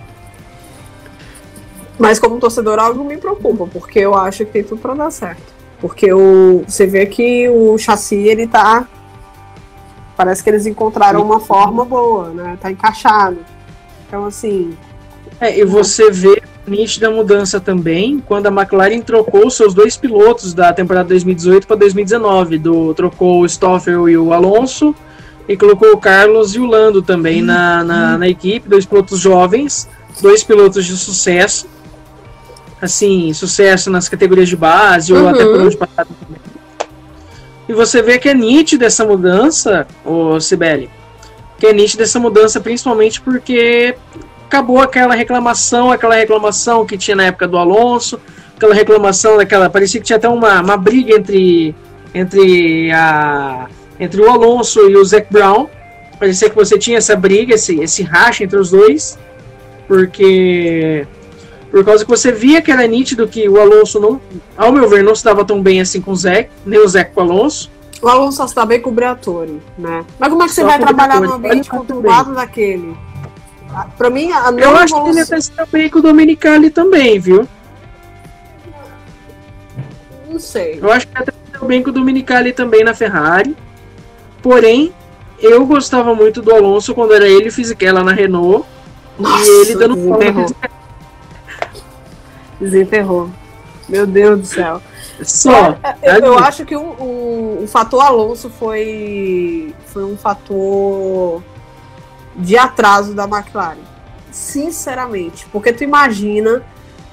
Mas 1.98 2.18
como 2.20 2.38
torcedor, 2.38 2.78
algo 2.78 3.02
me 3.02 3.16
preocupa, 3.16 3.66
porque 3.66 3.98
eu 3.98 4.14
acho 4.14 4.46
que 4.46 4.52
tem 4.52 4.62
tudo 4.64 4.80
pra 4.80 4.94
dar 4.94 5.10
certo. 5.10 5.42
Porque 5.80 6.12
o, 6.12 6.64
você 6.66 6.86
vê 6.86 7.06
que 7.06 7.48
o 7.48 7.76
chassi, 7.76 8.16
ele 8.16 8.46
tá. 8.46 8.86
Parece 10.16 10.42
que 10.42 10.50
eles 10.50 10.66
encontraram 10.66 11.22
uma 11.22 11.40
forma 11.40 11.84
boa, 11.84 12.30
né? 12.30 12.58
Tá 12.60 12.70
encaixado. 12.70 13.38
Então, 14.06 14.24
assim. 14.24 14.76
É, 15.40 15.58
e 15.58 15.64
você 15.64 16.10
vê 16.10 16.42
nítida 16.66 17.10
mudança 17.10 17.60
também 17.60 18.22
quando 18.26 18.46
a 18.46 18.50
McLaren 18.50 19.00
trocou 19.00 19.50
seus 19.50 19.72
dois 19.72 19.96
pilotos 19.96 20.52
da 20.52 20.72
temporada 20.72 21.08
2018 21.08 21.66
para 21.66 21.76
2019. 21.76 22.58
Do, 22.58 22.94
trocou 22.94 23.42
o 23.42 23.48
Stoffel 23.48 24.08
e 24.08 24.16
o 24.16 24.32
Alonso 24.32 24.94
e 25.48 25.56
colocou 25.56 25.92
o 25.92 25.98
Carlos 25.98 26.54
e 26.54 26.60
o 26.60 26.66
Lando 26.66 27.00
também 27.00 27.40
na, 27.40 27.82
na, 27.82 28.18
na 28.18 28.28
equipe, 28.28 28.68
dois 28.68 28.84
pilotos 28.84 29.18
jovens, 29.18 29.88
dois 30.20 30.42
pilotos 30.42 30.84
de 30.84 30.96
sucesso 30.96 31.66
assim, 32.80 33.32
sucesso 33.32 33.90
nas 33.90 34.08
categorias 34.08 34.48
de 34.48 34.56
base 34.56 35.12
uhum. 35.12 35.22
ou 35.22 35.28
até 35.28 35.44
por 35.44 35.60
onde 35.60 35.76
passado 35.76 36.08
também. 36.20 36.40
E 37.68 37.72
você 37.72 38.00
vê 38.00 38.18
que 38.18 38.28
é 38.28 38.34
nítida 38.34 38.86
essa 38.86 39.04
mudança, 39.04 39.86
o 40.04 40.40
Sibeli, 40.40 40.88
que 41.58 41.66
é 41.66 41.72
nítida 41.72 42.04
essa 42.04 42.18
mudança 42.18 42.60
principalmente 42.60 43.20
porque 43.20 43.94
acabou 44.46 44.80
aquela 44.80 45.14
reclamação, 45.14 45.92
aquela 45.92 46.14
reclamação 46.14 46.86
que 46.86 46.96
tinha 46.96 47.14
na 47.14 47.24
época 47.24 47.46
do 47.46 47.58
Alonso, 47.58 48.18
aquela 48.56 48.74
reclamação 48.74 49.36
daquela. 49.36 49.68
Parecia 49.68 50.00
que 50.00 50.06
tinha 50.06 50.16
até 50.16 50.28
uma, 50.28 50.62
uma 50.62 50.76
briga 50.76 51.14
entre, 51.14 51.74
entre, 52.14 52.90
a, 52.92 53.68
entre 54.00 54.20
o 54.20 54.30
Alonso 54.30 54.80
e 54.88 54.96
o 54.96 55.04
Zac 55.04 55.30
Brown. 55.30 55.68
Parecia 56.18 56.48
que 56.48 56.56
você 56.56 56.78
tinha 56.78 56.98
essa 56.98 57.14
briga, 57.14 57.54
esse, 57.54 57.78
esse 57.80 58.02
racha 58.02 58.42
entre 58.44 58.58
os 58.58 58.70
dois. 58.70 59.18
Porque. 59.86 61.06
Por 61.70 61.84
causa 61.84 62.04
que 62.04 62.10
você 62.10 62.32
via 62.32 62.62
que 62.62 62.70
era 62.70 62.86
nítido 62.86 63.28
que 63.28 63.48
o 63.48 63.60
Alonso 63.60 64.00
não, 64.00 64.20
ao 64.56 64.72
meu 64.72 64.88
ver, 64.88 65.02
não 65.02 65.12
estava 65.12 65.44
tão 65.44 65.62
bem 65.62 65.80
assim 65.80 66.00
com 66.00 66.12
o 66.12 66.16
Zac, 66.16 66.48
nem 66.64 66.78
o 66.78 66.88
Zac 66.88 67.12
com 67.12 67.20
o 67.20 67.24
Alonso. 67.24 67.70
O 68.00 68.08
Alonso 68.08 68.38
só 68.38 68.44
está 68.44 68.64
bem 68.64 68.80
com 68.80 68.90
o 68.90 68.92
Briatore, 68.92 69.60
né? 69.76 70.04
Mas 70.18 70.28
como 70.30 70.42
é 70.42 70.46
que 70.46 70.52
você 70.52 70.62
só 70.62 70.68
vai 70.68 70.78
trabalhar 70.78 71.20
num 71.20 71.34
ambiente 71.34 71.68
conturbado 71.68 72.34
daquele? 72.34 72.96
Pra 73.96 74.08
mim, 74.08 74.32
a 74.32 74.50
Eu 74.50 74.76
acho 74.76 75.02
que 75.02 75.10
ele 75.10 75.20
até 75.20 75.36
está 75.36 75.66
bem 75.66 75.90
com 75.90 75.98
o 75.98 76.02
Domenicali 76.02 76.70
também, 76.70 77.18
viu? 77.18 77.46
Não 80.28 80.40
sei. 80.40 80.78
Eu 80.80 80.90
acho 80.90 81.06
que 81.06 81.18
até 81.18 81.32
está 81.52 81.66
bem 81.66 81.82
com 81.82 81.90
o 81.90 81.92
Domenicali 81.92 82.52
também 82.52 82.82
na 82.82 82.94
Ferrari. 82.94 83.56
Porém, 84.40 84.92
eu 85.40 85.66
gostava 85.66 86.14
muito 86.14 86.40
do 86.40 86.54
Alonso 86.54 86.94
quando 86.94 87.12
era 87.12 87.28
ele 87.28 87.50
Fisichella 87.50 88.02
na 88.02 88.12
Renault. 88.12 88.64
Nossa, 89.18 89.44
e 89.44 89.60
ele 89.62 89.74
dando 89.74 89.96
desenterrou. 89.96 90.46
Desenterrou. 92.60 93.30
Meu 93.88 94.06
Deus 94.06 94.40
do 94.40 94.46
céu. 94.46 94.82
Só. 95.22 95.78
Eu, 96.02 96.14
eu, 96.14 96.24
eu 96.26 96.38
acho 96.38 96.64
que 96.64 96.76
o, 96.76 96.80
o, 96.80 97.62
o, 97.64 97.66
fator 97.66 98.02
Alonso 98.04 98.50
foi, 98.50 99.74
foi 99.86 100.04
um 100.04 100.16
fator 100.16 101.42
de 102.36 102.56
atraso 102.56 103.14
da 103.14 103.24
McLaren. 103.24 103.78
Sinceramente. 104.30 105.46
Porque 105.50 105.72
tu 105.72 105.82
imagina 105.82 106.62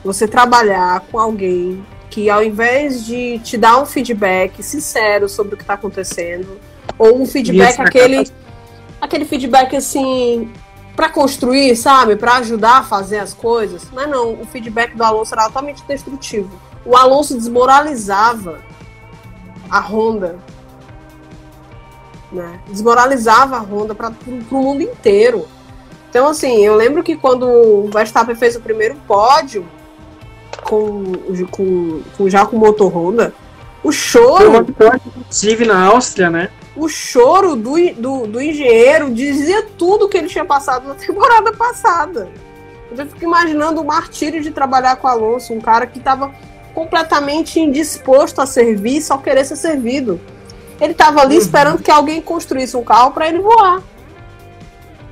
você 0.03 0.27
trabalhar 0.27 0.99
com 1.11 1.17
alguém 1.17 1.83
que 2.09 2.29
ao 2.29 2.43
invés 2.43 3.05
de 3.05 3.39
te 3.39 3.57
dar 3.57 3.81
um 3.81 3.85
feedback 3.85 4.61
sincero 4.63 5.27
sobre 5.27 5.55
o 5.55 5.57
que 5.57 5.63
está 5.63 5.73
acontecendo, 5.73 6.59
ou 6.97 7.21
um 7.21 7.25
feedback 7.25 7.77
aquele 7.81 8.31
aquele 9.01 9.25
feedback 9.25 9.75
assim 9.75 10.49
para 10.95 11.09
construir, 11.09 11.75
sabe, 11.75 12.15
para 12.15 12.35
ajudar 12.37 12.79
a 12.79 12.83
fazer 12.83 13.19
as 13.19 13.33
coisas. 13.33 13.87
Mas 13.91 14.09
não, 14.09 14.33
o 14.33 14.45
feedback 14.45 14.95
do 14.95 15.03
Alonso 15.03 15.33
era 15.33 15.45
totalmente 15.45 15.83
destrutivo. 15.83 16.49
O 16.85 16.95
Alonso 16.95 17.35
desmoralizava 17.35 18.59
a 19.69 19.79
Honda 19.79 20.39
né? 22.35 22.59
Desmoralizava 22.67 23.55
a 23.55 23.59
Honda 23.59 23.95
para 23.95 24.11
o 24.51 24.55
mundo 24.55 24.81
inteiro. 24.81 25.47
Então, 26.09 26.27
assim, 26.27 26.63
eu 26.63 26.75
lembro 26.75 27.03
que 27.03 27.15
quando 27.15 27.47
o 27.47 27.89
Verstappen 27.91 28.35
fez 28.35 28.55
o 28.55 28.61
primeiro 28.61 28.95
pódio 29.07 29.65
com, 30.63 31.13
com, 31.51 32.01
com 32.17 32.29
já 32.29 32.45
com 32.45 32.57
o 32.57 32.59
motor 32.59 32.95
Honda, 32.95 33.33
o 33.83 33.91
choro. 33.91 34.65
Inclusive 35.17 35.65
na 35.65 35.85
Áustria, 35.85 36.29
né? 36.29 36.49
O 36.75 36.89
choro 36.89 37.55
do, 37.55 37.75
do, 37.93 38.27
do 38.27 38.41
engenheiro 38.41 39.09
dizia 39.11 39.63
tudo 39.77 40.09
que 40.09 40.17
ele 40.17 40.27
tinha 40.27 40.43
passado 40.43 40.87
na 40.87 40.95
temporada 40.95 41.53
passada. 41.53 42.29
Eu 42.91 43.05
fico 43.07 43.23
imaginando 43.23 43.81
o 43.81 43.85
martírio 43.85 44.41
de 44.41 44.51
trabalhar 44.51 44.97
com 44.97 45.07
o 45.07 45.09
Alonso, 45.09 45.53
um 45.53 45.61
cara 45.61 45.87
que 45.87 45.97
estava 45.97 46.33
completamente 46.73 47.59
indisposto 47.59 48.41
a 48.41 48.45
servir, 48.45 49.01
só 49.01 49.17
querer 49.17 49.45
ser 49.45 49.55
servido. 49.55 50.19
Ele 50.79 50.91
estava 50.91 51.21
ali 51.21 51.35
uhum. 51.35 51.41
esperando 51.41 51.81
que 51.81 51.89
alguém 51.89 52.21
construísse 52.21 52.75
um 52.75 52.83
carro 52.83 53.11
para 53.11 53.29
ele 53.29 53.39
voar. 53.39 53.81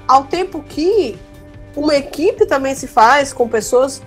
Ao 0.08 0.26
tempo 0.26 0.62
que 0.62 1.18
uma 1.76 1.96
equipe 1.96 2.46
também 2.46 2.76
se 2.76 2.86
faz 2.86 3.32
com 3.32 3.48
pessoas, 3.48 4.02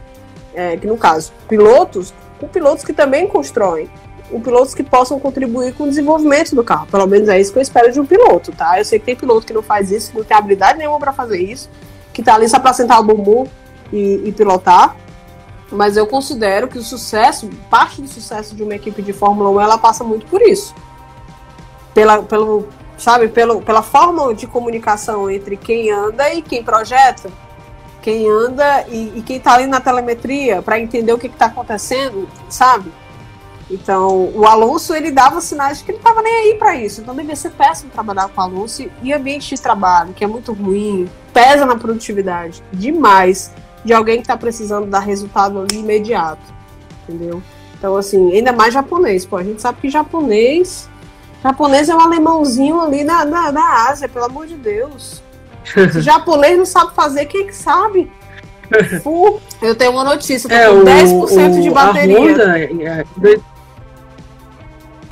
é, 0.54 0.76
que 0.76 0.86
no 0.86 0.96
caso, 0.96 1.32
pilotos, 1.48 2.12
com 2.38 2.46
pilotos 2.46 2.84
que 2.84 2.92
também 2.92 3.26
constroem. 3.26 3.90
Com 4.30 4.40
pilotos 4.40 4.74
que 4.74 4.82
possam 4.82 5.20
contribuir 5.20 5.74
com 5.74 5.84
o 5.84 5.88
desenvolvimento 5.88 6.54
do 6.54 6.64
carro. 6.64 6.86
Pelo 6.86 7.06
menos 7.06 7.28
é 7.28 7.40
isso 7.40 7.52
que 7.52 7.58
eu 7.58 7.62
espero 7.62 7.92
de 7.92 8.00
um 8.00 8.06
piloto, 8.06 8.52
tá? 8.52 8.78
Eu 8.78 8.84
sei 8.84 8.98
que 8.98 9.06
tem 9.06 9.16
piloto 9.16 9.46
que 9.46 9.52
não 9.52 9.62
faz 9.62 9.90
isso, 9.90 10.12
não 10.14 10.24
tem 10.24 10.36
habilidade 10.36 10.78
nenhuma 10.78 10.98
para 10.98 11.12
fazer 11.12 11.38
isso, 11.38 11.70
que 12.12 12.22
tá 12.22 12.34
ali 12.34 12.48
só 12.48 12.58
para 12.58 12.72
sentar 12.72 13.00
o 13.00 13.04
bumbum 13.04 13.46
e, 13.92 14.22
e 14.24 14.32
pilotar. 14.32 14.96
Mas 15.70 15.96
eu 15.96 16.06
considero 16.06 16.68
que 16.68 16.78
o 16.78 16.82
sucesso, 16.82 17.48
parte 17.70 18.00
do 18.00 18.08
sucesso 18.08 18.54
de 18.54 18.62
uma 18.62 18.74
equipe 18.74 19.02
de 19.02 19.12
Fórmula 19.12 19.50
1, 19.50 19.60
ela 19.60 19.78
passa 19.78 20.04
muito 20.04 20.26
por 20.26 20.40
isso 20.42 20.74
pela, 21.96 22.22
pelo, 22.22 22.68
sabe, 22.98 23.26
pelo, 23.28 23.62
pela 23.62 23.82
forma 23.82 24.34
de 24.34 24.46
comunicação 24.46 25.30
entre 25.30 25.56
quem 25.56 25.90
anda 25.90 26.30
e 26.34 26.42
quem 26.42 26.62
projeta, 26.62 27.30
quem 28.02 28.28
anda 28.28 28.84
e, 28.86 29.14
e 29.16 29.22
quem 29.22 29.38
está 29.38 29.54
ali 29.54 29.66
na 29.66 29.80
telemetria 29.80 30.60
para 30.60 30.78
entender 30.78 31.14
o 31.14 31.18
que 31.18 31.26
está 31.26 31.46
acontecendo, 31.46 32.28
sabe? 32.50 32.92
Então, 33.70 34.30
o 34.34 34.46
Alonso 34.46 34.94
ele 34.94 35.10
dava 35.10 35.40
sinais 35.40 35.78
de 35.78 35.84
que 35.84 35.90
ele 35.90 35.98
estava 35.98 36.22
nem 36.22 36.32
aí 36.32 36.54
para 36.54 36.76
isso. 36.76 37.00
Então, 37.00 37.14
devia 37.14 37.34
ser 37.34 37.50
péssimo 37.50 37.90
trabalhar 37.90 38.28
com 38.28 38.40
o 38.40 38.44
Alonso 38.44 38.88
e 39.02 39.12
ambiente 39.12 39.54
de 39.54 39.60
trabalho, 39.60 40.12
que 40.12 40.22
é 40.22 40.26
muito 40.26 40.52
ruim, 40.52 41.10
pesa 41.32 41.66
na 41.66 41.76
produtividade 41.76 42.62
demais 42.72 43.52
de 43.84 43.92
alguém 43.92 44.16
que 44.16 44.22
está 44.22 44.36
precisando 44.36 44.86
dar 44.86 45.00
resultado 45.00 45.60
ali 45.60 45.78
imediato, 45.78 46.42
entendeu? 47.02 47.42
Então, 47.76 47.96
assim, 47.96 48.32
ainda 48.32 48.52
mais 48.52 48.72
japonês. 48.72 49.26
Pô, 49.26 49.36
a 49.36 49.42
gente 49.42 49.60
sabe 49.60 49.80
que 49.80 49.90
japonês 49.90 50.88
Japonês 51.46 51.88
é 51.88 51.94
um 51.94 52.00
alemãozinho 52.00 52.80
ali 52.80 53.04
na, 53.04 53.24
na, 53.24 53.52
na 53.52 53.88
Ásia, 53.88 54.08
pelo 54.08 54.24
amor 54.24 54.46
de 54.46 54.56
Deus. 54.56 55.22
Se 55.92 56.00
japonês 56.02 56.58
não 56.58 56.64
sabe 56.64 56.92
fazer, 56.94 57.26
quem 57.26 57.46
que 57.46 57.54
sabe? 57.54 58.10
Eu 59.62 59.74
tenho 59.76 59.92
uma 59.92 60.02
notícia, 60.02 60.48
tô 60.48 60.54
é, 60.54 60.66
com 60.66 60.78
o, 60.78 61.28
10% 61.28 61.58
o, 61.58 61.62
de 61.62 61.70
bateria. 61.70 62.18
A 62.18 62.20
Honda, 62.20 63.40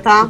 tá. 0.05 0.29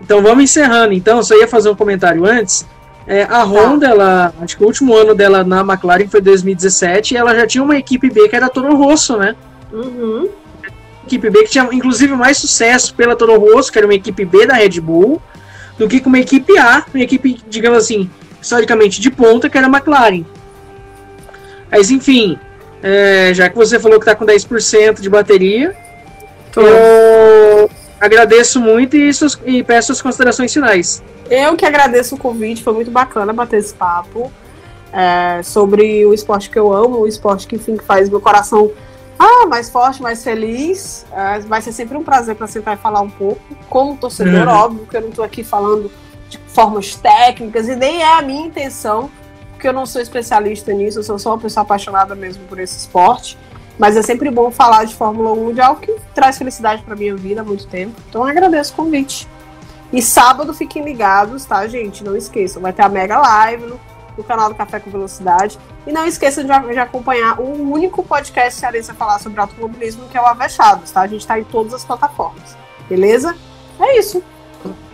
Então 0.00 0.22
vamos 0.22 0.44
encerrando. 0.44 0.92
Então, 0.92 1.22
só 1.22 1.36
ia 1.36 1.48
fazer 1.48 1.70
um 1.70 1.74
comentário 1.74 2.24
antes. 2.24 2.66
É, 3.06 3.22
a 3.22 3.26
tá. 3.26 3.42
Honda, 3.44 3.86
ela, 3.86 4.34
acho 4.40 4.56
que 4.56 4.62
o 4.62 4.66
último 4.66 4.94
ano 4.94 5.14
dela 5.14 5.42
na 5.42 5.60
McLaren 5.60 6.08
foi 6.08 6.20
2017 6.20 7.14
e 7.14 7.16
ela 7.16 7.34
já 7.34 7.46
tinha 7.46 7.64
uma 7.64 7.76
equipe 7.76 8.10
B 8.10 8.28
que 8.28 8.36
era 8.36 8.48
Toro 8.48 8.76
Rosso, 8.76 9.16
né? 9.16 9.34
Uhum 9.72 10.28
equipe 11.08 11.30
B 11.30 11.44
que 11.44 11.50
tinha 11.50 11.66
inclusive 11.72 12.14
mais 12.14 12.36
sucesso 12.36 12.94
pela 12.94 13.16
Toro 13.16 13.38
Rosso, 13.38 13.72
que 13.72 13.78
era 13.78 13.86
uma 13.86 13.94
equipe 13.94 14.24
B 14.24 14.46
da 14.46 14.54
Red 14.54 14.80
Bull, 14.80 15.20
do 15.78 15.88
que 15.88 16.00
com 16.00 16.08
uma 16.08 16.18
equipe 16.18 16.58
A, 16.58 16.84
uma 16.92 17.02
equipe, 17.02 17.40
digamos 17.48 17.78
assim, 17.78 18.10
historicamente 18.40 19.00
de 19.00 19.10
ponta, 19.10 19.48
que 19.48 19.56
era 19.56 19.66
a 19.66 19.70
McLaren. 19.70 20.24
Mas 21.70 21.90
enfim, 21.90 22.38
é, 22.82 23.32
já 23.34 23.48
que 23.48 23.56
você 23.56 23.78
falou 23.80 23.98
que 23.98 24.04
está 24.04 24.14
com 24.14 24.26
10% 24.26 25.00
de 25.00 25.08
bateria, 25.08 25.74
eu 26.56 27.57
agradeço 28.00 28.60
muito 28.60 28.96
e, 28.96 29.12
suas, 29.12 29.38
e 29.44 29.62
peço 29.62 29.92
as 29.92 30.00
considerações 30.00 30.52
finais. 30.52 31.02
Eu 31.30 31.56
que 31.56 31.64
agradeço 31.64 32.14
o 32.14 32.18
convite, 32.18 32.62
foi 32.62 32.72
muito 32.72 32.90
bacana 32.90 33.32
bater 33.32 33.58
esse 33.58 33.74
papo 33.74 34.32
é, 34.92 35.42
sobre 35.42 36.06
o 36.06 36.14
esporte 36.14 36.48
que 36.48 36.58
eu 36.58 36.72
amo, 36.72 37.00
o 37.00 37.06
esporte 37.06 37.46
que 37.46 37.56
enfim, 37.56 37.76
faz 37.76 38.08
meu 38.08 38.20
coração 38.20 38.70
ah, 39.18 39.46
mais 39.46 39.68
forte, 39.68 40.00
mais 40.00 40.22
feliz. 40.22 41.04
É, 41.12 41.40
vai 41.40 41.60
ser 41.60 41.72
sempre 41.72 41.96
um 41.96 42.04
prazer 42.04 42.36
para 42.36 42.46
sentar 42.46 42.74
e 42.74 42.80
falar 42.80 43.00
um 43.00 43.10
pouco. 43.10 43.42
Como 43.68 43.96
torcedor, 43.96 44.46
uhum. 44.46 44.54
óbvio 44.54 44.86
que 44.86 44.96
eu 44.96 45.00
não 45.00 45.08
estou 45.08 45.24
aqui 45.24 45.42
falando 45.42 45.90
de 46.28 46.38
formas 46.46 46.94
técnicas 46.94 47.68
e 47.68 47.74
nem 47.74 48.02
é 48.02 48.18
a 48.18 48.22
minha 48.22 48.46
intenção, 48.46 49.10
porque 49.50 49.66
eu 49.66 49.72
não 49.72 49.86
sou 49.86 50.00
especialista 50.00 50.72
nisso, 50.72 50.98
eu 50.98 51.02
sou 51.02 51.18
só 51.18 51.30
uma 51.30 51.38
pessoa 51.38 51.62
apaixonada 51.62 52.14
mesmo 52.14 52.44
por 52.44 52.60
esse 52.60 52.78
esporte. 52.78 53.36
Mas 53.78 53.96
é 53.96 54.02
sempre 54.02 54.30
bom 54.30 54.50
falar 54.50 54.84
de 54.84 54.94
Fórmula 54.94 55.32
1, 55.32 55.54
de 55.54 55.60
algo 55.60 55.80
que 55.80 55.94
traz 56.14 56.36
felicidade 56.36 56.82
para 56.82 56.96
minha 56.96 57.14
vida 57.14 57.40
há 57.42 57.44
muito 57.44 57.66
tempo. 57.66 57.94
Então 58.08 58.24
agradeço 58.24 58.72
o 58.72 58.76
convite. 58.76 59.28
E 59.92 60.02
sábado 60.02 60.52
fiquem 60.52 60.84
ligados, 60.84 61.44
tá, 61.44 61.66
gente? 61.66 62.04
Não 62.04 62.16
esqueçam, 62.16 62.60
vai 62.60 62.72
ter 62.72 62.82
a 62.82 62.88
mega 62.88 63.18
live 63.18 63.66
no 63.66 63.80
no 64.18 64.24
canal 64.24 64.48
do 64.48 64.54
Café 64.56 64.80
com 64.80 64.90
Velocidade. 64.90 65.58
E 65.86 65.92
não 65.92 66.04
esqueçam 66.04 66.44
de, 66.44 66.72
de 66.72 66.78
acompanhar 66.78 67.40
o 67.40 67.72
único 67.72 68.02
podcast 68.02 68.58
cearense 68.58 68.90
a 68.90 68.94
falar 68.94 69.20
sobre 69.20 69.40
automobilismo, 69.40 70.08
que 70.08 70.18
é 70.18 70.20
o 70.20 70.26
Avechados, 70.26 70.90
tá? 70.90 71.02
A 71.02 71.06
gente 71.06 71.20
está 71.20 71.38
em 71.38 71.44
todas 71.44 71.72
as 71.72 71.84
plataformas. 71.84 72.56
Beleza? 72.88 73.34
É 73.80 73.98
isso. 73.98 74.22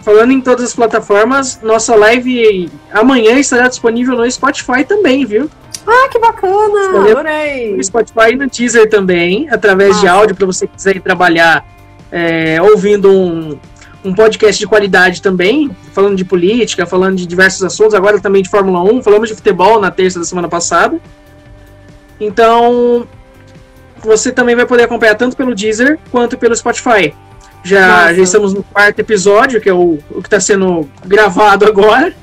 Falando 0.03 0.33
em 0.33 0.41
todas 0.41 0.67
as 0.67 0.75
plataformas, 0.75 1.61
nossa 1.63 1.97
live 1.97 2.71
amanhã 2.93 3.39
estará 3.39 3.67
disponível 3.67 4.15
no 4.15 4.31
Spotify 4.31 4.85
também, 4.85 5.25
viu? 5.25 5.51
Ah, 5.87 6.09
que 6.09 6.19
bacana! 6.19 7.11
Adorei! 7.11 7.77
No 7.77 7.85
Spotify 7.85 8.33
e 8.33 8.37
no 8.37 8.49
Deezer 8.49 8.89
também, 8.89 9.49
através 9.51 10.01
de 10.01 10.09
áudio, 10.09 10.35
para 10.35 10.47
você 10.47 10.67
quiser 10.67 11.01
trabalhar 11.01 11.65
é, 12.11 12.61
ouvindo 12.63 13.11
um, 13.11 13.59
um 14.05 14.15
podcast 14.15 14.59
de 14.59 14.67
qualidade 14.67 15.21
também, 15.21 15.71
falando 15.93 16.17
de 16.17 16.25
política, 16.25 16.87
falando 16.87 17.17
de 17.17 17.27
diversos 17.27 17.63
assuntos, 17.63 17.95
agora 17.95 18.21
também 18.21 18.43
de 18.43 18.49
Fórmula 18.49 18.83
1, 18.83 19.03
falamos 19.03 19.29
de 19.29 19.35
futebol 19.35 19.81
na 19.81 19.91
terça 19.91 20.19
da 20.19 20.25
semana 20.25 20.49
passada. 20.49 20.99
Então, 22.21 23.07
você 23.99 24.31
também 24.31 24.55
vai 24.55 24.67
poder 24.67 24.85
acompanhar 24.85 25.15
tanto 25.15 25.37
pelo 25.37 25.55
Deezer 25.55 25.99
quanto 26.11 26.39
pelo 26.39 26.55
Spotify. 26.55 27.15
Já, 27.63 28.13
já 28.13 28.23
estamos 28.23 28.53
no 28.53 28.63
quarto 28.63 28.99
episódio, 28.99 29.61
que 29.61 29.69
é 29.69 29.73
o, 29.73 29.99
o 30.11 30.21
que 30.21 30.27
está 30.27 30.39
sendo 30.39 30.89
gravado 31.07 31.65
agora. 31.65 32.15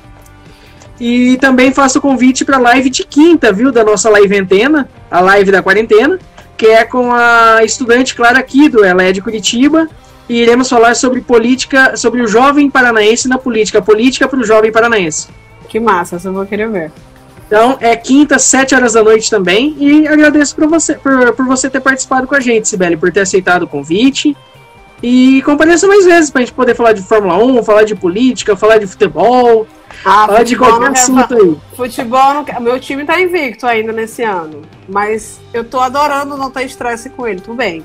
E 1.00 1.36
também 1.38 1.72
faço 1.72 1.98
o 1.98 2.02
convite 2.02 2.44
para 2.44 2.56
a 2.56 2.60
live 2.60 2.88
de 2.90 3.04
quinta, 3.04 3.52
viu? 3.52 3.72
Da 3.72 3.82
nossa 3.82 4.08
live 4.10 4.38
antena, 4.38 4.88
a 5.10 5.20
live 5.20 5.50
da 5.50 5.62
quarentena 5.62 6.18
que 6.62 6.68
é 6.68 6.84
com 6.84 7.12
a 7.12 7.64
estudante 7.64 8.14
Clara 8.14 8.40
Kido, 8.40 8.84
ela 8.84 9.02
é 9.02 9.10
de 9.10 9.20
Curitiba, 9.20 9.88
e 10.28 10.40
iremos 10.40 10.68
falar 10.68 10.94
sobre 10.94 11.20
política, 11.20 11.96
sobre 11.96 12.22
o 12.22 12.28
jovem 12.28 12.70
paranaense 12.70 13.26
na 13.26 13.36
política, 13.36 13.82
política 13.82 14.28
para 14.28 14.38
o 14.38 14.44
jovem 14.44 14.70
paranaense. 14.70 15.26
Que 15.68 15.80
massa, 15.80 16.14
essa 16.14 16.28
eu 16.28 16.32
vou 16.32 16.46
querer 16.46 16.70
ver. 16.70 16.92
Então, 17.48 17.76
é 17.80 17.96
quinta, 17.96 18.38
sete 18.38 18.76
horas 18.76 18.92
da 18.92 19.02
noite 19.02 19.28
também, 19.28 19.74
e 19.76 20.06
agradeço 20.06 20.54
por 20.54 20.68
você, 20.68 20.94
por, 20.94 21.32
por 21.32 21.46
você 21.46 21.68
ter 21.68 21.80
participado 21.80 22.28
com 22.28 22.36
a 22.36 22.40
gente, 22.40 22.68
Sibeli, 22.68 22.96
por 22.96 23.10
ter 23.10 23.22
aceitado 23.22 23.64
o 23.64 23.68
convite. 23.68 24.36
E 25.02 25.42
compareça 25.42 25.88
mais 25.88 26.04
vezes 26.04 26.30
pra 26.30 26.42
gente 26.42 26.52
poder 26.52 26.76
falar 26.76 26.92
de 26.92 27.02
Fórmula 27.02 27.36
1, 27.36 27.64
falar 27.64 27.82
de 27.82 27.96
política, 27.96 28.54
falar 28.54 28.78
de 28.78 28.86
futebol, 28.86 29.66
Ah, 30.04 30.26
falar 30.26 30.42
de 30.44 30.56
qualquer 30.56 30.90
assunto 30.90 31.34
aí. 31.34 31.56
Futebol, 31.76 32.34
não... 32.34 32.44
meu 32.60 32.78
time 32.78 33.04
tá 33.04 33.20
invicto 33.20 33.66
ainda 33.66 33.92
nesse 33.92 34.22
ano. 34.22 34.62
Mas 34.88 35.40
eu 35.52 35.64
tô 35.64 35.80
adorando 35.80 36.36
não 36.36 36.50
ter 36.50 36.64
estresse 36.64 37.10
com 37.10 37.26
ele. 37.26 37.40
Tudo 37.40 37.56
bem. 37.56 37.84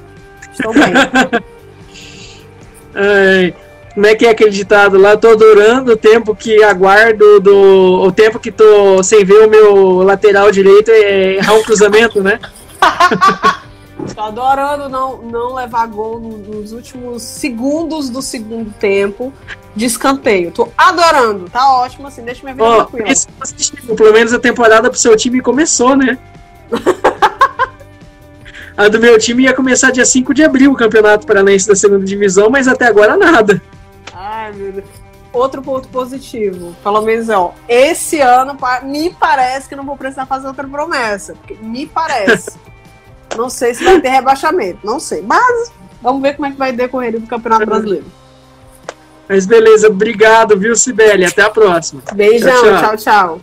Estou 0.51 0.72
bem. 0.74 0.93
Ai, 2.93 3.53
como 3.93 4.05
é 4.05 4.13
que 4.13 4.28
é 4.28 4.30
aquele 4.30 4.51
ditado 4.51 4.97
lá? 4.99 5.18
Tô 5.18 5.30
adorando 5.30 5.93
o 5.93 5.97
tempo 5.97 6.36
que 6.36 6.63
aguardo 6.63 7.39
do. 7.39 8.03
O 8.03 8.11
tempo 8.11 8.39
que 8.39 8.51
tô 8.51 9.01
sem 9.01 9.26
ver 9.26 9.45
o 9.45 9.49
meu 9.49 10.03
lateral 10.03 10.51
direito 10.51 10.91
é 10.91 11.38
errar 11.38 11.53
um 11.53 11.63
cruzamento, 11.63 12.22
né? 12.22 12.39
tô 14.16 14.22
adorando 14.22 14.89
não, 14.89 15.18
não 15.22 15.54
levar 15.56 15.88
gol 15.88 16.20
no- 16.20 16.38
nos 16.38 16.72
últimos 16.72 17.22
segundos 17.24 18.10
do 18.10 18.22
segundo 18.22 18.72
tempo 18.74 19.34
de 19.76 19.86
escanteio. 19.86 20.52
Tô 20.52 20.70
adorando. 20.78 21.50
Tá 21.50 21.72
ótimo 21.78 22.08
assim. 22.08 22.24
Deixa 22.24 22.41
minha 22.43 22.54
vida 22.54 22.66
Ó, 22.66 22.84
tranquila. 22.86 23.95
pelo 23.95 24.14
menos 24.14 24.34
a 24.34 24.39
temporada 24.39 24.89
pro 24.89 25.00
seu 25.00 25.16
time 25.16 25.41
começou, 25.41 25.95
né? 25.95 26.18
a 28.76 28.88
do 28.88 29.00
meu 29.00 29.18
time 29.18 29.43
ia 29.43 29.54
começar 29.54 29.91
dia 29.91 30.06
5 30.06 30.34
de 30.34 30.43
abril, 30.43 30.72
o 30.72 30.76
Campeonato 30.76 31.26
Paranaense 31.26 31.68
da 31.68 31.76
segunda 31.76 32.06
divisão, 32.06 32.50
mas 32.50 32.68
até 32.68 32.86
agora 32.88 33.18
nada. 33.18 33.62
Ai, 34.14 34.52
meu 34.54 34.72
Deus. 34.72 34.86
Outro 35.34 35.62
ponto 35.62 35.88
positivo. 35.89 36.76
Pelo 36.84 37.02
menos, 37.02 37.30
ó, 37.30 37.54
esse 37.68 38.20
ano 38.22 38.58
me 38.84 39.10
parece 39.14 39.68
que 39.70 39.76
não 39.76 39.84
vou 39.84 39.95
precisar 39.98 40.26
fazer 40.26 40.48
outra 40.48 40.68
promessa. 40.68 41.34
Porque 41.34 41.54
me 41.62 41.86
parece. 41.86 42.58
não 43.38 43.50
sei 43.50 43.74
se 43.74 43.84
vai 43.84 44.00
ter 44.02 44.10
rebaixamento, 44.10 44.80
não 44.84 45.00
sei. 45.00 45.22
Mas 45.22 45.72
vamos 46.02 46.22
ver 46.22 46.36
como 46.36 46.48
é 46.48 46.52
que 46.52 46.58
vai 46.58 46.72
decorrer 46.72 47.20
do 47.20 47.28
Campeonato 47.28 47.66
Brasileiro. 47.66 48.06
Mas 49.30 49.46
beleza, 49.46 49.88
obrigado, 49.88 50.58
viu, 50.58 50.76
Sibeli? 50.76 51.26
Até 51.26 51.42
a 51.42 51.50
próxima. 51.50 52.02
Beijão, 52.14 52.50
Tchau, 52.50 52.62
tchau. 52.64 52.80
tchau, 52.82 52.98
tchau. 52.98 53.42